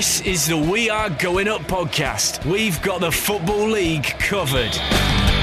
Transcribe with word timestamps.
This 0.00 0.22
is 0.22 0.46
the 0.46 0.56
We 0.56 0.88
Are 0.88 1.10
Going 1.10 1.46
Up 1.46 1.60
podcast. 1.60 2.50
We've 2.50 2.80
got 2.80 3.02
the 3.02 3.12
Football 3.12 3.68
League 3.68 4.04
covered. 4.04 4.74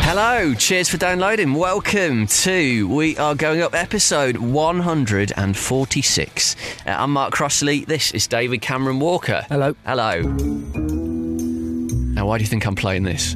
Hello, 0.02 0.56
cheers 0.56 0.90
for 0.90 0.98
downloading. 0.98 1.54
Welcome 1.54 2.26
to 2.26 2.88
We 2.88 3.16
Are 3.18 3.36
Going 3.36 3.62
Up 3.62 3.76
episode 3.76 4.38
146. 4.38 6.56
Uh, 6.56 6.90
I'm 6.90 7.12
Mark 7.12 7.34
Crossley. 7.34 7.86
This 7.86 8.10
is 8.14 8.26
David 8.26 8.62
Cameron 8.62 9.00
Walker. 9.00 9.46
Hello. 9.48 9.76
Hello. 9.86 10.22
Now, 10.22 12.26
why 12.26 12.40
do 12.40 12.44
you 12.44 12.48
think 12.48 12.66
I'm 12.66 12.74
playing 12.74 13.04
this? 13.04 13.36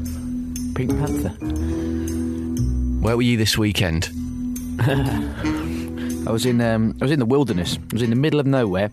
Pink 0.74 0.90
Panther. 0.90 1.30
Where 3.00 3.16
were 3.16 3.22
you 3.22 3.38
this 3.38 3.60
weekend? 3.60 4.10
I 6.28 6.32
was 6.32 6.48
in 6.48 6.60
um, 6.62 6.98
I 7.00 7.06
was 7.06 7.12
in 7.12 7.20
the 7.20 7.28
wilderness. 7.28 7.78
I 7.78 7.94
was 7.94 8.02
in 8.02 8.10
the 8.10 8.16
middle 8.16 8.40
of 8.40 8.48
nowhere, 8.48 8.90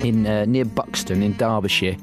in 0.00 0.26
uh, 0.26 0.44
near 0.46 0.64
Buxton 0.64 1.22
in 1.22 1.36
Derbyshire, 1.36 1.96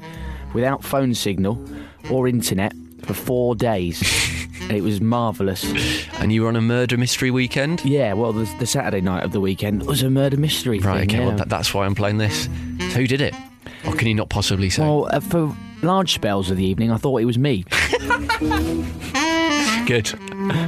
without 0.54 0.84
phone 0.84 1.14
signal 1.14 1.62
or 2.10 2.28
internet 2.28 2.74
for 3.02 3.14
four 3.14 3.54
days. 3.54 4.00
it 4.70 4.82
was 4.82 5.00
marvellous. 5.00 5.64
And 6.14 6.32
you 6.32 6.42
were 6.42 6.48
on 6.48 6.56
a 6.56 6.60
murder 6.60 6.96
mystery 6.96 7.30
weekend? 7.30 7.84
Yeah, 7.84 8.12
well, 8.14 8.32
the, 8.32 8.44
the 8.58 8.66
Saturday 8.66 9.00
night 9.00 9.24
of 9.24 9.32
the 9.32 9.40
weekend 9.40 9.86
was 9.86 10.02
a 10.02 10.10
murder 10.10 10.36
mystery. 10.36 10.78
Right, 10.78 11.00
thing, 11.00 11.10
okay, 11.10 11.18
yeah. 11.18 11.26
well, 11.26 11.36
that, 11.36 11.48
that's 11.48 11.74
why 11.74 11.86
I'm 11.86 11.94
playing 11.94 12.18
this. 12.18 12.44
So 12.44 12.98
who 13.00 13.06
did 13.06 13.20
it? 13.20 13.34
Or 13.86 13.94
can 13.94 14.08
you 14.08 14.14
not 14.14 14.28
possibly 14.28 14.70
say? 14.70 14.82
Well, 14.82 15.08
uh, 15.10 15.20
for 15.20 15.54
large 15.82 16.14
spells 16.14 16.50
of 16.50 16.56
the 16.56 16.64
evening, 16.64 16.92
I 16.92 16.96
thought 16.96 17.20
it 17.20 17.24
was 17.24 17.38
me, 17.38 17.64
Good. 19.86 20.12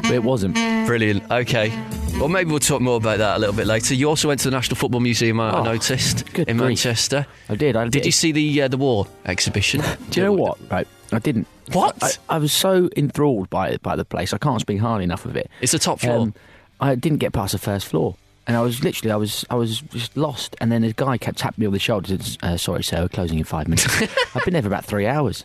but 0.03 0.11
it 0.11 0.25
wasn't. 0.25 0.55
Brilliant. 0.87 1.31
Okay. 1.31 1.71
Well, 2.19 2.29
maybe 2.29 2.49
we'll 2.51 2.61
talk 2.61 2.81
more 2.81 2.97
about 2.97 3.19
that 3.19 3.37
a 3.37 3.39
little 3.39 3.55
bit 3.55 3.67
later. 3.67 3.93
You 3.95 4.09
also 4.09 4.29
went 4.29 4.41
to 4.41 4.49
the 4.51 4.57
National 4.57 4.77
Football 4.77 5.01
Museum, 5.01 5.41
I, 5.41 5.59
Oh, 5.59 5.63
noticed, 5.63 6.25
good 6.33 6.49
in 6.49 6.57
grief. 6.57 6.69
Manchester. 6.69 7.27
I 7.51 7.55
did. 7.57 7.77
I 7.77 7.89
Did 7.89 8.07
you 8.07 8.13
see 8.13 8.33
the 8.33 8.63
uh, 8.63 8.69
the 8.69 8.77
war 8.79 9.07
exhibition? 9.27 9.83
Do 10.11 10.21
you 10.21 10.27
know 10.27 10.33
what? 10.33 10.59
Right, 10.71 10.87
I 11.13 11.19
didn't. 11.19 11.47
What? 11.73 12.03
I, 12.03 12.37
I 12.37 12.39
was 12.39 12.53
so 12.53 12.89
enthralled 12.97 13.51
by 13.51 13.77
by 13.79 13.97
the 13.97 14.05
place. 14.07 14.33
I 14.33 14.39
can't 14.39 14.61
speak 14.61 14.79
highly 14.81 15.05
enough 15.05 15.27
of 15.27 15.37
it. 15.37 15.51
It's 15.61 15.73
the 15.73 15.79
top 15.79 16.01
floor. 16.01 16.19
Um, 16.21 16.35
I 16.81 16.95
didn't 16.95 17.19
get 17.19 17.33
past 17.35 17.53
the 17.53 17.59
first 17.59 17.87
floor, 17.87 18.17
and 18.47 18.57
I 18.57 18.61
was 18.61 18.83
literally, 18.85 19.11
I 19.13 19.17
was, 19.17 19.45
I 19.51 19.55
was 19.55 19.81
just 19.81 20.17
lost. 20.17 20.55
And 20.61 20.71
then 20.71 20.85
a 20.85 20.93
guy 20.93 21.17
kept 21.19 21.39
tapping 21.39 21.63
me 21.63 21.67
on 21.67 21.73
the 21.73 21.79
shoulder. 21.79 22.13
and 22.15 22.23
said, 22.25 22.39
Uh, 22.43 22.57
Sorry, 22.57 22.83
sir, 22.85 23.03
we're 23.03 23.09
closing 23.09 23.39
in 23.39 23.45
five 23.45 23.69
minutes. 23.69 23.87
I've 24.35 24.45
been 24.45 24.53
there 24.53 24.63
for 24.63 24.69
about 24.69 24.85
three 24.85 25.07
hours. 25.07 25.45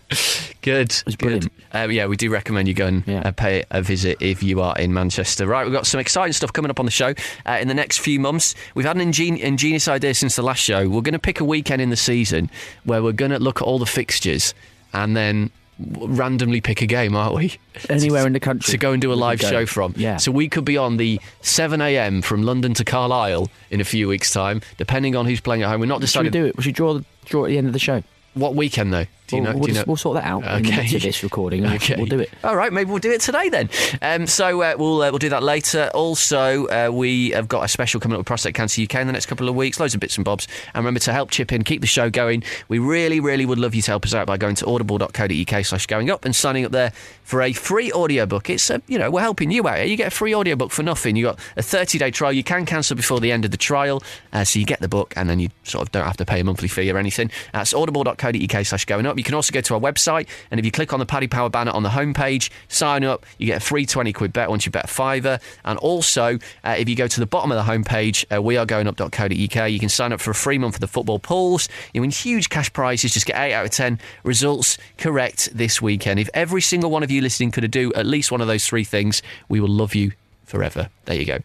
Good. 0.62 0.92
It 0.92 1.04
was 1.06 1.16
brilliant. 1.16 1.52
Um, 1.72 1.92
yeah, 1.92 2.06
we 2.08 2.18
do 2.18 2.30
recommend 2.30 2.68
you 2.68 2.74
go 2.74 2.88
and 2.88 3.04
Yeah. 3.08 3.22
uh, 3.26 3.32
pay 3.32 3.64
a 3.72 3.82
visit 3.82 4.18
if 4.22 4.44
you 4.44 4.62
are 4.62 4.78
in 4.78 4.94
Manchester. 4.94 5.48
Right, 5.48 5.64
we've 5.64 5.74
got 5.74 5.88
some 5.88 6.00
exciting 6.02 6.34
stuff 6.34 6.52
coming 6.52 6.70
up 6.70 6.80
on 6.80 6.86
the 6.86 6.92
show 6.92 7.14
uh, 7.46 7.58
in 7.62 7.68
the 7.70 7.74
next 7.74 8.00
few 8.00 8.20
months. 8.20 8.56
We've 8.76 8.86
had 8.86 8.98
an 8.98 9.02
ingen- 9.02 9.38
ingenious 9.38 9.88
idea 9.88 10.14
since 10.14 10.36
the 10.36 10.44
last 10.44 10.60
show. 10.62 10.90
We're 10.90 11.02
going 11.02 11.14
to 11.14 11.20
pick 11.20 11.40
a 11.40 11.46
weekend 11.46 11.82
in 11.82 11.90
the 11.92 11.96
season 11.96 12.50
where 12.84 13.02
we're 13.02 13.14
going 13.14 13.32
to 13.32 13.40
look 13.40 13.62
at 13.62 13.66
all 13.66 13.80
the 13.80 13.86
fixtures 13.86 14.54
and 14.94 15.16
then 15.16 15.52
randomly 15.80 16.62
pick 16.62 16.82
a 16.82 16.86
game, 16.86 17.16
aren't 17.16 17.36
we? 17.36 17.58
Anywhere 17.90 18.28
in 18.28 18.34
the 18.34 18.40
country 18.40 18.72
to 18.72 18.78
go 18.78 18.92
and 18.92 19.02
do 19.02 19.12
a 19.12 19.16
live 19.16 19.40
show 19.40 19.66
from. 19.66 19.94
Yeah. 19.96 20.18
So 20.18 20.32
we 20.32 20.50
could 20.50 20.66
be 20.66 20.78
on 20.78 20.98
the 20.98 21.20
7 21.42 21.82
a.m. 21.82 22.22
from 22.22 22.44
London 22.44 22.74
to 22.76 22.84
Carlisle 22.86 23.50
in 23.70 23.82
a 23.82 23.86
few 23.86 24.08
weeks' 24.08 24.32
time, 24.32 24.62
depending 24.78 25.16
on 25.16 25.26
who's 25.26 25.40
playing 25.42 25.64
at 25.64 25.70
home. 25.70 25.80
We're 25.80 25.86
not 25.88 25.96
Should 25.96 26.02
we 26.02 26.30
deciding 26.30 26.32
do 26.32 26.46
it? 26.48 26.58
We 26.58 26.64
should 26.64 26.76
draw 26.76 26.94
the 26.94 27.06
draw 27.26 27.46
at 27.46 27.50
the 27.50 27.58
end 27.58 27.68
of 27.68 27.74
the 27.74 27.80
show. 27.80 28.04
what 28.34 28.56
weekend 28.56 28.94
though. 28.94 29.06
Do 29.30 29.36
you 29.38 29.42
we'll, 29.44 29.52
know? 29.54 29.58
we'll, 29.60 29.64
do 29.66 29.70
you 29.72 29.74
just- 29.76 29.88
know? 29.88 29.92
we'll 29.92 29.98
sort 29.98 30.16
that 30.16 30.26
out 30.26 30.44
Okay. 30.46 30.96
of 30.96 31.02
this 31.02 31.24
recording. 31.24 31.66
Okay. 31.66 31.96
We'll 31.98 32.06
do 32.08 32.20
it. 32.20 32.30
All 32.44 32.56
right, 32.56 32.72
maybe 32.74 32.90
we'll 32.90 33.00
do 33.00 33.12
it 33.12 33.22
today 33.22 33.50
then. 33.50 33.70
Um, 34.02 34.28
so 34.28 34.62
uh, 34.62 34.76
we'll 34.78 35.02
uh, 35.02 35.10
we'll 35.12 35.20
do 35.20 35.30
that 35.30 35.44
later. 35.44 35.90
Also, 35.94 36.66
uh, 36.68 36.90
we 36.92 37.30
have 37.32 37.48
got 37.48 37.64
a 37.64 37.68
special 37.68 38.00
coming 38.00 38.16
up 38.16 38.20
with 38.20 38.28
Prostate 38.28 38.56
Cancer 38.56 38.82
UK 38.82 38.96
in 38.96 39.08
the 39.08 39.14
next 39.14 39.28
couple 39.28 39.48
of 39.48 39.56
weeks. 39.56 39.80
Loads 39.80 39.94
of 39.94 40.00
bits 40.00 40.18
and 40.18 40.26
bobs. 40.26 40.48
And 40.74 40.78
remember 40.84 41.00
to 41.02 41.14
help 41.14 41.32
chip 41.32 41.52
in, 41.52 41.64
keep 41.64 41.82
the 41.82 41.88
show 41.88 42.10
going. 42.10 42.44
We 42.68 42.80
really, 42.80 43.20
really 43.20 43.46
would 43.46 43.60
love 43.60 43.76
you 43.76 43.82
to 43.84 43.92
help 43.92 44.06
us 44.06 44.14
out 44.14 44.28
by 44.28 44.38
going 44.38 44.56
to 44.56 44.66
audible.co.uk/slash 44.68 45.86
going 45.88 46.10
up 46.10 46.26
and 46.26 46.36
signing 46.36 46.66
up 46.66 46.72
there 46.72 46.92
for 47.24 47.42
a 47.42 47.54
free 47.54 47.92
audiobook. 47.92 48.50
It's 48.50 48.70
a, 48.70 48.82
you 48.88 48.98
know 48.98 49.12
we're 49.12 49.22
helping 49.22 49.52
you 49.52 49.68
out. 49.68 49.78
here. 49.78 49.86
You 49.86 49.96
get 49.98 50.08
a 50.08 50.16
free 50.16 50.34
audiobook 50.34 50.72
for 50.72 50.84
nothing. 50.84 51.16
You've 51.16 51.36
got 51.36 51.40
a 51.58 51.62
30 51.62 51.98
day 52.00 52.12
trial. 52.12 52.32
You 52.34 52.44
can 52.44 52.66
cancel 52.66 52.96
before 52.96 53.20
the 53.20 53.32
end 53.32 53.46
of 53.46 53.52
the 53.52 53.58
trial, 53.58 54.02
uh, 54.34 54.44
so 54.44 54.60
you 54.60 54.66
get 54.66 54.80
the 54.80 54.88
book 54.88 55.14
and 55.16 55.30
then 55.30 55.40
you 55.40 55.50
sort 55.64 55.84
of 55.84 55.92
don't 55.92 56.06
have 56.06 56.18
to 56.18 56.26
pay 56.26 56.40
a 56.40 56.44
monthly 56.44 56.68
fee 56.68 56.90
or 56.92 56.98
anything. 56.98 57.30
That's 57.54 57.74
audible.co.uk/slash 57.74 58.86
going 58.86 59.06
up. 59.06 59.18
You 59.20 59.24
can 59.24 59.36
also 59.36 59.52
go 59.52 59.62
to 59.62 59.74
our 59.76 59.80
website 59.80 60.28
and 60.50 60.60
if 60.60 60.66
you 60.66 60.72
click 60.72 60.94
on 60.94 61.00
the 61.00 61.06
Paddy 61.06 61.28
Power 61.28 61.50
banner 61.50 61.72
on 61.72 61.84
the 61.84 61.90
homepage, 61.90 62.50
sign 62.70 63.04
up. 63.04 63.26
You 63.38 63.48
get 63.48 63.58
a 63.58 63.66
free 63.66 63.86
20 63.86 64.14
quid 64.14 64.34
bet 64.34 64.50
once 64.50 64.66
you 64.66 64.72
bet 64.72 64.86
a 64.86 64.88
fiver. 64.88 65.40
And 65.66 65.78
also, 65.80 66.40
uh, 66.64 66.76
if 66.78 66.88
you 66.88 66.96
go 66.96 67.08
to 67.08 67.20
the 67.20 67.26
bottom 67.26 67.52
of 67.52 67.58
the 67.58 67.72
homepage, 67.72 68.26
uh, 68.32 68.42
wearegoingup.co.uk, 68.42 69.72
you 69.72 69.80
can 69.80 69.90
sign 69.90 70.14
up 70.14 70.22
for 70.22 70.32
a 70.32 70.36
free 70.36 70.58
month 70.58 70.76
for 70.76 70.80
the 70.80 70.88
football 70.88 71.20
pools. 71.20 71.68
You 71.94 72.02
win 72.02 72.12
huge 72.12 72.50
cash 72.50 72.72
prizes. 72.72 73.14
Just 73.14 73.26
get 73.26 73.38
8 73.38 73.54
out 73.54 73.66
of 73.66 73.72
10 73.72 74.00
results 74.24 74.78
correct 74.98 75.50
this 75.54 75.82
weekend. 75.82 76.20
If 76.20 76.30
every 76.34 76.62
single 76.62 76.90
one 76.90 77.04
of 77.04 77.12
you 77.12 77.22
listening 77.22 77.52
could 77.52 77.70
do 77.70 77.94
at 77.94 78.06
least 78.06 78.32
one 78.32 78.42
of 78.42 78.48
those 78.48 78.66
three 78.66 78.84
things, 78.84 79.22
we 79.50 79.60
will 79.60 79.70
love 79.70 79.96
you 79.96 80.14
forever. 80.46 80.90
There 81.06 81.16
you 81.16 81.26
go. 81.26 81.40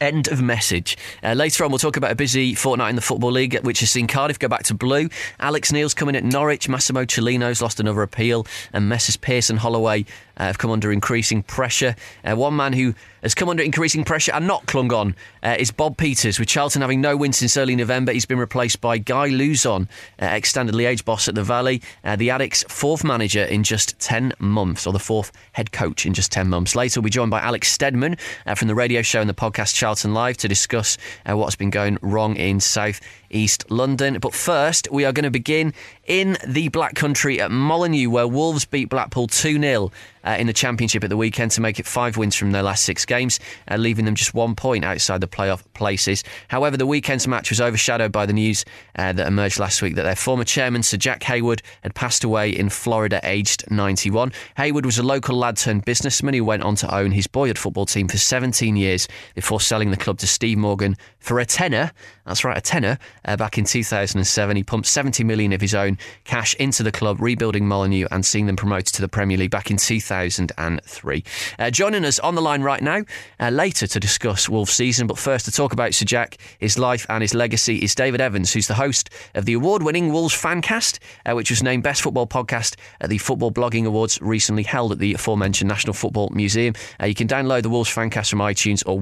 End 0.00 0.28
of 0.28 0.40
message. 0.40 0.96
Uh, 1.22 1.34
later 1.34 1.62
on, 1.62 1.70
we'll 1.70 1.78
talk 1.78 1.98
about 1.98 2.10
a 2.10 2.14
busy 2.14 2.54
fortnight 2.54 2.88
in 2.88 2.96
the 2.96 3.02
Football 3.02 3.32
League, 3.32 3.58
which 3.64 3.80
has 3.80 3.90
seen 3.90 4.06
Cardiff 4.06 4.38
go 4.38 4.48
back 4.48 4.62
to 4.62 4.74
blue. 4.74 5.10
Alex 5.38 5.72
Neil's 5.72 5.92
coming 5.92 6.16
at 6.16 6.24
Norwich. 6.24 6.70
Massimo 6.70 7.04
Cellino's 7.04 7.60
lost 7.60 7.80
another 7.80 8.00
appeal. 8.00 8.46
And 8.72 8.88
Messrs 8.88 9.18
Pearson 9.18 9.58
Holloway 9.58 10.06
uh, 10.38 10.44
have 10.44 10.56
come 10.56 10.70
under 10.70 10.90
increasing 10.90 11.42
pressure. 11.42 11.94
Uh, 12.24 12.34
one 12.34 12.56
man 12.56 12.72
who 12.72 12.94
has 13.22 13.34
come 13.34 13.50
under 13.50 13.62
increasing 13.62 14.02
pressure 14.02 14.32
and 14.32 14.46
not 14.46 14.64
clung 14.64 14.90
on 14.90 15.14
uh, 15.42 15.56
is 15.58 15.70
Bob 15.70 15.98
Peeters. 15.98 16.38
With 16.38 16.48
Charlton 16.48 16.80
having 16.80 17.02
no 17.02 17.14
win 17.14 17.34
since 17.34 17.58
early 17.58 17.76
November, 17.76 18.12
he's 18.12 18.24
been 18.24 18.38
replaced 18.38 18.80
by 18.80 18.96
Guy 18.96 19.26
Luzon, 19.26 19.86
uh, 20.20 20.24
ex-Standard 20.24 20.74
Liège 20.74 21.04
boss 21.04 21.28
at 21.28 21.34
the 21.34 21.44
Valley. 21.44 21.82
Uh, 22.02 22.16
the 22.16 22.28
Addicks' 22.28 22.64
fourth 22.70 23.04
manager 23.04 23.42
in 23.42 23.64
just 23.64 23.98
10 23.98 24.32
months, 24.38 24.86
or 24.86 24.94
the 24.94 24.98
fourth 24.98 25.30
head 25.52 25.72
coach 25.72 26.06
in 26.06 26.14
just 26.14 26.32
10 26.32 26.48
months. 26.48 26.74
Later, 26.74 27.00
we'll 27.00 27.04
be 27.04 27.10
joined 27.10 27.30
by 27.30 27.40
Alex 27.42 27.70
Stedman 27.70 28.16
uh, 28.46 28.54
from 28.54 28.68
the 28.68 28.74
radio 28.74 29.02
show 29.02 29.20
and 29.20 29.28
the 29.28 29.34
podcast 29.34 29.74
Charlton 29.74 29.89
Live 30.14 30.36
to 30.38 30.48
discuss 30.48 30.96
uh, 31.28 31.36
what's 31.36 31.56
been 31.56 31.70
going 31.70 31.98
wrong 32.00 32.36
in 32.36 32.60
South 32.60 33.00
East 33.30 33.70
London. 33.70 34.18
But 34.20 34.34
first, 34.34 34.90
we 34.90 35.04
are 35.04 35.12
going 35.12 35.24
to 35.24 35.30
begin 35.30 35.72
in 36.06 36.36
the 36.46 36.68
Black 36.68 36.94
Country 36.94 37.40
at 37.40 37.50
Molineux, 37.50 38.10
where 38.10 38.26
Wolves 38.26 38.64
beat 38.64 38.88
Blackpool 38.88 39.26
2 39.28 39.60
0 39.60 39.90
uh, 40.24 40.36
in 40.38 40.46
the 40.46 40.52
Championship 40.52 41.04
at 41.04 41.10
the 41.10 41.16
weekend 41.16 41.50
to 41.52 41.60
make 41.60 41.78
it 41.78 41.86
five 41.86 42.16
wins 42.16 42.34
from 42.34 42.50
their 42.50 42.62
last 42.62 42.84
six 42.84 43.04
games, 43.06 43.40
uh, 43.70 43.76
leaving 43.76 44.04
them 44.04 44.14
just 44.14 44.34
one 44.34 44.54
point 44.54 44.84
outside 44.84 45.20
the 45.20 45.28
playoff 45.28 45.62
places. 45.74 46.24
However, 46.48 46.76
the 46.76 46.86
weekend's 46.86 47.26
match 47.26 47.50
was 47.50 47.60
overshadowed 47.60 48.12
by 48.12 48.26
the 48.26 48.32
news 48.32 48.64
uh, 48.96 49.12
that 49.12 49.26
emerged 49.26 49.58
last 49.58 49.82
week 49.82 49.94
that 49.94 50.02
their 50.02 50.16
former 50.16 50.44
chairman, 50.44 50.82
Sir 50.82 50.96
Jack 50.96 51.22
Hayward, 51.24 51.62
had 51.82 51.94
passed 51.94 52.24
away 52.24 52.50
in 52.50 52.68
Florida 52.68 53.20
aged 53.24 53.70
91. 53.70 54.32
Hayward 54.56 54.84
was 54.84 54.98
a 54.98 55.02
local 55.02 55.36
lad 55.36 55.56
turned 55.56 55.84
businessman 55.84 56.34
who 56.34 56.44
went 56.44 56.62
on 56.62 56.74
to 56.76 56.94
own 56.94 57.12
his 57.12 57.26
boyhood 57.26 57.58
football 57.58 57.86
team 57.86 58.08
for 58.08 58.18
17 58.18 58.76
years 58.76 59.08
before 59.34 59.60
selling 59.60 59.90
the 59.90 59.96
club 59.96 60.18
to 60.18 60.26
Steve 60.26 60.58
Morgan 60.58 60.96
for 61.18 61.38
a 61.40 61.46
tenner. 61.46 61.92
That's 62.26 62.44
right, 62.44 62.56
a 62.56 62.60
tenner. 62.60 62.98
Uh, 63.24 63.36
back 63.36 63.58
in 63.58 63.64
2007, 63.64 64.56
he 64.56 64.62
pumped 64.62 64.86
70 64.86 65.24
million 65.24 65.52
of 65.52 65.60
his 65.60 65.74
own 65.74 65.98
cash 66.24 66.54
into 66.54 66.82
the 66.82 66.92
club, 66.92 67.20
rebuilding 67.20 67.66
Molineux 67.66 68.06
and 68.10 68.24
seeing 68.24 68.46
them 68.46 68.56
promoted 68.56 68.94
to 68.94 69.00
the 69.00 69.08
Premier 69.08 69.36
League 69.36 69.50
back 69.50 69.70
in 69.70 69.76
2003. 69.76 71.24
Uh, 71.58 71.70
joining 71.70 72.04
us 72.04 72.18
on 72.18 72.34
the 72.34 72.42
line 72.42 72.62
right 72.62 72.82
now, 72.82 73.02
uh, 73.38 73.50
later 73.50 73.86
to 73.86 74.00
discuss 74.00 74.48
Wolves' 74.48 74.72
season, 74.72 75.06
but 75.06 75.18
first 75.18 75.44
to 75.44 75.50
talk 75.50 75.72
about 75.72 75.94
Sir 75.94 76.04
Jack, 76.04 76.38
his 76.58 76.78
life 76.78 77.06
and 77.08 77.22
his 77.22 77.34
legacy, 77.34 77.78
is 77.78 77.94
David 77.94 78.20
Evans, 78.20 78.52
who's 78.52 78.68
the 78.68 78.74
host 78.74 79.10
of 79.34 79.44
the 79.44 79.52
award-winning 79.54 80.12
Wolves 80.12 80.34
Fancast, 80.34 80.98
uh, 81.26 81.34
which 81.34 81.50
was 81.50 81.62
named 81.62 81.82
Best 81.82 82.02
Football 82.02 82.26
Podcast 82.26 82.76
at 83.00 83.10
the 83.10 83.18
Football 83.18 83.52
Blogging 83.52 83.86
Awards 83.86 84.20
recently 84.20 84.62
held 84.62 84.92
at 84.92 84.98
the 84.98 85.14
aforementioned 85.14 85.68
National 85.68 85.92
Football 85.92 86.30
Museum. 86.30 86.74
Uh, 87.00 87.06
you 87.06 87.14
can 87.14 87.28
download 87.28 87.62
the 87.62 87.70
Wolves 87.70 87.90
Fancast 87.90 88.30
from 88.30 88.40
iTunes 88.40 88.82
or 88.86 88.98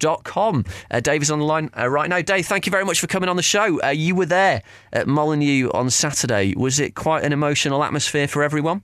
wolvesfancast.com. 0.00 0.64
Uh, 0.90 1.00
Dave 1.00 1.22
is 1.22 1.30
on 1.30 1.38
the 1.38 1.44
line 1.44 1.70
uh, 1.76 1.88
right 1.88 2.08
now. 2.08 2.20
Dave, 2.20 2.46
thank 2.46 2.66
you 2.66 2.70
very 2.70 2.84
much 2.84 3.00
for 3.00 3.06
coming 3.06 3.28
on 3.28 3.36
the 3.36 3.42
show. 3.42 3.82
Uh, 3.82 3.88
you 3.88 4.14
were 4.14 4.26
there 4.26 4.62
at 4.92 5.06
Molineux 5.06 5.70
on 5.72 5.90
Saturday. 5.90 6.54
Was 6.56 6.80
it 6.80 6.94
quite 6.94 7.24
an 7.24 7.32
emotional 7.32 7.82
atmosphere 7.84 8.28
for 8.28 8.42
everyone? 8.42 8.82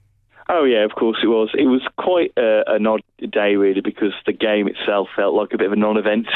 Oh 0.48 0.64
yeah, 0.64 0.84
of 0.84 0.92
course 0.92 1.18
it 1.22 1.28
was. 1.28 1.50
It 1.54 1.66
was 1.66 1.82
quite 1.96 2.32
a, 2.36 2.62
an 2.66 2.86
odd 2.86 3.02
day 3.18 3.54
really 3.56 3.80
because 3.80 4.12
the 4.26 4.32
game 4.32 4.68
itself 4.68 5.08
felt 5.14 5.34
like 5.34 5.50
a 5.52 5.58
bit 5.58 5.66
of 5.66 5.72
a 5.72 5.76
non-event. 5.76 6.26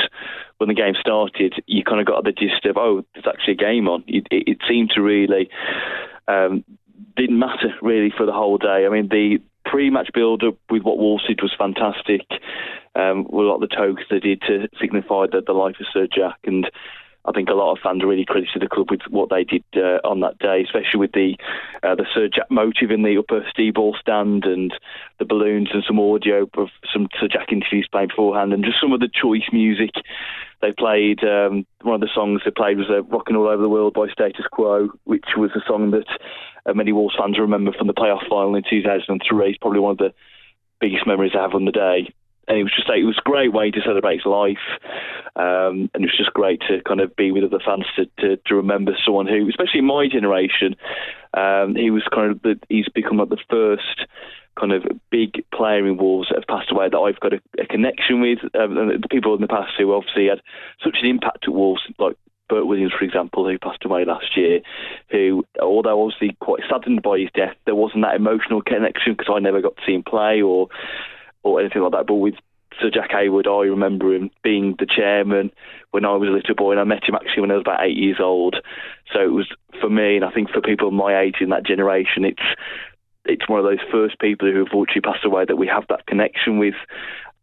When 0.58 0.68
the 0.68 0.74
game 0.74 0.94
started, 0.98 1.54
you 1.66 1.82
kind 1.84 2.00
of 2.00 2.06
got 2.06 2.24
the 2.24 2.32
gist 2.32 2.64
of 2.64 2.76
oh, 2.78 3.04
there's 3.12 3.26
actually 3.26 3.54
a 3.54 3.56
game 3.56 3.88
on. 3.88 4.04
It, 4.06 4.26
it, 4.30 4.48
it 4.48 4.58
seemed 4.66 4.90
to 4.94 5.02
really 5.02 5.50
um, 6.28 6.64
didn't 7.16 7.38
matter 7.38 7.74
really 7.82 8.12
for 8.16 8.24
the 8.24 8.32
whole 8.32 8.58
day. 8.58 8.86
I 8.86 8.88
mean, 8.88 9.08
the 9.08 9.38
pre-match 9.76 10.08
build-up 10.14 10.56
with 10.70 10.84
what 10.84 10.96
Wolves 10.96 11.26
did 11.26 11.42
was 11.42 11.54
fantastic. 11.58 12.22
Um, 12.94 13.26
a 13.30 13.36
lot 13.36 13.56
of 13.56 13.60
the 13.60 13.76
tokens 13.76 14.06
they 14.08 14.20
did 14.20 14.40
to 14.48 14.68
signify 14.80 15.26
the, 15.30 15.42
the 15.46 15.52
life 15.52 15.74
of 15.78 15.86
Sir 15.92 16.06
Jack 16.10 16.38
and 16.44 16.66
I 17.26 17.32
think 17.32 17.48
a 17.48 17.54
lot 17.54 17.72
of 17.72 17.78
fans 17.82 18.04
really 18.04 18.24
credited 18.24 18.62
the 18.62 18.68
club 18.68 18.90
with 18.90 19.00
what 19.10 19.30
they 19.30 19.44
did 19.44 19.64
uh, 19.74 19.98
on 20.04 20.20
that 20.20 20.38
day, 20.38 20.62
especially 20.62 21.00
with 21.00 21.12
the 21.12 21.36
uh, 21.82 21.94
the 21.94 22.06
Sir 22.14 22.28
Jack 22.28 22.50
motive 22.50 22.90
in 22.90 23.02
the 23.02 23.18
upper 23.18 23.44
Steve 23.50 23.74
Bull 23.74 23.96
stand 24.00 24.44
and 24.44 24.72
the 25.18 25.24
balloons 25.24 25.70
and 25.72 25.82
some 25.86 25.98
audio 25.98 26.48
of 26.56 26.68
some 26.92 27.08
Sir 27.18 27.28
Jack 27.28 27.52
interviews 27.52 27.88
played 27.90 28.10
beforehand 28.10 28.52
and 28.52 28.64
just 28.64 28.80
some 28.80 28.92
of 28.92 29.00
the 29.00 29.10
choice 29.12 29.48
music 29.52 29.90
they 30.62 30.72
played. 30.72 31.22
Um, 31.24 31.66
one 31.82 31.96
of 31.96 32.00
the 32.00 32.14
songs 32.14 32.42
they 32.44 32.52
played 32.52 32.78
was 32.78 32.90
uh, 32.90 33.02
"Rocking 33.02 33.36
All 33.36 33.48
Over 33.48 33.62
the 33.62 33.68
World" 33.68 33.94
by 33.94 34.08
Status 34.08 34.46
Quo, 34.50 34.88
which 35.04 35.36
was 35.36 35.50
a 35.56 35.66
song 35.66 35.90
that 35.90 36.08
uh, 36.64 36.74
many 36.74 36.92
Wolves 36.92 37.16
fans 37.18 37.38
remember 37.38 37.72
from 37.72 37.88
the 37.88 37.94
playoff 37.94 38.28
final 38.28 38.54
in 38.54 38.62
2003. 38.68 39.48
It's 39.48 39.58
probably 39.58 39.80
one 39.80 39.92
of 39.92 39.98
the 39.98 40.14
biggest 40.80 41.06
memories 41.06 41.32
I 41.36 41.42
have 41.42 41.54
on 41.54 41.64
the 41.64 41.72
day 41.72 42.08
and 42.48 42.58
it 42.58 42.62
was 42.62 42.72
just 42.74 42.88
like, 42.88 42.98
it 42.98 43.04
was 43.04 43.18
a 43.18 43.28
great 43.28 43.52
way 43.52 43.70
to 43.70 43.80
celebrate 43.84 44.16
his 44.16 44.26
life, 44.26 44.62
um, 45.36 45.90
and 45.92 46.04
it 46.04 46.10
was 46.10 46.16
just 46.16 46.32
great 46.32 46.60
to 46.68 46.80
kind 46.86 47.00
of 47.00 47.14
be 47.16 47.30
with 47.30 47.44
other 47.44 47.62
fans 47.64 47.86
to, 47.96 48.06
to, 48.18 48.36
to 48.46 48.54
remember 48.54 48.92
someone 49.04 49.26
who, 49.26 49.48
especially 49.48 49.80
in 49.80 49.86
my 49.86 50.08
generation, 50.08 50.76
um, 51.34 51.74
he 51.74 51.90
was 51.90 52.02
kind 52.12 52.30
of 52.30 52.42
the, 52.42 52.58
he's 52.68 52.88
become 52.88 53.18
like 53.18 53.28
the 53.28 53.44
first 53.50 54.06
kind 54.58 54.72
of 54.72 54.84
big 55.10 55.44
player 55.52 55.86
in 55.86 55.98
Wolves 55.98 56.28
that 56.28 56.38
have 56.38 56.48
passed 56.48 56.72
away 56.72 56.88
that 56.88 56.96
I've 56.96 57.20
got 57.20 57.34
a, 57.34 57.40
a 57.60 57.66
connection 57.66 58.20
with. 58.20 58.38
Um, 58.54 58.74
the 59.00 59.08
people 59.10 59.34
in 59.34 59.42
the 59.42 59.48
past 59.48 59.72
who 59.78 59.92
obviously 59.92 60.28
had 60.28 60.40
such 60.82 60.96
an 61.02 61.08
impact 61.08 61.44
at 61.46 61.52
Wolves, 61.52 61.82
like 61.98 62.16
Bert 62.48 62.66
Williams, 62.66 62.92
for 62.96 63.04
example, 63.04 63.46
who 63.46 63.58
passed 63.58 63.84
away 63.84 64.04
last 64.04 64.36
year, 64.36 64.60
who, 65.10 65.44
although 65.60 66.02
obviously 66.02 66.36
quite 66.40 66.62
saddened 66.70 67.02
by 67.02 67.18
his 67.18 67.28
death, 67.34 67.56
there 67.64 67.74
wasn't 67.74 68.02
that 68.02 68.16
emotional 68.16 68.62
connection 68.62 69.12
because 69.12 69.32
I 69.34 69.40
never 69.40 69.60
got 69.60 69.76
to 69.76 69.82
see 69.84 69.94
him 69.94 70.02
play 70.02 70.40
or 70.40 70.68
or 71.52 71.60
anything 71.60 71.82
like 71.82 71.92
that. 71.92 72.06
But 72.06 72.14
with 72.14 72.34
Sir 72.80 72.90
Jack 72.92 73.10
Hayward, 73.12 73.46
I 73.46 73.62
remember 73.64 74.14
him 74.14 74.30
being 74.42 74.74
the 74.78 74.86
chairman 74.86 75.50
when 75.90 76.04
I 76.04 76.14
was 76.14 76.28
a 76.28 76.32
little 76.32 76.54
boy, 76.54 76.72
and 76.72 76.80
I 76.80 76.84
met 76.84 77.04
him 77.04 77.14
actually 77.14 77.40
when 77.40 77.50
I 77.50 77.54
was 77.54 77.62
about 77.62 77.84
eight 77.84 77.96
years 77.96 78.18
old. 78.20 78.56
So 79.12 79.20
it 79.20 79.32
was 79.32 79.48
for 79.80 79.88
me, 79.88 80.16
and 80.16 80.24
I 80.24 80.30
think 80.30 80.50
for 80.50 80.60
people 80.60 80.90
my 80.90 81.18
age 81.20 81.36
in 81.40 81.50
that 81.50 81.64
generation, 81.64 82.24
it's 82.24 82.42
it's 83.24 83.48
one 83.48 83.58
of 83.58 83.64
those 83.64 83.84
first 83.90 84.18
people 84.20 84.48
who 84.48 84.58
have 84.58 84.66
unfortunately 84.66 85.00
passed 85.00 85.24
away 85.24 85.44
that 85.46 85.56
we 85.56 85.66
have 85.66 85.84
that 85.88 86.06
connection 86.06 86.58
with. 86.58 86.74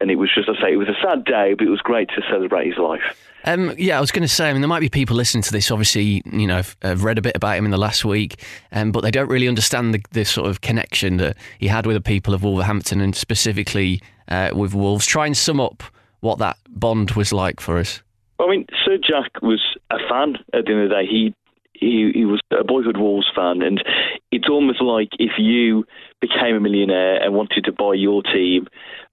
And 0.01 0.11
it 0.11 0.15
was 0.15 0.29
just, 0.33 0.49
I 0.49 0.61
say, 0.61 0.73
it 0.73 0.77
was 0.77 0.89
a 0.89 0.97
sad 1.01 1.23
day, 1.23 1.53
but 1.53 1.65
it 1.65 1.69
was 1.69 1.79
great 1.79 2.09
to 2.09 2.21
celebrate 2.29 2.67
his 2.67 2.77
life. 2.77 3.01
Um, 3.45 3.73
yeah, 3.77 3.97
I 3.97 4.01
was 4.01 4.11
going 4.11 4.21
to 4.23 4.27
say. 4.27 4.49
I 4.49 4.53
mean, 4.53 4.61
there 4.61 4.69
might 4.69 4.79
be 4.79 4.89
people 4.89 5.15
listening 5.15 5.43
to 5.43 5.51
this. 5.51 5.69
Obviously, 5.69 6.21
you 6.25 6.47
know, 6.47 6.57
have, 6.57 6.75
have 6.81 7.03
read 7.03 7.17
a 7.17 7.21
bit 7.21 7.35
about 7.35 7.57
him 7.57 7.65
in 7.65 7.71
the 7.71 7.77
last 7.77 8.05
week, 8.05 8.41
um, 8.71 8.91
but 8.91 9.01
they 9.01 9.11
don't 9.11 9.29
really 9.29 9.47
understand 9.47 9.93
the, 9.93 10.01
the, 10.11 10.23
sort 10.23 10.49
of 10.49 10.61
connection 10.61 11.17
that 11.17 11.35
he 11.59 11.67
had 11.67 11.85
with 11.85 11.95
the 11.95 12.01
people 12.01 12.33
of 12.33 12.43
Wolverhampton 12.43 13.01
and 13.01 13.15
specifically 13.15 14.01
uh, 14.29 14.51
with 14.55 14.73
Wolves. 14.73 15.05
Try 15.05 15.25
and 15.25 15.35
sum 15.35 15.59
up 15.59 15.83
what 16.21 16.39
that 16.39 16.57
bond 16.69 17.11
was 17.11 17.33
like 17.33 17.59
for 17.59 17.77
us. 17.77 18.01
I 18.39 18.47
mean, 18.49 18.65
Sir 18.85 18.97
Jack 18.97 19.41
was 19.41 19.61
a 19.91 19.97
fan 20.09 20.37
at 20.53 20.65
the 20.65 20.71
end 20.71 20.83
of 20.83 20.89
the 20.89 20.95
day. 20.95 21.05
He 21.05 21.35
he, 21.73 22.11
he 22.13 22.25
was 22.25 22.39
a 22.57 22.63
boyhood 22.63 22.97
Wolves 22.97 23.27
fan, 23.35 23.61
and 23.61 23.83
it's 24.31 24.47
almost 24.49 24.81
like 24.81 25.09
if 25.19 25.33
you 25.37 25.85
became 26.21 26.55
a 26.55 26.59
millionaire 26.59 27.21
and 27.21 27.33
wanted 27.33 27.65
to 27.65 27.73
buy 27.73 27.93
your 27.93 28.23
team 28.23 28.67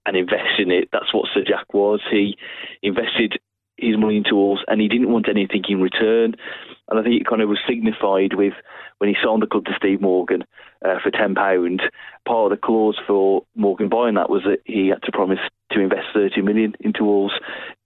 and 0.07 0.17
invest 0.17 0.59
in 0.59 0.71
it, 0.71 0.89
that's 0.93 1.13
what 1.13 1.29
Sir 1.33 1.43
Jack 1.47 1.73
was. 1.73 2.01
He 2.11 2.37
invested 2.83 3.39
his 3.77 3.97
money 3.97 4.19
into 4.19 4.35
Wolves, 4.35 4.63
and 4.69 4.81
he 4.81 4.89
didn't 4.89 5.11
want 5.13 5.29
anything 5.29 5.63
in 5.69 5.81
return. 5.81 6.35
And 6.89 6.99
I 6.99 7.03
think 7.03 7.21
it 7.21 7.27
kind 7.27 7.43
of 7.43 7.49
was 7.49 7.59
signified 7.67 8.35
with 8.35 8.53
when 8.99 9.09
he 9.09 9.17
signed 9.23 9.43
the 9.43 9.47
club 9.47 9.65
to 9.67 9.73
Steve 9.77 10.01
Morgan 10.01 10.45
uh, 10.85 10.99
for 11.03 11.11
ten 11.11 11.35
pound. 11.35 11.83
Part 12.27 12.53
of 12.53 12.59
the 12.59 12.67
clause 12.67 12.99
for 13.07 13.45
Morgan 13.55 13.89
buying 13.89 14.15
that 14.15 14.31
was 14.31 14.43
that 14.45 14.59
he 14.65 14.89
had 14.89 15.03
to 15.05 15.13
promise 15.13 15.39
to 15.73 15.81
invest 15.81 16.09
thirty 16.13 16.43
million 16.43 16.75
into 16.81 17.05
Wolves. 17.05 17.35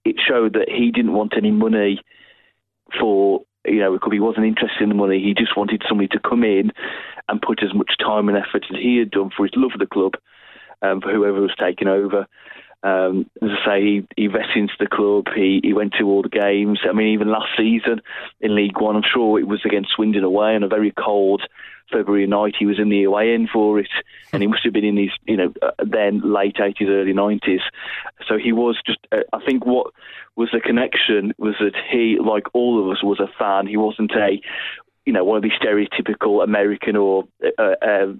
It 0.05 0.17
showed 0.27 0.55
that 0.55 0.69
he 0.69 0.91
didn't 0.91 1.13
want 1.13 1.35
any 1.37 1.51
money 1.51 2.01
for 2.99 3.43
you 3.67 3.79
know 3.81 3.93
because 3.93 4.13
he 4.13 4.21
wasn't 4.21 4.47
interested 4.47 4.83
in 4.83 4.89
the 4.89 4.95
money. 4.95 5.23
He 5.23 5.35
just 5.35 5.57
wanted 5.57 5.83
somebody 5.89 6.09
to 6.09 6.21
come 6.21 6.43
in 6.45 6.73
and 7.29 7.41
put 7.41 7.63
as 7.63 7.75
much 7.75 7.93
time 7.99 8.29
and 8.29 8.37
effort 8.37 8.65
as 8.71 8.77
he 8.77 8.99
had 8.99 9.11
done 9.11 9.31
for 9.35 9.45
his 9.45 9.53
love 9.57 9.73
of 9.75 9.81
the 9.81 9.87
club, 9.87 10.13
um, 10.85 11.01
for 11.01 11.13
whoever 11.13 11.41
was 11.41 11.55
taking 11.59 11.89
over. 11.89 12.27
Um, 12.83 13.31
as 13.41 13.49
I 13.63 13.67
say, 13.67 13.81
he, 13.83 14.07
he 14.15 14.25
invested 14.27 14.57
into 14.59 14.75
the 14.79 14.87
club. 14.87 15.29
He, 15.35 15.61
he 15.63 15.73
went 15.73 15.95
to 15.99 16.07
all 16.07 16.23
the 16.23 16.29
games. 16.29 16.81
I 16.87 16.93
mean, 16.93 17.15
even 17.15 17.31
last 17.31 17.49
season 17.57 18.03
in 18.41 18.55
League 18.55 18.79
One, 18.79 18.95
I'm 18.95 19.03
sure 19.11 19.39
it 19.41 19.49
was 19.49 19.63
against 19.65 19.93
Swindon 19.93 20.23
away 20.23 20.55
on 20.55 20.63
a 20.63 20.69
very 20.69 20.93
cold 20.93 21.43
February 21.91 22.27
night. 22.27 22.57
He 22.59 22.67
was 22.67 22.79
in 22.79 22.91
the 22.91 23.05
away 23.05 23.33
end 23.33 23.49
for 23.51 23.79
it, 23.79 23.89
and 24.33 24.43
he 24.43 24.47
must 24.47 24.65
have 24.65 24.75
been 24.75 24.85
in 24.85 24.99
his, 24.99 25.11
you 25.25 25.37
know, 25.39 25.53
uh, 25.63 25.71
then 25.79 26.21
late 26.21 26.57
80s, 26.57 26.89
early 26.89 27.15
90s. 27.15 27.61
So 28.29 28.37
he 28.37 28.53
was 28.53 28.79
just. 28.87 28.99
Uh, 29.11 29.23
I 29.33 29.43
think 29.47 29.65
what 29.65 29.87
was 30.37 30.51
the 30.53 30.61
connection 30.61 31.33
was 31.39 31.55
that 31.61 31.75
he, 31.91 32.19
like 32.23 32.45
all 32.53 32.83
of 32.83 32.91
us, 32.91 33.03
was 33.03 33.19
a 33.19 33.29
fan. 33.39 33.67
He 33.67 33.79
wasn't 33.79 34.13
a, 34.13 34.41
you 35.07 35.13
know, 35.15 35.25
one 35.25 35.39
of 35.39 35.43
these 35.43 35.53
stereotypical 35.53 36.45
American 36.45 36.97
or 36.97 37.25
uh, 37.59 37.77
uh, 37.81 38.13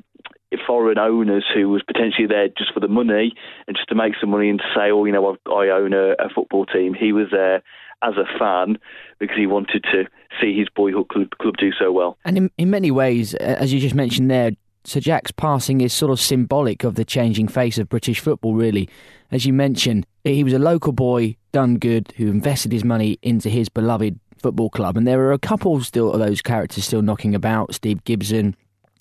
foreign 0.67 0.99
owners 0.99 1.45
who 1.53 1.69
was 1.69 1.83
potentially 1.83 2.27
there 2.27 2.49
just 2.49 2.73
for 2.73 2.81
the 2.81 2.89
money 2.89 3.35
and 3.67 3.77
just 3.77 3.89
to 3.89 3.95
make 3.95 4.15
some 4.21 4.31
money 4.31 4.49
and 4.49 4.59
to 4.59 4.65
say, 4.75 4.91
oh, 4.91 5.05
you 5.05 5.13
know, 5.13 5.37
I 5.47 5.69
own 5.71 5.93
a, 5.93 6.13
a 6.13 6.29
football 6.35 6.67
team. 6.67 6.95
He 6.95 7.13
was 7.13 7.29
there 7.31 7.63
as 8.03 8.15
a 8.17 8.39
fan 8.39 8.79
because 9.19 9.37
he 9.37 9.47
wanted 9.47 9.85
to 9.93 10.05
see 10.41 10.57
his 10.57 10.69
boyhood 10.75 11.09
club, 11.09 11.31
club 11.41 11.55
do 11.59 11.73
so 11.73 11.91
well. 11.91 12.19
And 12.25 12.37
in, 12.37 12.51
in 12.59 12.71
many 12.71 12.91
ways, 12.91 13.35
as 13.35 13.73
you 13.73 13.81
just 13.81 13.95
mentioned 13.95 14.31
there, 14.31 14.53
Sir 14.85 15.01
Jack's 15.01 15.31
passing 15.31 15.81
is 15.81 15.95
sort 15.95 16.13
of 16.13 16.21
symbolic 16.21 16.85
of 16.85 16.95
the 16.95 17.05
changing 17.05 17.49
face 17.49 17.79
of 17.79 17.89
British 17.89 18.21
football, 18.21 18.55
really. 18.55 18.89
As 19.31 19.47
you 19.47 19.53
mentioned, 19.53 20.07
he 20.25 20.45
was 20.45 20.53
a 20.53 20.59
local 20.59 20.93
boy, 20.93 21.37
done 21.53 21.79
good, 21.79 22.13
who 22.17 22.29
invested 22.29 22.71
his 22.71 22.85
money 22.85 23.19
into 23.23 23.49
his 23.49 23.71
beloved 23.71 24.21
football 24.37 24.69
club. 24.69 24.99
And 24.99 25.07
there 25.07 25.21
are 25.23 25.33
a 25.33 25.39
couple 25.39 25.81
still 25.81 26.13
of 26.13 26.21
those 26.21 26.43
characters 26.43 26.85
still 26.85 27.01
knocking 27.01 27.35
about 27.35 27.75
Steve 27.75 28.05
Gibson, 28.05 28.55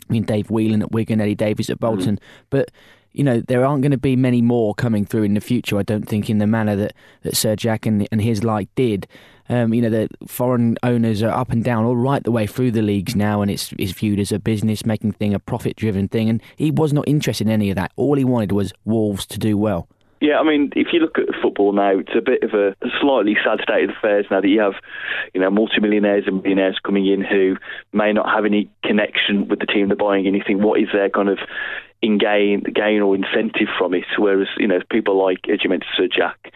I 0.09 0.13
mean, 0.13 0.23
Dave 0.23 0.50
Whelan 0.50 0.81
at 0.81 0.91
Wigan, 0.91 1.21
Eddie 1.21 1.35
Davies 1.35 1.69
at 1.69 1.79
Bolton. 1.79 2.15
Mm-hmm. 2.15 2.45
But 2.50 2.72
you 3.13 3.24
know, 3.24 3.41
there 3.41 3.63
aren't 3.63 3.83
going 3.83 3.91
to 3.91 3.98
be 3.98 4.15
many 4.15 4.41
more 4.41 4.74
coming 4.74 5.05
through 5.05 5.24
in 5.24 5.36
the 5.36 5.41
future. 5.41 5.77
I 5.77 5.83
don't 5.83 6.07
think 6.07 6.29
in 6.29 6.39
the 6.39 6.48
manner 6.48 6.75
that, 6.75 6.93
that 7.22 7.38
Sir 7.38 7.55
Jack 7.55 7.86
and, 7.86 8.07
and 8.12 8.22
his 8.22 8.43
like 8.43 8.74
did. 8.75 9.07
Um, 9.50 9.74
you 9.74 9.81
know, 9.81 9.89
the 9.89 10.10
foreign 10.27 10.77
owners 10.83 11.22
are 11.22 11.29
up 11.29 11.51
and 11.51 11.63
down 11.63 11.86
all 11.86 11.95
right 11.95 12.24
the 12.24 12.31
way 12.31 12.48
through 12.48 12.72
the 12.72 12.81
leagues 12.81 13.15
now, 13.15 13.41
and 13.41 13.51
it's, 13.51 13.74
it's 13.77 13.91
viewed 13.91 14.19
as 14.19 14.31
a 14.31 14.39
business 14.39 14.86
making 14.86 15.12
thing, 15.12 15.33
a 15.33 15.39
profit 15.39 15.75
driven 15.75 16.07
thing. 16.07 16.29
And 16.29 16.41
he 16.55 16.72
was 16.72 16.91
not 16.91 17.07
interested 17.07 17.48
in 17.48 17.53
any 17.53 17.69
of 17.69 17.75
that. 17.75 17.91
All 17.95 18.15
he 18.15 18.24
wanted 18.24 18.51
was 18.51 18.74
Wolves 18.83 19.25
to 19.27 19.38
do 19.38 19.57
well. 19.57 19.88
Yeah, 20.24 20.39
I 20.39 20.44
mean, 20.44 20.72
if 20.74 20.88
you 20.94 21.01
look 21.01 21.20
at 21.20 21.36
football 21.42 21.74
now, 21.74 22.00
it's 22.00 22.15
a 22.15 22.22
bit 22.22 22.44
of 22.44 22.53
a 22.53 22.74
slightly 23.01 23.36
sad 23.44 23.60
state 23.62 23.84
of 23.84 23.89
affairs 23.89 24.25
now 24.32 24.39
that 24.39 24.48
you 24.48 24.62
have, 24.62 24.75
you 25.34 25.42
know, 25.42 25.50
multimillionaires 25.50 26.24
and 26.27 26.42
millionaires 26.42 26.80
coming 26.82 27.06
in 27.06 27.20
who 27.22 27.58
may 27.92 28.13
not 28.13 28.34
have 28.34 28.46
any 28.46 28.70
connection 28.86 29.50
with 29.50 29.60
the 29.60 29.65
team 29.65 29.89
they're 29.89 29.98
buying 29.98 30.25
anything. 30.25 30.62
What 30.62 30.80
is 30.80 30.88
their 30.94 31.10
kind 31.10 31.27
of 31.27 31.39
in 32.01 32.20
gain, 32.20 32.63
gain 32.74 33.01
or 33.01 33.15
incentive 33.15 33.68
from 33.77 33.94
it? 33.94 34.06
Whereas, 34.18 34.48
you 34.58 34.65
know, 34.65 34.80
people 34.89 35.22
like, 35.22 35.50
as 35.51 35.60
you 35.62 35.70
mentioned, 35.70 35.92
Sir 35.98 36.08
Jack, 36.08 36.53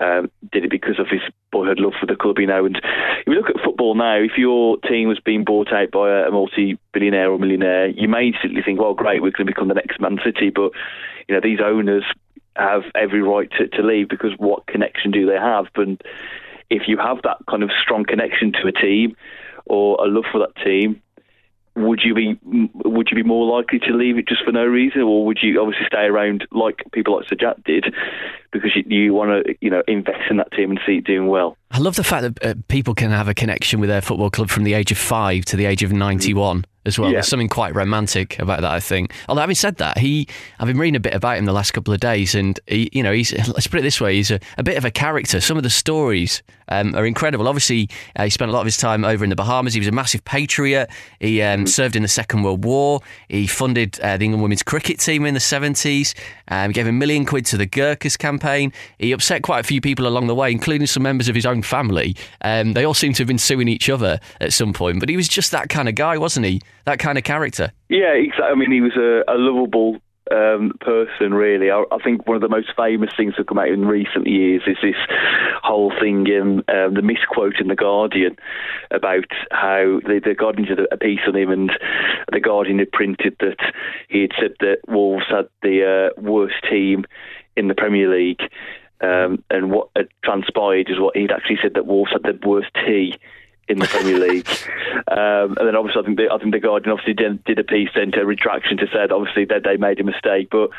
um, 0.00 0.30
did 0.52 0.64
it 0.64 0.70
because 0.70 1.00
of 1.00 1.08
his 1.10 1.22
boyhood 1.50 1.80
love 1.80 1.94
for 1.98 2.06
the 2.06 2.14
club, 2.14 2.38
you 2.38 2.46
know. 2.46 2.64
And 2.64 2.76
if 2.76 3.26
you 3.26 3.34
look 3.34 3.50
at 3.50 3.60
football 3.64 3.96
now, 3.96 4.22
if 4.22 4.38
your 4.38 4.76
team 4.88 5.08
was 5.08 5.18
being 5.18 5.42
bought 5.42 5.72
out 5.72 5.90
by 5.90 6.28
a 6.28 6.30
multi-billionaire 6.30 7.32
or 7.32 7.40
millionaire, 7.40 7.88
you 7.88 8.06
may 8.06 8.28
instantly 8.28 8.62
think, 8.64 8.78
well, 8.78 8.94
great, 8.94 9.20
we're 9.20 9.32
going 9.32 9.48
to 9.48 9.52
become 9.52 9.66
the 9.66 9.74
next 9.74 10.00
Man 10.00 10.20
City. 10.24 10.50
But, 10.54 10.70
you 11.26 11.34
know, 11.34 11.40
these 11.42 11.58
owners 11.60 12.04
have 12.60 12.82
every 12.94 13.22
right 13.22 13.50
to, 13.58 13.68
to 13.68 13.82
leave 13.82 14.08
because 14.08 14.32
what 14.38 14.66
connection 14.66 15.10
do 15.10 15.26
they 15.26 15.36
have? 15.36 15.66
And 15.76 16.00
if 16.70 16.82
you 16.86 16.96
have 16.98 17.22
that 17.22 17.38
kind 17.48 17.62
of 17.62 17.70
strong 17.82 18.04
connection 18.04 18.52
to 18.52 18.68
a 18.68 18.72
team 18.72 19.16
or 19.66 19.96
a 20.04 20.08
love 20.08 20.24
for 20.30 20.38
that 20.38 20.56
team, 20.64 21.02
would 21.76 22.00
you 22.02 22.14
be 22.14 22.38
would 22.84 23.08
you 23.10 23.14
be 23.14 23.22
more 23.22 23.46
likely 23.46 23.78
to 23.78 23.92
leave 23.92 24.18
it 24.18 24.26
just 24.26 24.44
for 24.44 24.52
no 24.52 24.64
reason, 24.64 25.02
or 25.02 25.24
would 25.24 25.38
you 25.40 25.60
obviously 25.60 25.86
stay 25.86 26.04
around 26.04 26.46
like 26.50 26.82
people 26.92 27.16
like 27.16 27.28
Sir 27.28 27.36
Jack 27.36 27.62
did 27.64 27.94
because 28.52 28.72
you, 28.74 28.82
you 28.86 29.14
want 29.14 29.46
to 29.46 29.54
you 29.60 29.70
know 29.70 29.82
invest 29.86 30.30
in 30.30 30.36
that 30.38 30.50
team 30.52 30.70
and 30.70 30.80
see 30.84 30.96
it 30.96 31.04
doing 31.04 31.28
well? 31.28 31.56
I 31.70 31.78
love 31.78 31.96
the 31.96 32.04
fact 32.04 32.22
that 32.22 32.44
uh, 32.44 32.54
people 32.68 32.94
can 32.94 33.10
have 33.10 33.28
a 33.28 33.34
connection 33.34 33.80
with 33.80 33.88
their 33.88 34.00
football 34.00 34.30
club 34.30 34.50
from 34.50 34.64
the 34.64 34.74
age 34.74 34.90
of 34.90 34.98
five 34.98 35.44
to 35.46 35.56
the 35.56 35.64
age 35.64 35.82
of 35.82 35.92
ninety-one. 35.92 36.64
As 36.86 36.98
well. 36.98 37.10
Yeah. 37.10 37.16
There's 37.16 37.28
something 37.28 37.48
quite 37.48 37.74
romantic 37.74 38.38
about 38.38 38.62
that, 38.62 38.70
I 38.70 38.80
think. 38.80 39.12
Although 39.28 39.42
having 39.42 39.56
said 39.56 39.76
that, 39.76 39.98
he 39.98 40.26
I've 40.58 40.66
been 40.66 40.78
reading 40.78 40.96
a 40.96 41.00
bit 41.00 41.14
about 41.14 41.38
him 41.38 41.44
the 41.44 41.52
last 41.52 41.72
couple 41.72 41.92
of 41.92 42.00
days, 42.00 42.34
and 42.34 42.58
he, 42.66 42.88
you 42.92 43.02
know, 43.02 43.12
he's 43.12 43.32
let's 43.48 43.66
put 43.66 43.80
it 43.80 43.82
this 43.82 44.00
way, 44.00 44.16
he's 44.16 44.30
a, 44.30 44.40
a 44.58 44.62
bit 44.62 44.76
of 44.76 44.84
a 44.84 44.90
character. 44.90 45.40
Some 45.40 45.56
of 45.56 45.62
the 45.62 45.70
stories 45.70 46.42
um, 46.70 46.94
are 46.94 47.04
incredible. 47.04 47.48
Obviously, 47.48 47.88
uh, 48.16 48.24
he 48.24 48.30
spent 48.30 48.50
a 48.50 48.54
lot 48.54 48.60
of 48.60 48.66
his 48.66 48.76
time 48.76 49.04
over 49.04 49.24
in 49.24 49.30
the 49.30 49.36
Bahamas. 49.36 49.74
He 49.74 49.80
was 49.80 49.88
a 49.88 49.92
massive 49.92 50.24
patriot. 50.24 50.88
He 51.18 51.42
um, 51.42 51.66
served 51.66 51.96
in 51.96 52.02
the 52.02 52.08
Second 52.08 52.42
World 52.42 52.64
War. 52.64 53.00
He 53.28 53.46
funded 53.46 53.98
uh, 54.00 54.16
the 54.16 54.24
England 54.24 54.42
women's 54.42 54.62
cricket 54.62 55.00
team 55.00 55.26
in 55.26 55.34
the 55.34 55.40
70s. 55.40 56.14
Um, 56.48 56.70
he 56.70 56.74
gave 56.74 56.86
a 56.86 56.92
million 56.92 57.24
quid 57.24 57.46
to 57.46 57.56
the 57.56 57.66
Gurkhas 57.66 58.16
campaign. 58.16 58.72
He 58.98 59.12
upset 59.12 59.42
quite 59.42 59.60
a 59.60 59.64
few 59.64 59.80
people 59.80 60.06
along 60.06 60.26
the 60.28 60.34
way, 60.34 60.50
including 60.50 60.86
some 60.86 61.02
members 61.02 61.28
of 61.28 61.34
his 61.34 61.46
own 61.46 61.62
family. 61.62 62.16
Um, 62.42 62.72
they 62.72 62.84
all 62.84 62.94
seem 62.94 63.12
to 63.14 63.22
have 63.22 63.28
been 63.28 63.38
suing 63.38 63.68
each 63.68 63.88
other 63.88 64.20
at 64.40 64.52
some 64.52 64.72
point, 64.72 65.00
but 65.00 65.08
he 65.08 65.16
was 65.16 65.28
just 65.28 65.50
that 65.50 65.68
kind 65.68 65.88
of 65.88 65.94
guy, 65.94 66.18
wasn't 66.18 66.46
he? 66.46 66.60
That 66.90 66.98
kind 66.98 67.16
of 67.16 67.22
character. 67.22 67.70
Yeah, 67.88 68.14
exactly. 68.14 68.46
I 68.50 68.54
mean, 68.56 68.72
he 68.72 68.80
was 68.80 68.96
a, 68.96 69.22
a 69.32 69.38
lovable 69.38 69.98
um, 70.32 70.72
person, 70.80 71.32
really. 71.32 71.70
I, 71.70 71.84
I 71.92 71.98
think 72.02 72.26
one 72.26 72.34
of 72.34 72.42
the 72.42 72.48
most 72.48 72.72
famous 72.76 73.10
things 73.16 73.34
that 73.38 73.46
come 73.46 73.60
out 73.60 73.68
in 73.68 73.86
recent 73.86 74.26
years 74.26 74.62
is 74.66 74.76
this 74.82 74.96
whole 75.62 75.92
thing 76.00 76.26
in 76.26 76.64
um, 76.66 76.94
the 76.94 77.02
misquote 77.02 77.60
in 77.60 77.68
The 77.68 77.76
Guardian 77.76 78.34
about 78.90 79.30
how 79.52 80.00
the, 80.02 80.20
the 80.24 80.34
Guardian 80.34 80.66
did 80.66 80.80
a 80.90 80.96
piece 80.96 81.20
on 81.28 81.36
him, 81.36 81.52
and 81.52 81.70
The 82.32 82.40
Guardian 82.40 82.80
had 82.80 82.90
printed 82.90 83.36
that 83.38 83.72
he 84.08 84.22
had 84.22 84.32
said 84.36 84.54
that 84.58 84.78
Wolves 84.88 85.26
had 85.30 85.46
the 85.62 86.10
uh, 86.10 86.20
worst 86.20 86.56
team 86.68 87.04
in 87.56 87.68
the 87.68 87.76
Premier 87.76 88.10
League. 88.10 88.42
Um, 89.00 89.44
and 89.48 89.70
what 89.70 89.90
had 89.94 90.08
transpired 90.24 90.90
is 90.90 90.98
what 90.98 91.16
he'd 91.16 91.30
actually 91.30 91.58
said 91.62 91.74
that 91.74 91.86
Wolves 91.86 92.10
had 92.10 92.24
the 92.24 92.36
worst 92.44 92.70
tea 92.84 93.14
in 93.70 93.78
the 93.78 93.86
Premier 93.86 94.18
League. 94.18 94.48
Um, 95.10 95.56
and 95.58 95.66
then 95.66 95.76
obviously, 95.76 96.02
I 96.02 96.04
think 96.04 96.18
the, 96.18 96.28
I 96.30 96.38
think 96.38 96.52
the 96.52 96.60
Guardian 96.60 96.92
obviously 96.92 97.14
did, 97.14 97.42
did 97.44 97.58
a 97.58 97.64
piece 97.64 97.88
then 97.94 98.12
to 98.12 98.20
a 98.20 98.24
retraction 98.24 98.76
to 98.76 98.86
say 98.86 99.06
that 99.06 99.12
obviously 99.12 99.44
that 99.46 99.64
they 99.64 99.76
made 99.76 99.98
a 99.98 100.04
mistake. 100.04 100.48
But 100.50 100.70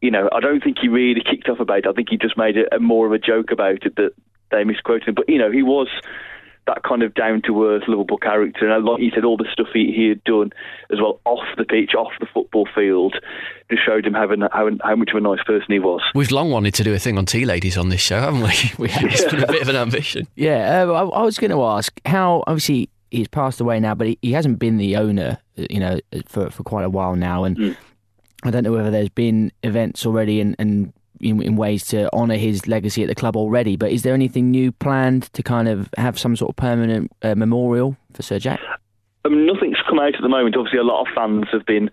you 0.00 0.10
know, 0.10 0.28
I 0.32 0.40
don't 0.40 0.62
think 0.62 0.78
he 0.80 0.88
really 0.88 1.22
kicked 1.22 1.48
off 1.48 1.60
about 1.60 1.78
it. 1.78 1.86
I 1.86 1.92
think 1.92 2.08
he 2.10 2.16
just 2.16 2.36
made 2.36 2.56
a, 2.56 2.74
a 2.74 2.80
more 2.80 3.06
of 3.06 3.12
a 3.12 3.18
joke 3.18 3.50
about 3.52 3.84
it 3.86 3.94
that 3.96 4.12
they 4.50 4.64
misquoted 4.64 5.08
him. 5.08 5.14
But 5.14 5.28
you 5.28 5.38
know, 5.38 5.52
he 5.52 5.62
was 5.62 5.88
that 6.66 6.82
kind 6.82 7.02
of 7.02 7.14
down 7.14 7.42
to 7.46 7.64
earth, 7.64 7.84
lovable 7.86 8.18
character. 8.18 8.68
And 8.68 8.84
like 8.84 9.00
you 9.00 9.10
said, 9.14 9.24
all 9.24 9.36
the 9.36 9.46
stuff 9.52 9.68
he, 9.72 9.92
he 9.94 10.08
had 10.08 10.22
done 10.24 10.52
as 10.90 11.00
well 11.00 11.20
off 11.24 11.44
the 11.56 11.64
pitch, 11.64 11.94
off 11.94 12.12
the 12.20 12.26
football 12.32 12.68
field, 12.74 13.16
just 13.70 13.84
showed 13.84 14.06
him 14.06 14.14
having, 14.14 14.40
how, 14.52 14.68
how 14.82 14.96
much 14.96 15.10
of 15.10 15.16
a 15.16 15.20
nice 15.20 15.42
person 15.44 15.66
he 15.68 15.78
was. 15.78 16.02
We've 16.14 16.30
long 16.32 16.50
wanted 16.50 16.74
to 16.74 16.84
do 16.84 16.92
a 16.92 16.98
thing 16.98 17.18
on 17.18 17.26
tea 17.26 17.44
ladies 17.44 17.78
on 17.78 17.88
this 17.88 18.00
show, 18.00 18.20
haven't 18.20 18.42
we? 18.42 18.48
we. 18.78 18.88
It's 18.90 19.24
been 19.24 19.44
a 19.44 19.46
bit 19.46 19.62
of 19.62 19.68
an 19.68 19.76
ambition. 19.76 20.26
Yeah, 20.36 20.82
uh, 20.82 20.92
I, 20.92 21.20
I 21.20 21.22
was 21.22 21.38
going 21.38 21.50
to 21.52 21.62
ask 21.64 21.98
how 22.04 22.42
obviously 22.46 22.90
he's 23.10 23.28
passed 23.28 23.60
away 23.60 23.80
now, 23.80 23.94
but 23.94 24.08
he, 24.08 24.18
he 24.22 24.32
hasn't 24.32 24.58
been 24.58 24.76
the 24.76 24.96
owner, 24.96 25.38
you 25.56 25.80
know, 25.80 25.98
for 26.26 26.50
for 26.50 26.62
quite 26.62 26.84
a 26.84 26.90
while 26.90 27.16
now, 27.16 27.44
and 27.44 27.56
Mm. 27.56 27.76
I 28.44 28.50
don't 28.50 28.62
know 28.64 28.72
whether 28.72 28.90
there's 28.90 29.08
been 29.08 29.50
events 29.62 30.04
already 30.04 30.40
and 30.40 30.54
and 30.58 30.92
in, 31.20 31.42
in 31.42 31.56
ways 31.56 31.84
to 31.86 32.12
honour 32.12 32.36
his 32.36 32.66
legacy 32.66 33.02
at 33.02 33.08
the 33.08 33.14
club 33.14 33.36
already. 33.36 33.76
But 33.76 33.92
is 33.92 34.02
there 34.02 34.14
anything 34.14 34.50
new 34.50 34.72
planned 34.72 35.24
to 35.34 35.42
kind 35.42 35.68
of 35.68 35.88
have 35.96 36.18
some 36.18 36.36
sort 36.36 36.50
of 36.50 36.56
permanent 36.56 37.12
uh, 37.22 37.34
memorial 37.34 37.96
for 38.12 38.22
Sir 38.22 38.38
Jack? 38.38 38.60
Mean, 39.28 39.46
nothing's 39.46 39.78
come 39.88 39.98
out 39.98 40.14
at 40.14 40.22
the 40.22 40.28
moment. 40.28 40.56
Obviously, 40.56 40.78
a 40.78 40.84
lot 40.84 41.00
of 41.00 41.08
fans 41.14 41.46
have 41.52 41.66
been 41.66 41.90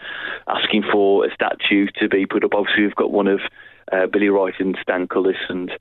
asking 0.48 0.84
for 0.92 1.25
a 1.25 1.34
statue 1.34 1.88
to 2.00 2.08
be 2.08 2.25
put 2.25 2.44
up. 2.44 2.53
Obviously, 2.53 2.84
we've 2.84 2.96
got 2.96 3.12
one 3.12 3.27
of 3.27 3.39
uh, 3.92 4.06
Billy 4.06 4.30
Wright 4.30 4.53
and 4.60 4.77
Stan 4.82 5.08
Cullis, 5.08 5.50
and 5.50 5.72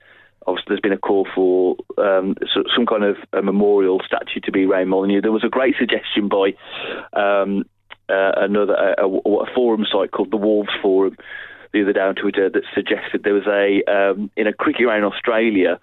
obviously 0.47 0.67
there's 0.69 0.81
been 0.81 0.93
a 0.93 0.99
call 0.99 1.29
for 1.35 1.77
um, 1.99 2.35
so, 2.55 2.63
some 2.75 2.87
kind 2.87 3.05
of 3.05 3.17
a 3.33 3.43
memorial 3.43 4.01
statue 4.05 4.41
to 4.45 4.53
be 4.53 4.67
Ray 4.67 4.85
Molineux. 4.85 5.21
There 5.21 5.33
was 5.33 5.45
a 5.45 5.49
great 5.49 5.75
suggestion 5.79 6.29
by 6.29 6.55
um, 7.13 7.65
uh, 8.09 8.33
another 8.37 8.75
a, 8.75 9.07
a, 9.07 9.09
a 9.09 9.55
forum 9.55 9.85
site 9.91 10.11
called 10.11 10.31
the 10.31 10.37
Wolves 10.37 10.73
Forum 10.81 11.17
the 11.73 11.83
other 11.83 11.93
day 11.93 12.01
on 12.01 12.15
Twitter 12.15 12.51
that 12.51 12.63
suggested 12.75 13.23
there 13.25 13.35
was 13.35 13.47
a 13.47 13.83
um, 13.91 14.31
in 14.37 14.47
a 14.47 14.53
cricket 14.53 14.83
ground 14.83 15.05
in 15.05 15.13
Australia. 15.13 15.81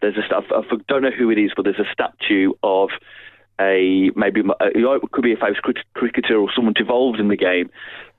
There's 0.00 0.16
a 0.16 0.34
I 0.34 0.62
don't 0.88 1.02
know 1.02 1.10
who 1.10 1.30
it 1.30 1.38
is, 1.38 1.52
but 1.56 1.64
there's 1.64 1.78
a 1.78 1.92
statue 1.92 2.52
of 2.62 2.90
a 3.60 4.10
maybe 4.16 4.42
it 4.60 5.12
could 5.12 5.24
be 5.24 5.32
a 5.32 5.36
famous 5.36 5.58
cricketer 5.94 6.36
or 6.36 6.50
someone 6.54 6.74
involved 6.78 7.20
in 7.20 7.28
the 7.28 7.36
game. 7.36 7.70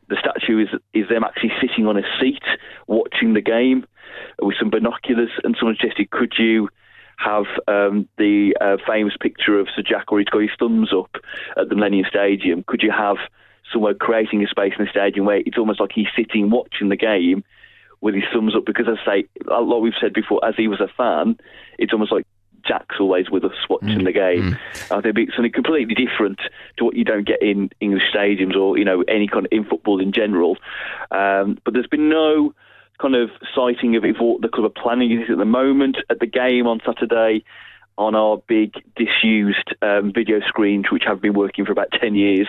The 0.09 0.17
statue 0.19 0.63
is 0.63 0.69
is 0.93 1.09
them 1.09 1.23
actually 1.23 1.51
sitting 1.61 1.87
on 1.87 1.97
a 1.97 2.03
seat 2.19 2.43
watching 2.87 3.33
the 3.33 3.41
game 3.41 3.85
with 4.41 4.55
some 4.59 4.69
binoculars, 4.69 5.31
and 5.43 5.55
someone 5.59 5.75
suggested, 5.79 6.09
could 6.09 6.33
you 6.37 6.69
have 7.17 7.45
um, 7.67 8.07
the 8.17 8.55
uh, 8.59 8.77
famous 8.85 9.13
picture 9.19 9.59
of 9.59 9.67
Sir 9.75 9.81
Jack 9.81 10.11
where 10.11 10.19
he's 10.19 10.29
got 10.29 10.41
his 10.41 10.51
thumbs 10.59 10.91
up 10.93 11.15
at 11.57 11.69
the 11.69 11.75
Millennium 11.75 12.05
Stadium? 12.09 12.63
Could 12.67 12.81
you 12.81 12.91
have 12.91 13.17
somewhere 13.71 13.93
creating 13.93 14.43
a 14.43 14.47
space 14.47 14.73
in 14.77 14.85
the 14.85 14.91
stadium 14.91 15.25
where 15.25 15.41
it's 15.45 15.57
almost 15.57 15.79
like 15.79 15.91
he's 15.93 16.07
sitting 16.15 16.49
watching 16.49 16.89
the 16.89 16.95
game 16.95 17.43
with 18.01 18.15
his 18.15 18.23
thumbs 18.33 18.55
up? 18.55 18.65
Because 18.65 18.87
as 18.87 18.97
I 19.05 19.05
say, 19.05 19.27
like 19.45 19.81
we've 19.81 19.93
said 19.99 20.13
before, 20.13 20.43
as 20.45 20.55
he 20.55 20.67
was 20.67 20.81
a 20.81 20.87
fan, 20.87 21.37
it's 21.77 21.93
almost 21.93 22.11
like 22.11 22.25
Jack's 22.65 22.95
always 22.99 23.29
with 23.29 23.43
us 23.43 23.55
watching 23.69 24.03
the 24.03 24.11
game. 24.11 24.57
I 24.91 25.01
think 25.01 25.17
it's 25.17 25.35
something 25.35 25.51
completely 25.51 25.95
different 25.95 26.39
to 26.77 26.85
what 26.85 26.95
you 26.95 27.03
don't 27.03 27.27
get 27.27 27.41
in 27.41 27.69
English 27.79 28.03
stadiums 28.13 28.55
or 28.55 28.77
you 28.77 28.85
know 28.85 29.03
any 29.07 29.27
kind 29.27 29.45
of 29.45 29.51
in 29.51 29.65
football 29.65 30.01
in 30.01 30.11
general. 30.11 30.57
Um, 31.11 31.59
but 31.63 31.73
there's 31.73 31.87
been 31.87 32.09
no 32.09 32.53
kind 32.99 33.15
of 33.15 33.29
sighting 33.53 33.95
of 33.95 34.05
if 34.05 34.17
what 34.19 34.41
the 34.41 34.47
club 34.47 34.65
are 34.65 34.81
planning 34.81 35.11
is 35.11 35.29
at 35.29 35.37
the 35.37 35.45
moment 35.45 35.97
at 36.09 36.19
the 36.19 36.25
game 36.25 36.65
on 36.65 36.81
Saturday 36.85 37.43
on 37.97 38.13
our 38.15 38.37
big 38.47 38.73
disused 38.95 39.73
um, 39.81 40.11
video 40.13 40.39
screens, 40.47 40.85
which 40.91 41.03
have 41.05 41.21
been 41.21 41.33
working 41.33 41.65
for 41.65 41.71
about 41.71 41.87
10 41.99 42.15
years. 42.15 42.47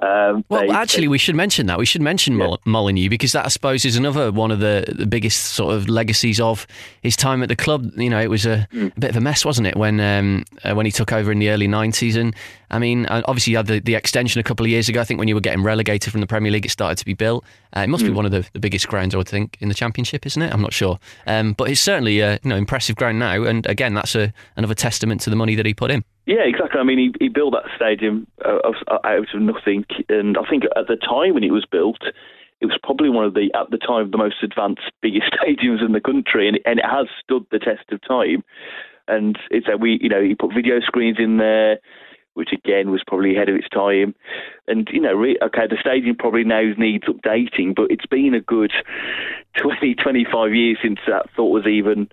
Um, 0.00 0.44
Well, 0.48 0.62
they- 0.66 0.70
actually, 0.72 1.08
we 1.08 1.18
should 1.18 1.34
mention 1.34 1.66
that. 1.66 1.78
We 1.78 1.86
should 1.86 2.00
mention 2.02 2.34
Mol- 2.36 2.60
Molineux 2.64 3.08
because 3.10 3.32
that, 3.32 3.44
I 3.44 3.48
suppose, 3.48 3.84
is 3.84 3.96
another 3.96 4.32
one 4.32 4.50
of 4.50 4.60
the, 4.60 4.84
the 4.96 5.06
biggest 5.06 5.52
sort 5.54 5.74
of 5.74 5.88
legacies 5.88 6.40
of 6.40 6.66
his 7.02 7.16
time 7.16 7.42
at 7.42 7.48
the 7.48 7.56
club. 7.56 7.90
You 7.96 8.10
know, 8.10 8.20
it 8.20 8.30
was 8.30 8.46
a, 8.46 8.66
Hmm. 8.72 8.88
a 8.96 9.00
bit 9.00 9.10
of 9.10 9.16
a 9.16 9.20
mess, 9.20 9.44
wasn't 9.44 9.66
it, 9.66 9.76
when 9.76 10.00
um, 10.00 10.44
uh, 10.64 10.74
when 10.74 10.86
he 10.86 10.92
took 10.92 11.12
over 11.12 11.30
in 11.30 11.38
the 11.38 11.50
early 11.50 11.68
'90s? 11.68 12.16
And 12.16 12.34
I 12.70 12.78
mean, 12.78 13.06
uh, 13.06 13.22
obviously, 13.26 13.52
you 13.52 13.56
had 13.58 13.66
the, 13.66 13.80
the 13.80 13.94
extension 13.94 14.40
a 14.40 14.42
couple 14.42 14.64
of 14.64 14.70
years 14.70 14.88
ago. 14.88 15.00
I 15.00 15.04
think 15.04 15.18
when 15.18 15.28
you 15.28 15.34
were 15.34 15.40
getting 15.40 15.62
relegated 15.62 16.10
from 16.10 16.20
the 16.20 16.26
Premier 16.26 16.50
League, 16.50 16.66
it 16.66 16.70
started 16.70 16.96
to 16.98 17.04
be 17.04 17.14
built. 17.14 17.44
Uh, 17.76 17.80
it 17.80 17.88
must 17.88 18.02
Hmm. 18.02 18.08
be 18.10 18.14
one 18.14 18.24
of 18.24 18.32
the, 18.32 18.48
the 18.54 18.58
biggest 18.60 18.88
grounds, 18.88 19.14
I 19.14 19.18
would 19.18 19.28
think, 19.28 19.56
in 19.60 19.68
the 19.68 19.74
Championship, 19.74 20.24
isn't 20.26 20.40
it? 20.42 20.52
I'm 20.52 20.62
not 20.62 20.72
sure, 20.72 20.98
um, 21.26 21.52
but 21.52 21.68
it's 21.68 21.80
certainly 21.80 22.20
a 22.20 22.34
you 22.42 22.48
know 22.50 22.56
impressive 22.56 22.96
ground 22.96 23.18
now. 23.18 23.44
And 23.44 23.66
again, 23.66 23.94
that's 23.94 24.14
a, 24.14 24.32
another 24.56 24.74
testament 24.86 25.20
to 25.20 25.30
the 25.30 25.36
money 25.36 25.56
that 25.56 25.66
he 25.66 25.74
put 25.74 25.90
in. 25.90 26.04
Yeah, 26.26 26.44
exactly. 26.44 26.78
I 26.78 26.84
mean, 26.84 26.98
he, 26.98 27.24
he 27.24 27.28
built 27.28 27.54
that 27.54 27.68
stadium 27.74 28.26
uh, 28.44 28.58
uh, 28.86 28.98
out 29.02 29.34
of 29.34 29.40
nothing, 29.40 29.84
and 30.08 30.38
I 30.38 30.48
think 30.48 30.62
at 30.76 30.86
the 30.86 30.96
time 30.96 31.34
when 31.34 31.42
it 31.42 31.50
was 31.50 31.66
built, 31.70 32.02
it 32.60 32.66
was 32.66 32.78
probably 32.82 33.10
one 33.10 33.24
of 33.24 33.34
the 33.34 33.50
at 33.54 33.70
the 33.70 33.78
time 33.78 34.10
the 34.10 34.18
most 34.18 34.36
advanced, 34.42 34.90
biggest 35.02 35.32
stadiums 35.34 35.84
in 35.84 35.92
the 35.92 36.00
country, 36.00 36.46
and, 36.48 36.60
and 36.64 36.78
it 36.78 36.84
has 36.84 37.06
stood 37.22 37.44
the 37.50 37.58
test 37.58 37.90
of 37.90 38.00
time. 38.06 38.44
And 39.08 39.38
it's 39.50 39.66
a 39.68 39.76
we, 39.76 39.98
you 40.00 40.08
know, 40.08 40.22
he 40.22 40.34
put 40.34 40.54
video 40.54 40.80
screens 40.80 41.18
in 41.18 41.38
there, 41.38 41.78
which 42.34 42.50
again 42.52 42.90
was 42.90 43.02
probably 43.06 43.34
ahead 43.34 43.48
of 43.48 43.56
its 43.56 43.68
time. 43.68 44.14
And 44.68 44.88
you 44.92 45.00
know, 45.00 45.14
re- 45.14 45.38
okay, 45.42 45.66
the 45.68 45.78
stadium 45.80 46.16
probably 46.16 46.44
now 46.44 46.62
needs 46.78 47.06
updating, 47.06 47.74
but 47.74 47.90
it's 47.90 48.06
been 48.06 48.34
a 48.34 48.40
good 48.40 48.72
20, 49.60 49.94
25 49.96 50.54
years 50.54 50.78
since 50.82 51.00
that 51.08 51.26
thought 51.34 51.50
was 51.50 51.66
even 51.66 52.08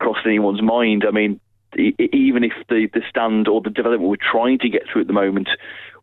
crossed 0.00 0.26
anyone's 0.26 0.62
mind. 0.62 1.04
I 1.06 1.12
mean, 1.12 1.40
even 1.76 2.44
if 2.44 2.52
the, 2.68 2.88
the 2.92 3.02
stand 3.08 3.48
or 3.48 3.60
the 3.60 3.70
development 3.70 4.10
we're 4.10 4.16
trying 4.16 4.58
to 4.58 4.68
get 4.68 4.82
through 4.90 5.02
at 5.02 5.06
the 5.06 5.12
moment 5.12 5.48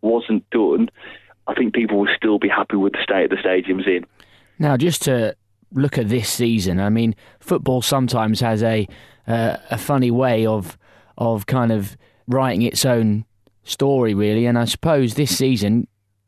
wasn't 0.02 0.50
done, 0.50 0.90
I 1.48 1.54
think 1.54 1.74
people 1.74 2.00
will 2.00 2.14
still 2.16 2.40
be 2.40 2.50
happy 2.50 2.76
with 2.76 2.94
the 2.94 3.04
state 3.04 3.30
the 3.30 3.38
stadium's 3.40 3.88
in. 3.88 4.06
Now, 4.60 4.78
just 4.78 5.02
to 5.04 5.36
look 5.72 5.98
at 5.98 6.10
this 6.10 6.30
season, 6.30 6.80
I 6.80 6.90
mean, 6.90 7.16
football 7.40 7.82
sometimes 7.82 8.40
has 8.40 8.64
a 8.64 8.88
uh, 9.28 9.58
a 9.70 9.78
funny 9.78 10.12
way 10.12 10.46
of 10.46 10.78
of 11.18 11.46
kind 11.46 11.72
of 11.72 11.98
writing 12.28 12.62
its 12.62 12.86
own 12.86 13.26
story, 13.64 14.14
really. 14.14 14.46
And 14.46 14.58
I 14.58 14.66
suppose 14.66 15.16
this 15.16 15.36
season, 15.38 15.88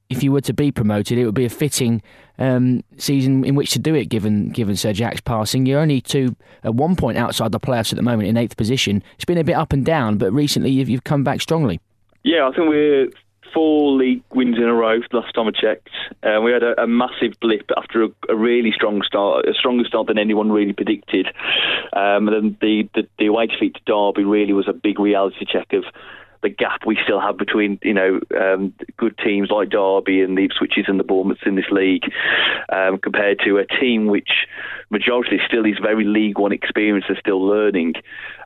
if 0.09 0.23
you 0.23 0.31
were 0.31 0.41
to 0.41 0.53
be 0.53 0.71
promoted, 0.71 1.17
it 1.17 1.25
would 1.25 1.35
be 1.35 1.45
a 1.45 1.49
fitting 1.49 2.01
um, 2.39 2.83
season 2.97 3.45
in 3.45 3.55
which 3.55 3.71
to 3.71 3.79
do 3.79 3.93
it. 3.93 4.05
Given 4.05 4.49
given 4.49 4.75
Sir 4.75 4.91
Jack's 4.91 5.21
passing, 5.21 5.65
you're 5.65 5.79
only 5.79 6.01
two 6.01 6.35
at 6.63 6.73
one 6.75 6.95
point 6.95 7.17
outside 7.17 7.51
the 7.51 7.59
playoffs 7.59 7.93
at 7.93 7.95
the 7.95 8.01
moment 8.01 8.27
in 8.27 8.35
eighth 8.35 8.57
position. 8.57 9.03
It's 9.15 9.25
been 9.25 9.37
a 9.37 9.43
bit 9.43 9.53
up 9.55 9.71
and 9.71 9.85
down, 9.85 10.17
but 10.17 10.31
recently 10.33 10.71
you've, 10.71 10.89
you've 10.89 11.03
come 11.03 11.23
back 11.23 11.41
strongly. 11.41 11.79
Yeah, 12.23 12.47
I 12.47 12.55
think 12.55 12.69
we're 12.69 13.09
four 13.53 13.91
league 13.93 14.23
wins 14.33 14.57
in 14.57 14.63
a 14.63 14.73
row. 14.73 14.99
Last 15.11 15.33
time 15.33 15.47
I 15.47 15.51
checked, 15.51 15.89
uh, 16.23 16.41
we 16.41 16.51
had 16.51 16.63
a, 16.63 16.81
a 16.81 16.87
massive 16.87 17.33
blip 17.39 17.69
after 17.77 18.03
a, 18.03 18.09
a 18.29 18.35
really 18.35 18.71
strong 18.71 19.01
start, 19.03 19.47
a 19.47 19.53
stronger 19.53 19.85
start 19.85 20.07
than 20.07 20.17
anyone 20.17 20.51
really 20.51 20.73
predicted. 20.73 21.27
Um, 21.93 22.27
and 22.27 22.29
then 22.29 22.57
the, 22.61 22.89
the 22.95 23.07
the 23.19 23.27
away 23.27 23.47
defeat 23.47 23.75
to 23.75 23.81
Derby 23.85 24.23
really 24.23 24.53
was 24.53 24.67
a 24.67 24.73
big 24.73 24.99
reality 24.99 25.45
check 25.45 25.73
of 25.73 25.83
the 26.41 26.49
gap 26.49 26.85
we 26.85 26.97
still 27.03 27.19
have 27.19 27.37
between 27.37 27.79
you 27.81 27.93
know 27.93 28.19
um, 28.39 28.73
good 28.97 29.17
teams 29.17 29.49
like 29.49 29.69
Derby 29.69 30.21
and 30.21 30.37
the 30.37 30.47
Ipswiches 30.47 30.87
and 30.87 30.99
the 30.99 31.03
Bournemouths 31.03 31.41
in 31.45 31.55
this 31.55 31.69
league, 31.71 32.03
um, 32.71 32.97
compared 32.97 33.39
to 33.45 33.57
a 33.57 33.65
team 33.65 34.07
which 34.07 34.47
majority 34.89 35.39
still 35.45 35.65
is 35.65 35.77
very 35.81 36.05
League 36.05 36.39
One 36.39 36.51
experience. 36.51 37.05
They're 37.07 37.19
still 37.19 37.45
learning, 37.45 37.95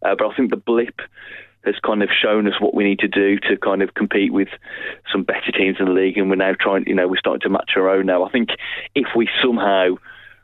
uh, 0.04 0.16
but 0.18 0.28
I 0.28 0.36
think 0.36 0.50
the 0.50 0.58
blip 0.58 1.02
has 1.66 1.76
kind 1.86 2.04
of 2.04 2.10
shown 2.10 2.48
us 2.48 2.60
what 2.60 2.74
we 2.74 2.84
need 2.84 3.00
to 3.00 3.08
do 3.08 3.40
to 3.40 3.56
kind 3.58 3.82
of 3.82 3.94
compete 3.94 4.34
with 4.34 4.50
some 5.12 5.24
better 5.24 5.52
teams 5.52 5.78
in 5.80 5.86
the 5.86 5.92
league, 5.92 6.18
and 6.18 6.30
we're 6.30 6.36
now 6.36 6.54
trying, 6.60 6.84
you 6.88 6.96
know, 6.96 7.08
we're 7.08 7.18
starting 7.18 7.42
to 7.42 7.50
match 7.50 7.72
our 7.76 7.90
own 7.90 8.06
now. 8.06 8.24
I 8.24 8.32
think 8.32 8.50
if 8.96 9.08
we 9.16 9.30
somehow 9.42 9.96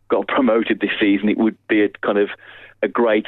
got 0.09 0.27
promoted 0.27 0.79
this 0.79 0.91
season, 0.99 1.29
it 1.29 1.37
would 1.37 1.57
be 1.67 1.83
a 1.83 1.89
kind 2.01 2.17
of 2.17 2.29
a 2.81 2.87
great 2.87 3.25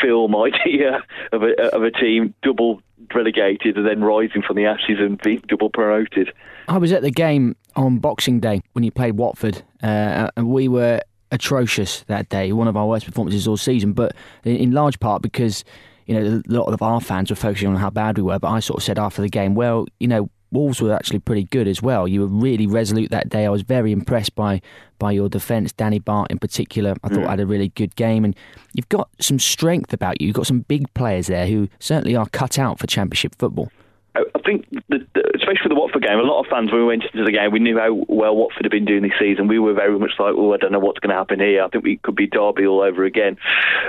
film 0.00 0.34
idea 0.36 1.02
of 1.32 1.42
a, 1.42 1.74
of 1.74 1.82
a 1.82 1.90
team 1.90 2.34
double 2.42 2.82
relegated 3.14 3.76
and 3.76 3.86
then 3.86 4.02
rising 4.02 4.42
from 4.42 4.56
the 4.56 4.66
ashes 4.66 4.98
and 4.98 5.20
being 5.20 5.42
double 5.48 5.70
promoted. 5.70 6.32
I 6.68 6.78
was 6.78 6.92
at 6.92 7.02
the 7.02 7.10
game 7.10 7.56
on 7.76 7.98
Boxing 7.98 8.40
Day 8.40 8.62
when 8.72 8.84
you 8.84 8.90
played 8.90 9.16
Watford, 9.16 9.62
uh, 9.82 10.30
and 10.36 10.48
we 10.48 10.68
were 10.68 11.00
atrocious 11.32 12.02
that 12.02 12.28
day. 12.28 12.52
One 12.52 12.68
of 12.68 12.76
our 12.76 12.86
worst 12.86 13.06
performances 13.06 13.46
all 13.48 13.56
season, 13.56 13.92
but 13.92 14.14
in 14.44 14.72
large 14.72 15.00
part 15.00 15.22
because 15.22 15.64
you 16.06 16.14
know 16.14 16.42
a 16.48 16.52
lot 16.52 16.72
of 16.72 16.82
our 16.82 17.00
fans 17.00 17.30
were 17.30 17.36
focusing 17.36 17.68
on 17.68 17.76
how 17.76 17.90
bad 17.90 18.16
we 18.16 18.22
were. 18.22 18.38
But 18.38 18.48
I 18.48 18.60
sort 18.60 18.78
of 18.78 18.84
said 18.84 18.98
after 18.98 19.22
the 19.22 19.28
game, 19.28 19.54
well, 19.54 19.86
you 19.98 20.08
know, 20.08 20.30
Wolves 20.52 20.80
were 20.80 20.92
actually 20.92 21.20
pretty 21.20 21.44
good 21.44 21.68
as 21.68 21.82
well. 21.82 22.08
You 22.08 22.20
were 22.20 22.26
really 22.26 22.66
resolute 22.66 23.10
that 23.10 23.28
day. 23.28 23.46
I 23.46 23.50
was 23.50 23.62
very 23.62 23.92
impressed 23.92 24.34
by 24.34 24.60
by 24.98 25.12
your 25.12 25.28
defence. 25.28 25.72
Danny 25.72 25.98
Batth 25.98 26.30
in 26.30 26.38
particular, 26.38 26.94
I 27.02 27.08
thought 27.08 27.24
mm. 27.24 27.28
had 27.28 27.40
a 27.40 27.46
really 27.46 27.68
good 27.68 27.96
game, 27.96 28.24
and 28.24 28.36
you've 28.74 28.88
got 28.88 29.08
some 29.20 29.38
strength 29.38 29.92
about 29.92 30.20
you. 30.20 30.28
You've 30.28 30.36
got 30.36 30.46
some 30.46 30.60
big 30.60 30.92
players 30.94 31.28
there 31.28 31.46
who 31.46 31.68
certainly 31.78 32.16
are 32.16 32.28
cut 32.28 32.58
out 32.58 32.78
for 32.78 32.86
Championship 32.86 33.34
football. 33.38 33.70
I 34.14 34.24
think, 34.44 34.68
the, 34.88 35.06
the, 35.14 35.22
especially 35.36 35.62
for 35.62 35.68
the 35.68 35.76
Watford 35.76 36.02
game, 36.02 36.18
a 36.18 36.22
lot 36.22 36.40
of 36.40 36.50
fans, 36.50 36.72
when 36.72 36.80
we 36.80 36.86
went 36.86 37.04
into 37.04 37.24
the 37.24 37.30
game, 37.30 37.52
we 37.52 37.60
knew 37.60 37.78
how 37.78 38.04
well 38.08 38.34
Watford 38.34 38.64
had 38.64 38.72
been 38.72 38.84
doing 38.84 39.02
this 39.02 39.12
season. 39.20 39.46
We 39.46 39.60
were 39.60 39.72
very 39.72 39.96
much 39.98 40.12
like, 40.18 40.34
oh, 40.36 40.52
I 40.52 40.56
don't 40.56 40.72
know 40.72 40.80
what's 40.80 40.98
going 40.98 41.10
to 41.10 41.16
happen 41.16 41.38
here. 41.38 41.62
I 41.62 41.68
think 41.68 41.84
we 41.84 41.98
could 41.98 42.16
be 42.16 42.26
Derby 42.26 42.66
all 42.66 42.80
over 42.80 43.04
again. 43.04 43.36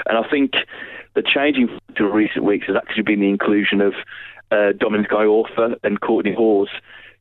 And 0.06 0.18
I 0.18 0.30
think 0.30 0.53
the 1.15 1.24
changing 1.24 1.70
of 2.00 2.13
recent 2.13 2.46
weeks 2.46 2.68
has 2.68 2.75
actually 2.75 3.03
been 3.03 3.20
the 3.20 3.30
inclusion 3.30 3.82
of 3.82 3.94
uh, 4.51 4.74
Dominic 4.77 5.10
Iorfa 5.12 5.75
and 5.84 6.00
Kortney 6.01 6.36
Hause, 6.36 6.70